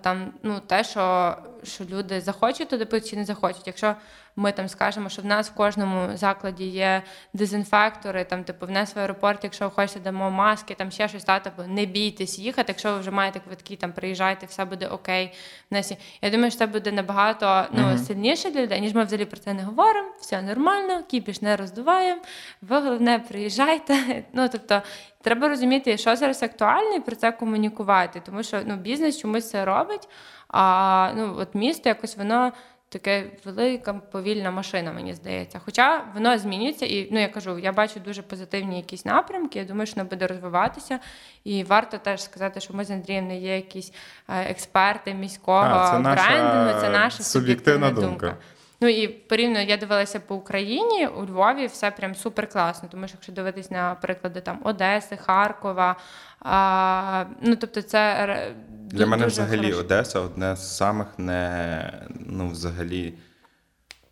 там 0.00 0.32
ну 0.42 0.60
те, 0.66 0.84
що, 0.84 1.36
що 1.62 1.84
люди 1.84 2.20
захочуть 2.20 2.68
туди 2.68 3.00
чи 3.00 3.16
не 3.16 3.24
захочуть. 3.24 3.66
Якщо 3.66 3.94
ми 4.36 4.52
там 4.52 4.68
скажемо, 4.68 5.08
що 5.08 5.22
в 5.22 5.24
нас 5.24 5.50
в 5.50 5.54
кожному 5.54 6.16
закладі 6.16 6.64
є 6.64 7.02
дезінфектори, 7.32 8.24
там 8.24 8.44
типу 8.44 8.66
в 8.66 8.70
нас 8.70 8.96
в 8.96 8.98
аеропорті, 8.98 9.40
якщо 9.42 9.64
ви 9.64 9.70
хочете, 9.70 10.00
дамо 10.00 10.30
маски, 10.30 10.74
там 10.74 10.90
ще 10.90 11.08
щось 11.08 11.24
та 11.24 11.38
типу, 11.38 11.62
не 11.66 11.84
бійтесь 11.84 12.38
їхати. 12.38 12.64
Якщо 12.68 12.92
ви 12.92 12.98
вже 12.98 13.10
маєте 13.10 13.40
квитки, 13.40 13.76
там 13.76 13.92
приїжджайте, 13.92 14.46
все 14.46 14.64
буде 14.64 14.86
окей. 14.86 15.32
В 15.70 15.74
нас 15.74 15.90
є- 15.90 15.96
Я 16.22 16.30
думаю, 16.30 16.50
що 16.50 16.58
це 16.58 16.66
буде 16.66 16.92
набагато 16.92 17.66
ну, 17.72 17.98
сильніше 17.98 18.50
для 18.50 18.62
людей, 18.62 18.80
ніж 18.80 18.94
ми 18.94 19.04
взагалі 19.04 19.26
про 19.26 19.40
це 19.40 19.54
не 19.54 19.62
говоримо. 19.62 20.08
Все 20.20 20.42
нормально, 20.42 21.02
кіпіш 21.10 21.42
не 21.42 21.56
роздуваємо. 21.56 22.22
Ви 22.62 22.80
головне 22.80 23.18
приїжджайте. 23.18 24.24
Ну 24.32 24.48
тобто. 24.48 24.82
Треба 25.22 25.48
розуміти, 25.48 25.98
що 25.98 26.16
зараз 26.16 26.42
актуально, 26.42 26.94
і 26.94 27.00
про 27.00 27.16
це 27.16 27.32
комунікувати, 27.32 28.22
тому 28.26 28.42
що 28.42 28.60
ну, 28.66 28.76
бізнес 28.76 29.18
чомусь 29.18 29.50
це 29.50 29.64
робить. 29.64 30.08
А 30.48 31.12
ну, 31.16 31.36
от 31.38 31.54
місто 31.54 31.88
якось 31.88 32.16
воно 32.16 32.52
таке 32.92 33.24
велика 33.44 33.94
повільна 33.94 34.50
машина, 34.50 34.92
мені 34.92 35.14
здається. 35.14 35.60
Хоча 35.64 36.04
воно 36.14 36.38
змінюється, 36.38 36.86
і 36.86 37.08
ну 37.10 37.20
я 37.20 37.28
кажу, 37.28 37.58
я 37.58 37.72
бачу 37.72 38.00
дуже 38.00 38.22
позитивні 38.22 38.76
якісь 38.76 39.04
напрямки. 39.04 39.58
Я 39.58 39.64
думаю, 39.64 39.86
що 39.86 39.96
воно 39.96 40.10
буде 40.10 40.26
розвиватися. 40.26 40.98
І 41.44 41.64
варто 41.64 41.98
теж 41.98 42.22
сказати, 42.22 42.60
що 42.60 42.74
ми 42.74 42.84
з 42.84 42.90
Андрієм 42.90 43.28
не 43.28 43.38
є 43.38 43.56
якісь 43.56 43.92
е, 44.28 44.50
експерти 44.50 45.14
міського 45.14 45.58
А, 45.58 45.90
це 45.90 45.98
наша. 45.98 46.80
Це 46.80 46.90
наша 46.90 47.22
суб'єктивна 47.22 47.88
суб'єктивна 47.88 47.90
думка. 47.90 48.26
думка. 48.26 48.36
Ну 48.82 48.88
і 48.88 49.08
порівняно 49.08 49.60
я 49.70 49.76
дивилася 49.76 50.20
по 50.20 50.34
Україні 50.34 51.06
у 51.06 51.26
Львові 51.26 51.66
все 51.66 51.90
прям 51.90 52.14
супер 52.14 52.48
класно. 52.48 52.88
Тому 52.92 53.08
що 53.08 53.16
якщо 53.16 53.32
дивитись 53.32 53.70
на 53.70 53.94
приклади 53.94 54.40
там 54.40 54.60
Одеси, 54.64 55.16
Харкова, 55.16 55.96
а, 56.40 57.24
ну 57.40 57.56
тобто 57.56 57.82
це 57.82 58.54
Для 58.86 59.06
мене 59.06 59.26
взагалі 59.26 59.72
хороше. 59.72 59.80
Одеса 59.80 60.20
одне 60.20 60.56
з 60.56 60.76
самих 60.76 61.06
не 61.18 61.92
ну, 62.26 62.48
взагалі 62.48 63.14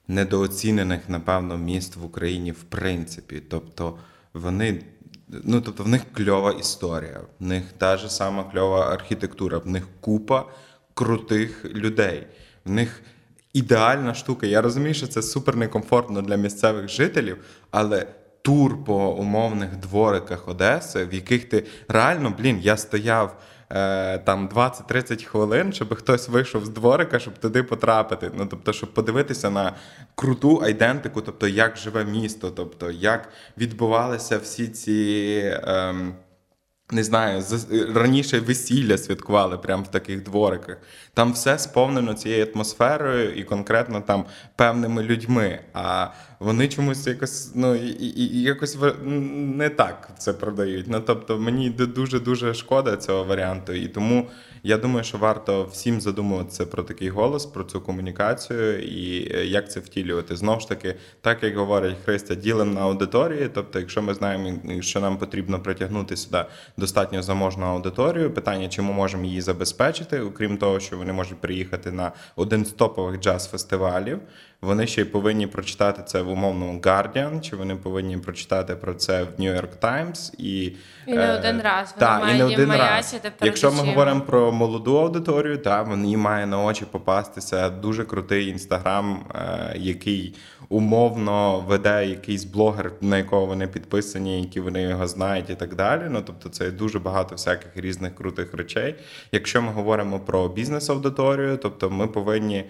недооцінених, 0.09 1.09
напевно, 1.09 1.57
міст 1.57 1.97
в 1.97 2.05
Україні 2.05 2.53
в 2.53 2.63
принципі. 2.63 3.43
Тобто 3.51 3.99
вони. 4.35 4.83
Ну, 5.29 5.61
тобто 5.61 5.83
в 5.83 5.89
них 5.89 6.03
кльова 6.13 6.53
історія, 6.53 7.21
в 7.41 7.45
них 7.45 7.65
та 7.79 7.97
ж 7.97 8.09
сама 8.09 8.45
кльова 8.45 8.93
архітектура, 8.93 9.59
в 9.59 9.67
них 9.67 9.89
купа 10.01 10.45
крутих 10.95 11.65
людей, 11.65 12.27
в 12.65 12.71
них 12.71 13.03
ідеальна 13.53 14.15
штука. 14.15 14.47
Я 14.47 14.63
розумію, 14.63 14.95
що 14.95 15.07
це 15.07 15.23
супер 15.23 15.57
некомфортно 15.57 16.23
для 16.23 16.37
місцевих 16.37 16.89
жителів, 16.89 17.45
але 17.71 18.07
тур 18.43 18.85
по 18.85 19.13
умовних 19.13 19.77
двориках 19.77 20.49
Одеси, 20.49 21.05
в 21.05 21.15
яких 21.15 21.49
ти 21.49 21.67
реально, 21.89 22.35
блін, 22.39 22.61
я 22.63 22.77
стояв 22.77 23.37
е, 23.71 24.19
там 24.19 24.49
20-30 24.49 25.25
хвилин, 25.25 25.73
щоб 25.73 25.95
хтось 25.95 26.29
вийшов 26.29 26.65
з 26.65 26.69
дворика, 26.69 27.19
щоб 27.19 27.39
туди 27.39 27.63
потрапити. 27.63 28.31
Ну 28.39 28.47
тобто, 28.47 28.73
щоб 28.73 28.95
подивитися 28.95 29.51
на 29.51 29.73
круту 30.15 30.61
айдентику, 30.65 31.21
тобто 31.21 31.49
як 31.49 31.77
живе 31.77 32.05
місто, 32.05 32.51
тобто 32.51 32.91
як 32.91 33.29
відбувалися 33.59 34.39
всі 34.39 34.69
ці. 34.69 35.41
ем, 35.65 36.15
не 36.93 37.05
знаю, 37.05 37.43
раніше 37.95 38.41
весілля 38.41 38.99
святкували 38.99 39.59
прямо 39.59 39.83
в 39.83 39.89
таких 39.89 40.23
двориках. 40.23 40.77
Там 41.15 41.33
все 41.33 41.59
сповнено 41.59 42.15
цією 42.15 42.47
атмосферою 42.55 43.35
і 43.35 43.45
конкретно 43.45 44.01
там 44.01 44.25
певними 44.57 45.03
людьми. 45.03 45.61
А 45.73 46.07
вони 46.39 46.69
чомусь 46.69 47.07
якось 47.07 47.53
ну 47.55 47.75
і, 47.75 48.43
якось 48.43 48.79
не 49.05 49.69
так 49.69 50.11
це 50.19 50.33
продають. 50.33 50.87
Ну 50.89 51.01
тобто 51.01 51.39
мені 51.39 51.71
дуже 51.71 52.21
дуже 52.21 52.55
шкода 52.55 52.97
цього 52.97 53.25
варіанту, 53.25 53.73
і 53.73 53.89
тому 53.89 54.29
я 54.63 54.77
думаю, 54.79 55.05
що 55.05 55.19
варто 55.19 55.65
всім 55.65 56.01
задумуватися 56.01 56.67
про 56.67 56.83
такий 56.83 57.09
голос, 57.09 57.47
про 57.47 57.65
цю 57.65 57.81
комунікацію 57.81 58.83
і 58.83 59.33
е, 59.35 59.47
як 59.47 59.71
це 59.71 59.81
втілювати. 59.81 60.37
Знову 60.37 60.61
ж 60.61 60.69
таки, 60.69 60.95
так 61.21 61.43
як 61.43 61.57
говорить 61.57 61.97
Христя, 62.05 62.35
ділимо 62.35 62.75
на 62.75 62.81
аудиторії. 62.81 63.51
Тобто, 63.55 63.79
якщо 63.79 64.03
ми 64.03 64.15
знаємо, 64.15 64.53
що 64.81 65.01
нам 65.01 65.19
потрібно 65.19 65.61
притягнути 65.61 66.17
сюди 66.17 66.45
достатньо 66.77 67.23
заможну 67.23 67.67
аудиторію, 67.67 68.31
питання, 68.31 68.69
чи 68.69 68.83
ми 68.83 68.93
можемо 68.93 69.25
її 69.25 69.41
забезпечити, 69.41 70.21
окрім 70.21 70.57
того, 70.57 70.81
що 70.81 70.97
вони 70.97 71.13
можуть 71.13 71.41
приїхати 71.41 71.93
на 71.93 72.13
один 72.37 72.65
з 72.65 72.73
топових 72.73 73.21
джаз-фестивалів. 73.21 74.19
Вони 74.61 74.87
ще 74.87 75.03
й 75.03 75.05
повинні 75.05 75.47
прочитати 75.47 76.03
це 76.07 76.23
в 76.23 76.29
умовному 76.29 76.81
Guardian, 76.81 77.41
чи 77.41 77.57
вони 77.57 77.77
повинні 77.77 78.19
прочитати 78.19 78.77
про 78.77 78.95
це 78.95 79.23
в 79.23 79.27
New 79.27 79.61
York 79.61 79.79
Times 79.81 80.35
і 80.39 80.65
І 81.07 81.15
не 81.15 81.23
е, 81.23 81.39
один 81.39 81.61
раз, 81.61 81.95
та, 81.99 82.31
і 82.35 82.39
не 82.39 82.45
один 82.45 82.73
раз. 82.73 83.21
Якщо 83.43 83.73
ми 83.73 83.79
говоримо 83.79 84.21
про 84.21 84.53
молоду 84.53 84.97
аудиторію, 84.97 85.59
та 85.59 85.85
мені 85.85 86.17
має 86.17 86.47
на 86.47 86.63
очі 86.63 86.85
попастися 86.91 87.71
дуже 87.71 88.05
крутий 88.05 88.49
інстаграм, 88.49 89.27
е, 89.35 89.73
який 89.77 90.35
умовно 90.69 91.61
веде 91.61 92.07
якийсь 92.07 92.45
блогер, 92.45 92.93
на 93.01 93.19
якого 93.19 93.47
вони 93.47 93.67
підписані, 93.67 94.43
які 94.43 94.61
вони 94.61 94.83
його 94.83 95.07
знають, 95.07 95.51
і 95.51 95.55
так 95.55 95.75
далі. 95.75 96.03
Ну 96.11 96.23
тобто, 96.27 96.49
це 96.49 96.71
дуже 96.71 96.99
багато 96.99 97.35
всяких 97.35 97.77
різних 97.77 98.15
крутих 98.15 98.55
речей. 98.55 98.95
Якщо 99.33 99.63
ми 99.63 99.73
говоримо 99.73 100.21
про 100.21 100.49
бізнес-аудиторію, 100.49 101.57
тобто 101.57 101.91
ми 101.91 102.07
повинні 102.07 102.65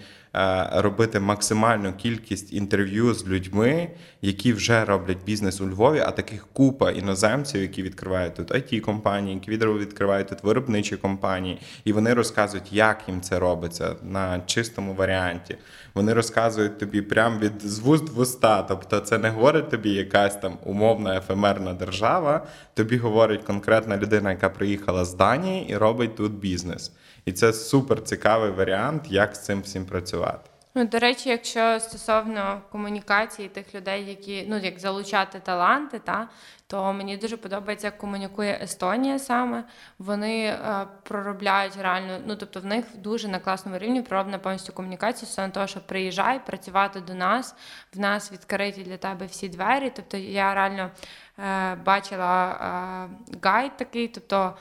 робити 0.72 1.20
максимальну 1.20 1.92
кількість 1.92 2.52
інтерв'ю 2.52 3.14
з 3.14 3.26
людьми, 3.28 3.88
які 4.22 4.52
вже 4.52 4.84
роблять 4.84 5.18
бізнес 5.26 5.60
у 5.60 5.68
Львові, 5.68 5.98
а 6.06 6.10
таких 6.10 6.46
купа 6.52 6.90
іноземців, 6.90 7.62
які 7.62 7.82
відкривають 7.82 8.34
тут 8.34 8.52
it 8.52 8.80
компанії, 8.80 9.34
які 9.34 9.50
відкривають 9.50 10.28
тут 10.28 10.42
виробничі 10.42 10.96
компанії, 10.96 11.60
і 11.84 11.92
вони 11.92 12.14
розказують, 12.14 12.72
як 12.72 13.02
їм 13.08 13.20
це 13.20 13.38
робиться 13.38 13.96
на 14.02 14.40
чистому 14.46 14.94
варіанті. 14.94 15.56
Вони 15.94 16.12
розказують 16.12 16.78
тобі 16.78 17.02
прямо 17.02 17.38
від 17.38 17.52
з 17.62 17.78
вуст 17.78 18.10
в 18.10 18.18
уста. 18.18 18.62
Тобто, 18.62 19.00
це 19.00 19.18
не 19.18 19.30
говорить 19.30 19.70
тобі 19.70 19.90
якась 19.90 20.36
там 20.36 20.58
умовна 20.64 21.16
ефемерна 21.16 21.72
держава. 21.72 22.46
Тобі 22.74 22.96
говорить 22.96 23.42
конкретна 23.42 23.96
людина, 23.96 24.30
яка 24.30 24.48
приїхала 24.48 25.04
з 25.04 25.14
Данії 25.14 25.70
і 25.70 25.76
робить 25.76 26.16
тут 26.16 26.32
бізнес. 26.32 26.92
І 27.24 27.32
це 27.32 27.52
супер 27.52 28.02
цікавий 28.02 28.50
варіант, 28.50 29.02
як 29.08 29.34
з 29.34 29.44
цим 29.44 29.60
всім 29.60 29.86
працювати. 29.86 30.50
Ну, 30.74 30.84
до 30.84 30.98
речі, 30.98 31.28
якщо 31.28 31.80
стосовно 31.80 32.62
комунікації 32.72 33.48
тих 33.48 33.74
людей, 33.74 34.04
які 34.08 34.46
ну 34.48 34.58
як 34.58 34.78
залучати 34.78 35.40
таланти, 35.40 35.98
та 36.04 36.28
то 36.70 36.92
мені 36.92 37.16
дуже 37.16 37.36
подобається, 37.36 37.86
як 37.86 37.98
комунікує 37.98 38.58
Естонія 38.62 39.18
саме. 39.18 39.64
Вони 39.98 40.44
е, 40.44 40.86
проробляють 41.02 41.76
реально, 41.76 42.18
ну 42.26 42.36
тобто 42.36 42.60
в 42.60 42.64
них 42.64 42.84
дуже 42.94 43.28
на 43.28 43.38
класному 43.38 43.78
рівні 43.78 44.02
пророблена 44.02 44.38
повністю 44.38 44.72
комунікація 44.72 45.26
стосовно 45.26 45.52
того, 45.52 45.66
що 45.66 45.80
приїжджай 45.80 46.46
працювати 46.46 47.00
до 47.00 47.14
нас, 47.14 47.54
в 47.94 47.98
нас 47.98 48.32
відкриті 48.32 48.82
для 48.86 48.96
тебе 48.96 49.26
всі 49.26 49.48
двері. 49.48 49.92
Тобто 49.96 50.16
я 50.16 50.54
реально 50.54 50.90
е, 51.38 51.74
бачила 51.74 52.50
е, 52.50 53.38
гайд 53.42 53.76
такий, 53.76 54.08
тобто 54.08 54.56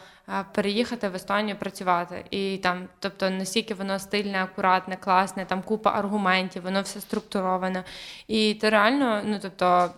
переїхати 0.54 1.10
в 1.10 1.16
Естонію 1.16 1.58
працювати. 1.58 2.26
І 2.32 2.58
там, 2.58 2.88
тобто, 3.00 3.30
настільки 3.30 3.74
воно 3.74 4.00
стильне, 4.00 4.44
акуратне, 4.44 4.98
класне, 4.98 5.46
там 5.46 5.62
купа 5.62 5.92
аргументів, 5.92 6.64
воно 6.64 6.82
все 6.82 7.02
структуроване. 7.02 7.84
І 8.28 8.54
ти 8.54 8.70
реально, 8.70 9.22
ну 9.26 9.40
тобто. 9.42 9.92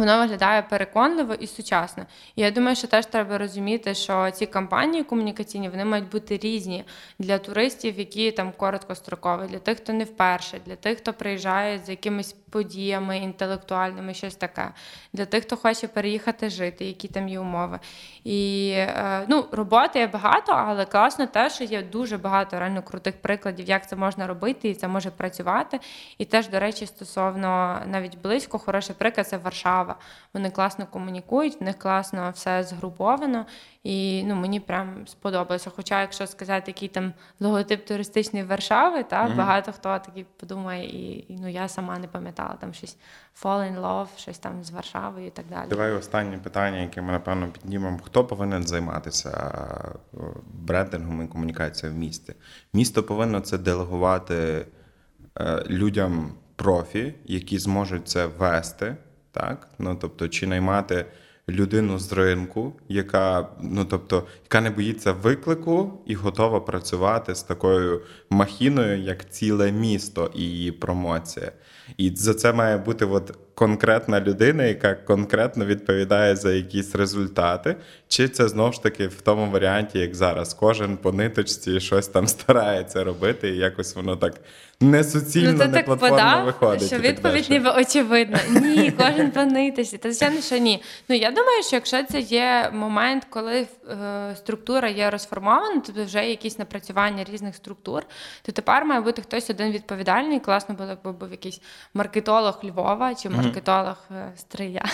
Воно 0.00 0.18
виглядає 0.18 0.62
переконливо 0.62 1.34
і 1.34 1.46
сучасно. 1.46 2.06
І 2.36 2.42
я 2.42 2.50
думаю, 2.50 2.76
що 2.76 2.86
теж 2.86 3.06
треба 3.06 3.38
розуміти, 3.38 3.94
що 3.94 4.30
ці 4.30 4.46
кампанії 4.46 5.04
комунікаційні 5.04 5.68
вони 5.68 5.84
мають 5.84 6.08
бути 6.08 6.38
різні 6.38 6.84
для 7.18 7.38
туристів, 7.38 7.98
які 7.98 8.30
там 8.30 8.52
короткострокові, 8.56 9.46
для 9.48 9.58
тих, 9.58 9.76
хто 9.78 9.92
не 9.92 10.04
вперше, 10.04 10.60
для 10.66 10.76
тих, 10.76 10.98
хто 10.98 11.12
приїжджає 11.12 11.78
з 11.78 11.88
якимись 11.88 12.32
подіями 12.50 13.18
інтелектуальними, 13.18 14.14
щось 14.14 14.34
таке, 14.34 14.68
для 15.12 15.26
тих, 15.26 15.44
хто 15.44 15.56
хоче 15.56 15.88
переїхати 15.88 16.50
жити, 16.50 16.84
які 16.84 17.08
там 17.08 17.28
є 17.28 17.40
умови. 17.40 17.78
І 18.24 18.70
е, 18.76 19.24
ну, 19.28 19.44
роботи 19.52 19.98
є 19.98 20.06
багато, 20.06 20.52
але 20.52 20.84
класно 20.84 21.26
те, 21.26 21.50
що 21.50 21.64
є 21.64 21.82
дуже 21.82 22.18
багато 22.18 22.58
реально 22.58 22.82
крутих 22.82 23.14
прикладів, 23.22 23.68
як 23.68 23.88
це 23.88 23.96
можна 23.96 24.26
робити, 24.26 24.68
і 24.68 24.74
це 24.74 24.88
може 24.88 25.10
працювати. 25.10 25.80
І 26.18 26.24
теж, 26.24 26.48
до 26.48 26.60
речі, 26.60 26.86
стосовно 26.86 27.80
навіть 27.86 28.18
близько, 28.18 28.58
хороший 28.58 28.94
приклад 28.98 29.28
це 29.28 29.36
Варшава. 29.36 29.89
Вони 30.34 30.50
класно 30.50 30.86
комунікують, 30.86 31.60
в 31.60 31.64
них 31.64 31.78
класно 31.78 32.30
все 32.30 32.62
згруповано. 32.62 33.46
І 33.82 34.24
ну, 34.24 34.34
мені 34.34 34.60
прям 34.60 35.06
сподобалося. 35.06 35.70
Хоча, 35.76 36.00
якщо 36.00 36.26
сказати, 36.26 36.64
який 36.66 36.88
там 36.88 37.12
логотип 37.40 37.86
туристичної 37.86 38.44
Варшави, 38.44 39.02
та 39.02 39.26
mm-hmm. 39.26 39.36
багато 39.36 39.72
хто 39.72 39.98
такий 39.98 40.26
подумає, 40.36 40.84
і, 40.84 41.32
і 41.32 41.38
ну 41.40 41.48
я 41.48 41.68
сама 41.68 41.98
не 41.98 42.06
пам'ятала 42.06 42.54
там 42.60 42.74
щось 42.74 42.96
fall 43.42 43.72
in 43.72 43.80
love, 43.80 44.08
щось 44.16 44.38
там 44.38 44.64
з 44.64 44.70
Варшавою 44.70 45.26
і 45.26 45.30
так 45.30 45.44
далі. 45.50 45.68
Давай 45.68 45.92
останнє 45.92 46.38
питання, 46.38 46.78
яке 46.78 47.02
ми 47.02 47.12
напевно 47.12 47.48
піднімемо. 47.48 47.98
Хто 48.04 48.24
повинен 48.24 48.66
займатися 48.66 49.52
брендингом 50.52 51.22
і 51.22 51.26
комунікацією 51.26 51.96
в 51.96 52.00
місті? 52.00 52.34
Місто 52.72 53.02
повинно 53.02 53.40
це 53.40 53.58
делегувати 53.58 54.66
е, 55.40 55.64
людям 55.66 56.34
профі, 56.56 57.14
які 57.24 57.58
зможуть 57.58 58.08
це 58.08 58.26
вести, 58.26 58.96
так? 59.32 59.68
Ну 59.78 59.96
тобто, 60.00 60.28
чи 60.28 60.46
наймати 60.46 61.06
людину 61.50 61.98
з 61.98 62.12
ринку, 62.12 62.72
яка 62.88 63.48
ну 63.62 63.84
тобто, 63.84 64.26
яка 64.44 64.60
не 64.60 64.70
боїться 64.70 65.12
виклику 65.12 66.02
і 66.06 66.14
готова 66.14 66.60
працювати 66.60 67.34
з 67.34 67.42
такою 67.42 68.02
махіною, 68.30 69.02
як 69.02 69.30
ціле 69.30 69.72
місто 69.72 70.30
і 70.34 70.42
її 70.42 70.72
промоція. 70.72 71.52
І 71.96 72.10
за 72.16 72.34
це 72.34 72.52
має 72.52 72.76
бути 72.76 73.04
от 73.04 73.38
конкретна 73.54 74.20
людина, 74.20 74.64
яка 74.64 74.94
конкретно 74.94 75.66
відповідає 75.66 76.36
за 76.36 76.52
якісь 76.52 76.94
результати, 76.94 77.76
чи 78.08 78.28
це 78.28 78.48
знову 78.48 78.72
ж 78.72 78.82
таки 78.82 79.06
в 79.06 79.20
тому 79.20 79.50
варіанті, 79.50 79.98
як 79.98 80.14
зараз, 80.14 80.54
кожен 80.54 80.96
по 80.96 81.12
ниточці 81.12 81.80
щось 81.80 82.08
там 82.08 82.26
старається 82.28 83.04
робити, 83.04 83.48
і 83.50 83.56
якось 83.56 83.96
воно 83.96 84.16
так 84.16 84.34
не 84.80 85.04
суцільно, 85.04 85.52
ну, 85.52 85.72
не 85.72 85.82
платформно 85.82 86.16
подав, 86.16 86.44
виходить. 86.44 86.86
Що 86.86 86.98
відповідь 86.98 87.50
ніби 87.50 87.70
очевидна. 87.70 88.38
Ні, 88.48 88.90
кожен 88.90 89.52
ниточці. 89.52 89.98
Та 89.98 90.12
звичайно, 90.12 90.40
що 90.40 90.58
ні. 90.58 90.82
Ну 91.08 91.16
я 91.16 91.30
думаю, 91.30 91.62
що 91.62 91.76
якщо 91.76 92.02
це 92.02 92.20
є 92.20 92.70
момент, 92.72 93.26
коли 93.30 93.66
е, 93.90 94.36
структура 94.36 94.88
є 94.88 95.10
розформована, 95.10 95.82
тобто 95.86 96.04
вже 96.04 96.22
є 96.22 96.30
якісь 96.30 96.58
напрацювання 96.58 97.24
різних 97.24 97.54
структур, 97.54 98.02
то 98.42 98.52
тепер 98.52 98.84
має 98.84 99.00
бути 99.00 99.22
хтось 99.22 99.50
один 99.50 99.72
відповідальний. 99.72 100.40
Класно 100.40 100.74
було, 100.74 100.88
якби 100.88 101.12
був 101.12 101.30
якийсь 101.30 101.60
маркетолог 101.94 102.60
Львова 102.64 103.14
чи 103.14 103.28
маркетолог 103.28 103.96
mm-hmm. 104.10 104.36
Стрия, 104.36 104.84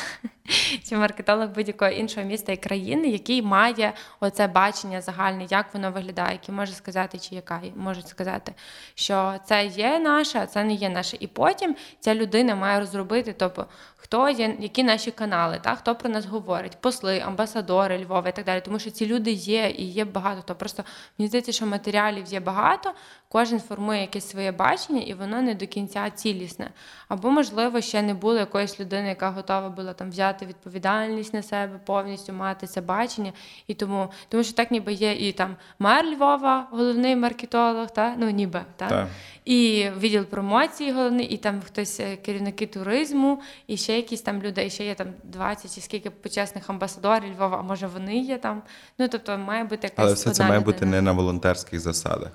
чи 0.88 0.96
маркетолог 0.96 1.48
будь-якого 1.48 1.90
іншого 1.90 2.26
міста 2.26 2.52
і 2.52 2.56
країни, 2.56 3.08
який 3.08 3.42
має 3.42 3.92
оце 4.20 4.46
бачення 4.46 5.00
загальне, 5.00 5.46
як 5.50 5.74
воно 5.74 5.90
виглядає, 5.90 6.32
який 6.32 6.54
може 6.54 6.72
сказати, 6.72 7.18
чи 7.18 7.34
яка 7.34 7.62
може 7.76 8.02
сказати, 8.02 8.54
що 8.94 9.34
це 9.44 9.66
є 9.66 9.98
наше, 9.98 10.38
а 10.38 10.46
це 10.46 10.64
не 10.64 10.74
є 10.74 10.88
наше. 10.88 11.16
І 11.20 11.26
потім 11.26 11.76
ця 12.00 12.14
людина 12.14 12.54
має 12.54 12.80
розробити, 12.80 13.34
тобто 13.38 13.66
хто 13.96 14.28
є, 14.28 14.56
які 14.60 14.82
наші 14.82 15.10
канали, 15.10 15.60
та 15.62 15.74
хто 15.74 15.94
про 15.94 16.10
нас 16.10 16.26
говорить, 16.26 16.76
посли, 16.80 17.20
амбасадори 17.20 18.04
Львова 18.04 18.28
і 18.28 18.36
так 18.36 18.44
далі. 18.44 18.60
Тому 18.60 18.78
що 18.78 18.90
ці 18.90 19.06
люди 19.06 19.30
є 19.30 19.70
і 19.70 19.84
є 19.84 20.04
багато. 20.04 20.42
То 20.42 20.54
просто 20.54 20.84
мені 21.18 21.28
здається, 21.28 21.52
що 21.52 21.66
матеріалів 21.66 22.24
є 22.26 22.40
багато, 22.40 22.92
кожен 23.28 23.60
формує 23.60 24.00
якесь 24.00 24.28
своє 24.28 24.52
бачення, 24.52 25.00
і 25.00 25.14
воно 25.14 25.42
не 25.42 25.54
до 25.54 25.66
кінця 25.66 26.10
цілісне. 26.10 26.70
Або, 27.08 27.30
можливо, 27.30 27.80
ще 27.80 28.02
не 28.02 28.14
було 28.14 28.38
якоїсь 28.38 28.80
людини, 28.80 29.08
яка 29.08 29.30
готова 29.30 29.68
була 29.68 29.92
там 29.92 30.10
взяти 30.10 30.46
відповідальність 30.46 31.34
на 31.34 31.42
себе, 31.42 31.80
повністю 31.86 32.32
мати 32.32 32.66
це 32.66 32.80
бачення. 32.80 33.32
І 33.66 33.74
тому, 33.74 34.08
тому 34.28 34.44
що 34.44 34.52
так 34.52 34.70
ніби 34.70 34.92
є 34.92 35.12
і 35.12 35.32
там 35.32 35.56
мер 35.78 36.04
Львова, 36.04 36.68
головний 36.70 37.16
маркетолог, 37.16 37.90
та 37.90 38.14
ну 38.18 38.30
ніби 38.30 38.64
та. 38.76 38.88
Так. 38.88 39.08
і 39.44 39.90
відділ 39.98 40.24
промоції 40.24 40.92
головний, 40.92 41.26
і 41.26 41.36
там 41.36 41.62
хтось 41.66 42.00
е, 42.00 42.16
керівники 42.16 42.66
туризму, 42.66 43.40
і 43.66 43.76
ще 43.76 43.96
якісь 43.96 44.22
там 44.22 44.42
люди, 44.42 44.66
і 44.66 44.70
ще 44.70 44.86
є 44.86 44.94
там 44.94 45.06
20 45.24 45.74
чи 45.74 45.80
скільки 45.80 46.10
почесних 46.10 46.70
амбасадорів 46.70 47.34
Львова, 47.36 47.56
а 47.58 47.62
може 47.62 47.86
вони 47.86 48.18
є 48.18 48.38
там. 48.38 48.62
Ну 48.98 49.08
тобто 49.08 49.38
має 49.38 49.64
бути 49.64 49.80
якась 49.82 50.04
Але 50.04 50.14
все 50.14 50.30
це 50.30 50.42
має 50.42 50.60
людина. 50.60 50.72
бути 50.72 50.86
не 50.86 51.02
на 51.02 51.12
волонтерських 51.12 51.80
засадах. 51.80 52.30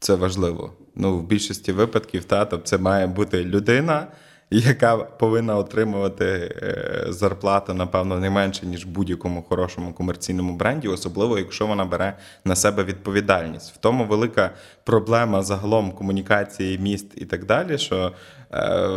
Це 0.00 0.14
важливо. 0.14 0.72
Ну, 0.94 1.18
в 1.18 1.22
більшості 1.22 1.72
випадків, 1.72 2.24
та, 2.24 2.44
тобто 2.44 2.66
це 2.66 2.78
має 2.78 3.06
бути 3.06 3.44
людина, 3.44 4.06
яка 4.50 4.96
повинна 4.96 5.56
отримувати 5.56 6.24
е, 6.62 7.04
зарплату, 7.08 7.74
напевно, 7.74 8.18
не 8.18 8.30
менше, 8.30 8.66
ніж 8.66 8.84
будь-якому 8.84 9.42
хорошому 9.42 9.92
комерційному 9.92 10.56
бренді, 10.56 10.88
особливо 10.88 11.38
якщо 11.38 11.66
вона 11.66 11.84
бере 11.84 12.16
на 12.44 12.56
себе 12.56 12.84
відповідальність. 12.84 13.74
В 13.74 13.76
тому 13.76 14.04
велика 14.04 14.50
проблема 14.84 15.42
загалом 15.42 15.92
комунікації 15.92 16.78
міст 16.78 17.06
і 17.14 17.24
так 17.24 17.44
далі, 17.44 17.78
що 17.78 18.12
е, 18.52 18.88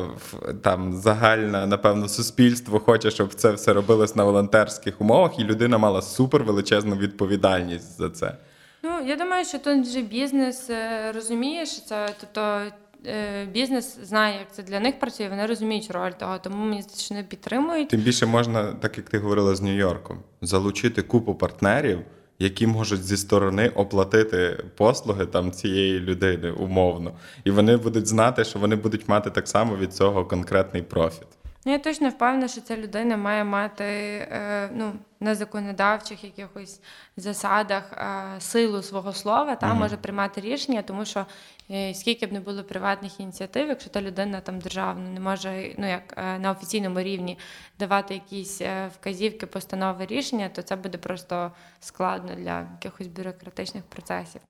там 0.62 0.93
загальне, 0.93 1.68
напевно, 1.68 2.08
суспільство 2.08 2.80
хоче, 2.80 3.12
щоб 3.12 3.34
це 3.34 3.52
все 3.52 3.74
робилось 3.74 4.16
на 4.16 4.24
волонтерських 4.24 5.02
умовах, 5.02 5.39
і 5.39 5.43
людина 5.43 5.78
мала 5.78 6.02
супер 6.02 6.43
величезну 6.43 6.95
відповідальність 6.95 7.97
за 7.97 8.10
це. 8.10 8.38
Ну, 8.84 9.05
я 9.07 9.15
думаю, 9.15 9.45
що 9.45 9.59
тут 9.59 9.88
вже 9.88 10.01
бізнес 10.01 10.69
е, 10.69 11.11
розуміє, 11.11 11.65
що 11.65 11.82
це 11.82 12.15
тобто 12.19 12.61
е, 13.05 13.45
бізнес 13.45 13.99
знає, 14.03 14.39
як 14.39 14.51
це 14.51 14.63
для 14.63 14.79
них 14.79 14.99
працює, 14.99 15.29
вони 15.29 15.45
розуміють 15.45 15.91
роль 15.91 16.11
того, 16.11 16.38
тому 16.43 16.65
мені 16.65 16.82
здається, 16.82 17.13
не 17.13 17.23
підтримують. 17.23 17.89
Тим 17.89 18.01
більше 18.01 18.25
можна, 18.25 18.73
так 18.73 18.97
як 18.97 19.09
ти 19.09 19.17
говорила 19.19 19.55
з 19.55 19.61
Нью-Йорком, 19.61 20.17
залучити 20.41 21.01
купу 21.01 21.36
партнерів, 21.36 21.99
які 22.39 22.67
можуть 22.67 23.03
зі 23.03 23.17
сторони 23.17 23.69
оплатити 23.69 24.63
послуги 24.77 25.25
там 25.25 25.51
цієї 25.51 25.99
людини 25.99 26.51
умовно, 26.51 27.11
і 27.43 27.51
вони 27.51 27.77
будуть 27.77 28.07
знати, 28.07 28.43
що 28.43 28.59
вони 28.59 28.75
будуть 28.75 29.09
мати 29.09 29.29
так 29.29 29.47
само 29.47 29.77
від 29.77 29.93
цього 29.93 30.25
конкретний 30.25 30.82
профіт. 30.82 31.27
Ну, 31.66 31.72
я 31.72 31.80
точно 31.80 32.09
впевнена, 32.09 32.47
що 32.47 32.62
ця 32.62 32.78
людина 32.78 33.18
має 33.18 33.43
мати 33.43 33.84
е, 33.84 34.70
ну, 34.74 34.93
на 35.20 35.36
законодавчих 35.36 36.24
якихось 36.24 36.82
засадах 37.18 37.93
е, 37.93 38.41
силу 38.41 38.82
свого 38.82 39.14
слова, 39.14 39.55
та, 39.55 39.74
може 39.74 39.97
приймати 39.97 40.41
рішення, 40.41 40.82
тому 40.82 41.05
що 41.05 41.26
е, 41.72 41.93
скільки 41.93 42.28
б 42.28 42.34
не 42.34 42.39
було 42.39 42.64
приватних 42.64 43.20
ініціатив, 43.20 43.68
якщо 43.68 43.89
та 43.89 44.01
людина 44.01 44.41
там 44.41 44.59
державна 44.59 45.09
не 45.09 45.20
може 45.20 45.76
ну, 45.78 45.89
як 45.89 46.14
е, 46.18 46.39
на 46.39 46.51
офіційному 46.51 46.99
рівні 46.99 47.38
давати 47.80 48.14
якісь 48.14 48.62
е, 48.62 48.91
вказівки, 48.99 49.45
постанови 49.45 50.05
рішення, 50.05 50.49
то 50.49 50.62
це 50.62 50.76
буде 50.76 50.97
просто 50.97 51.51
складно 51.80 52.36
для 52.36 52.68
якихось 52.72 53.07
бюрократичних 53.07 53.84
процесів. 53.84 54.41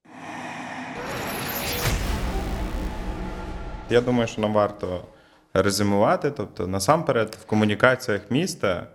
Я 3.90 4.02
думаю, 4.02 4.28
що 4.28 4.42
нам 4.42 4.54
варто 4.54 5.06
резюмувати. 5.54 6.32
Тобто, 6.32 6.68
насамперед, 6.68 7.38
в 7.42 7.46
комунікаціях 7.46 8.22
міста 8.32 8.88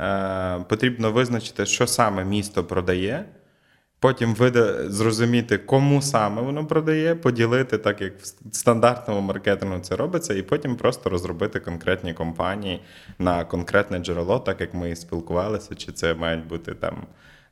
е, 0.00 0.64
потрібно 0.68 1.12
визначити, 1.12 1.66
що 1.66 1.86
саме 1.86 2.24
місто 2.24 2.64
продає. 2.64 3.24
Потім 4.00 4.34
вида, 4.34 4.90
зрозуміти, 4.90 5.58
кому 5.58 6.02
саме 6.02 6.42
воно 6.42 6.66
продає, 6.66 7.14
поділити, 7.14 7.78
так 7.78 8.00
як 8.00 8.20
в 8.20 8.26
стандартному 8.52 9.20
маркетингу 9.20 9.80
це 9.80 9.96
робиться, 9.96 10.34
і 10.34 10.42
потім 10.42 10.76
просто 10.76 11.10
розробити 11.10 11.60
конкретні 11.60 12.14
компанії 12.14 12.82
на 13.18 13.44
конкретне 13.44 13.98
джерело, 13.98 14.38
так 14.38 14.60
як 14.60 14.74
ми 14.74 14.90
і 14.90 14.96
спілкувалися, 14.96 15.74
чи 15.74 15.92
це 15.92 16.14
мають 16.14 16.46
бути 16.46 16.74
там 16.74 17.06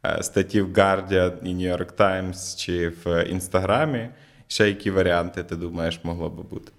е, 0.04 0.22
статті 0.22 0.60
в 0.60 0.72
Guardian 0.72 1.32
і 1.42 1.54
New 1.54 1.76
York 1.76 1.92
Times, 1.96 2.56
чи 2.56 2.88
в 2.88 3.24
Інстаграмі. 3.24 4.08
Ще 4.48 4.68
які 4.68 4.90
варіанти 4.90 5.44
ти 5.44 5.56
думаєш 5.56 6.00
могло 6.04 6.30
би 6.30 6.42
бути? 6.42 6.72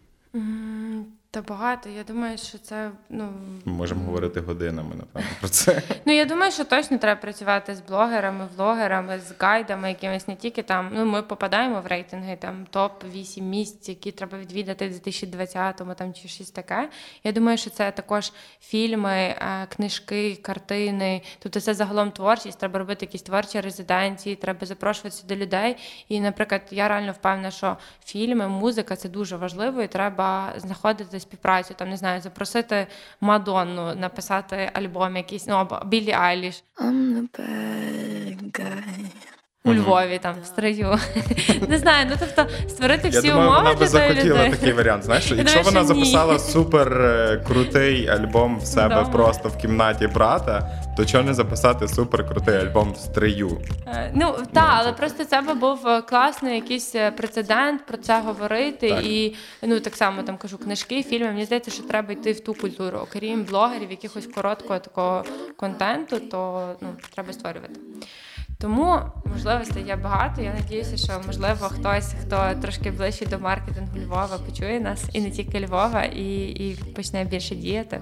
Та 1.38 1.44
багато. 1.44 1.90
Я 1.90 2.04
думаю, 2.04 2.38
що 2.38 2.58
це 2.58 2.92
ну 3.10 3.30
Ми 3.66 3.74
можемо 3.74 4.06
говорити 4.06 4.40
годинами, 4.40 4.96
напевно, 4.96 5.30
про 5.40 5.50
це. 5.50 5.82
Ну 6.06 6.14
я 6.14 6.26
думаю, 6.26 6.52
що 6.52 6.64
точно 6.64 6.98
треба 6.98 7.22
працювати 7.22 7.76
з 7.76 7.82
блогерами, 7.82 8.48
влогерами, 8.56 9.20
з 9.20 9.34
гайдами, 9.40 9.90
якимись 9.90 10.28
не 10.28 10.36
тільки 10.36 10.64
там. 10.64 10.90
Ну 10.94 11.06
ми 11.06 11.22
попадаємо 11.22 11.82
в 11.82 11.88
рейтинги 11.88 12.36
там 12.36 12.66
топ 12.70 13.04
8 13.14 13.50
місць, 13.50 13.90
які 13.90 14.12
треба 14.12 14.38
відвідати 14.38 14.88
в 14.88 14.92
2020-му, 14.92 15.94
там 15.94 16.14
чи 16.14 16.28
щось 16.28 16.52
таке. 16.52 16.90
Я 17.24 17.32
думаю, 17.32 17.58
що 17.58 17.70
це 17.70 17.92
також 17.92 18.32
фільми, 18.62 19.12
е, 19.12 19.68
книжки, 19.76 20.36
картини. 20.36 21.22
Тобто 21.40 21.60
це 21.60 21.74
загалом 21.74 22.12
творчість. 22.12 22.60
Треба 22.60 22.80
робити 22.80 23.06
якісь 23.06 23.22
творчі 23.22 23.62
резиденції, 23.62 24.36
треба 24.36 24.66
запрошуватися 24.66 25.28
до 25.28 25.36
людей. 25.36 25.78
І, 26.10 26.20
наприклад, 26.20 26.62
я 26.72 26.88
реально 26.88 27.12
впевнена, 27.12 27.52
що 27.52 27.78
фільми, 28.06 28.48
музика 28.48 28.96
це 28.96 29.10
дуже 29.10 29.36
важливо, 29.36 29.82
і 29.82 29.88
треба 29.88 30.54
знаходити 30.58 31.20
співпрацю, 31.28 31.74
там 31.74 31.90
не 31.90 31.98
знаю, 31.98 32.22
запросити 32.22 32.88
Мадонну, 33.22 33.96
написати 33.96 34.72
альбом 34.74 35.18
якийсь, 35.18 35.48
ну 35.48 35.56
або 35.56 35.82
Біллі 35.86 36.12
Айліш 36.12 36.64
I'm 36.78 37.14
the 37.14 37.40
bad 37.40 38.52
guy. 38.52 39.37
У 39.68 39.74
Львові, 39.74 40.20
там 40.24 40.36
в 40.44 40.46
строю. 40.46 40.98
Не 41.68 41.78
знаю, 41.78 42.08
ну 42.10 42.16
тобто 42.20 42.54
створити 42.70 43.10
Я 43.10 43.20
всі 43.20 43.30
думаю, 43.30 43.50
умови 43.50 43.64
вона 43.64 43.76
би 43.80 43.88
захотіла 43.88 44.50
такий 44.50 44.74
варіант. 44.74 45.04
Знаєш, 45.04 45.32
якщо 45.32 45.62
вона 45.62 45.84
записала 45.84 46.40
супер 46.40 47.02
е, 47.02 47.44
крутий 47.48 48.08
альбом 48.08 48.60
в 48.60 48.66
себе 48.66 49.06
просто 49.12 49.50
в 49.50 49.58
кімнаті 49.58 50.08
брата, 50.08 50.70
то 50.98 51.06
чого 51.06 51.24
не 51.24 51.34
записати 51.34 51.88
супер 51.88 52.28
крутий 52.28 52.56
альбом 52.58 52.94
в 52.94 52.98
стрию? 52.98 53.62
Е, 53.88 54.12
Ну 54.16 54.36
так, 54.54 54.70
але 54.74 54.94
просто 54.94 55.26
це 55.26 55.42
би 55.42 55.54
був 55.54 55.88
е, 55.88 56.02
класний 56.02 56.56
якийсь 56.56 56.96
прецедент 57.18 57.86
про 57.86 57.98
це 57.98 58.22
говорити. 58.22 58.90
Так. 58.90 59.06
І 59.06 59.36
ну 59.62 59.80
так 59.80 59.96
само 59.96 60.22
там 60.24 60.38
кажу 60.38 60.58
книжки, 60.58 61.04
фільми. 61.04 61.28
Мені 61.28 61.46
здається, 61.46 61.72
що 61.72 61.84
треба 61.84 62.14
йти 62.14 62.32
в 62.32 62.40
ту 62.40 62.54
культуру. 62.54 63.00
Окрім 63.04 63.44
блогерів, 63.44 63.92
якихось 63.92 64.28
короткого 64.28 64.80
такого 64.80 65.24
контенту, 65.56 66.20
то 66.20 66.70
ну 66.82 66.88
треба 67.16 67.34
створювати. 67.34 67.74
Тому 68.60 69.00
можливостей 69.26 69.84
є 69.84 69.96
багато. 69.96 70.42
Я 70.42 70.54
надіюся, 70.54 70.98
що 70.98 71.22
можливо 71.26 71.66
хтось, 71.66 72.14
хто 72.22 72.54
трошки 72.62 72.92
ближче 72.92 73.26
до 73.26 73.40
маркетингу 73.40 73.98
Львова, 73.98 74.38
почує 74.46 74.80
нас 74.80 75.06
і 75.14 75.22
не 75.22 75.32
тільки 75.32 75.60
Львова, 75.60 76.04
і, 76.04 76.46
і 76.46 76.76
почне 76.96 77.24
більше 77.24 77.56
діяти. 77.56 78.02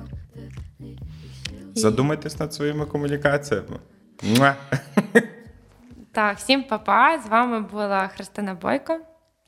Задумайтесь 1.76 2.40
над 2.40 2.54
своїми 2.54 2.86
комунікаціями. 2.86 3.80
Так, 6.12 6.38
всім 6.38 6.64
па-па. 6.64 7.20
З 7.26 7.30
вами 7.30 7.60
була 7.60 8.08
Христина 8.08 8.54
Бойко. 8.54 9.00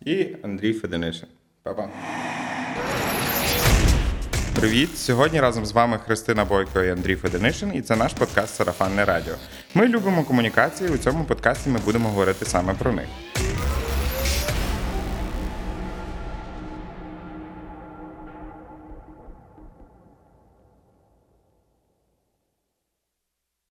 І 0.05 0.35
Андрій 0.43 0.73
Феденишин. 0.73 1.29
Па-па. 1.63 1.89
Привіт! 4.59 4.97
Сьогодні 4.97 5.39
разом 5.41 5.65
з 5.65 5.71
вами 5.71 5.99
Христина 6.05 6.45
Бойко 6.45 6.83
і 6.83 6.89
Андрій 6.89 7.15
Феденишин, 7.15 7.71
і 7.75 7.81
це 7.81 7.95
наш 7.95 8.13
подкаст 8.13 8.55
Сарафанне 8.55 9.05
Радіо. 9.05 9.33
Ми 9.73 9.87
любимо 9.87 10.23
комунікації. 10.23 10.89
У 10.89 10.97
цьому 10.97 11.23
подкасті 11.23 11.69
ми 11.69 11.79
будемо 11.85 12.09
говорити 12.09 12.45
саме 12.45 12.73
про 12.73 12.91
них. 12.91 13.05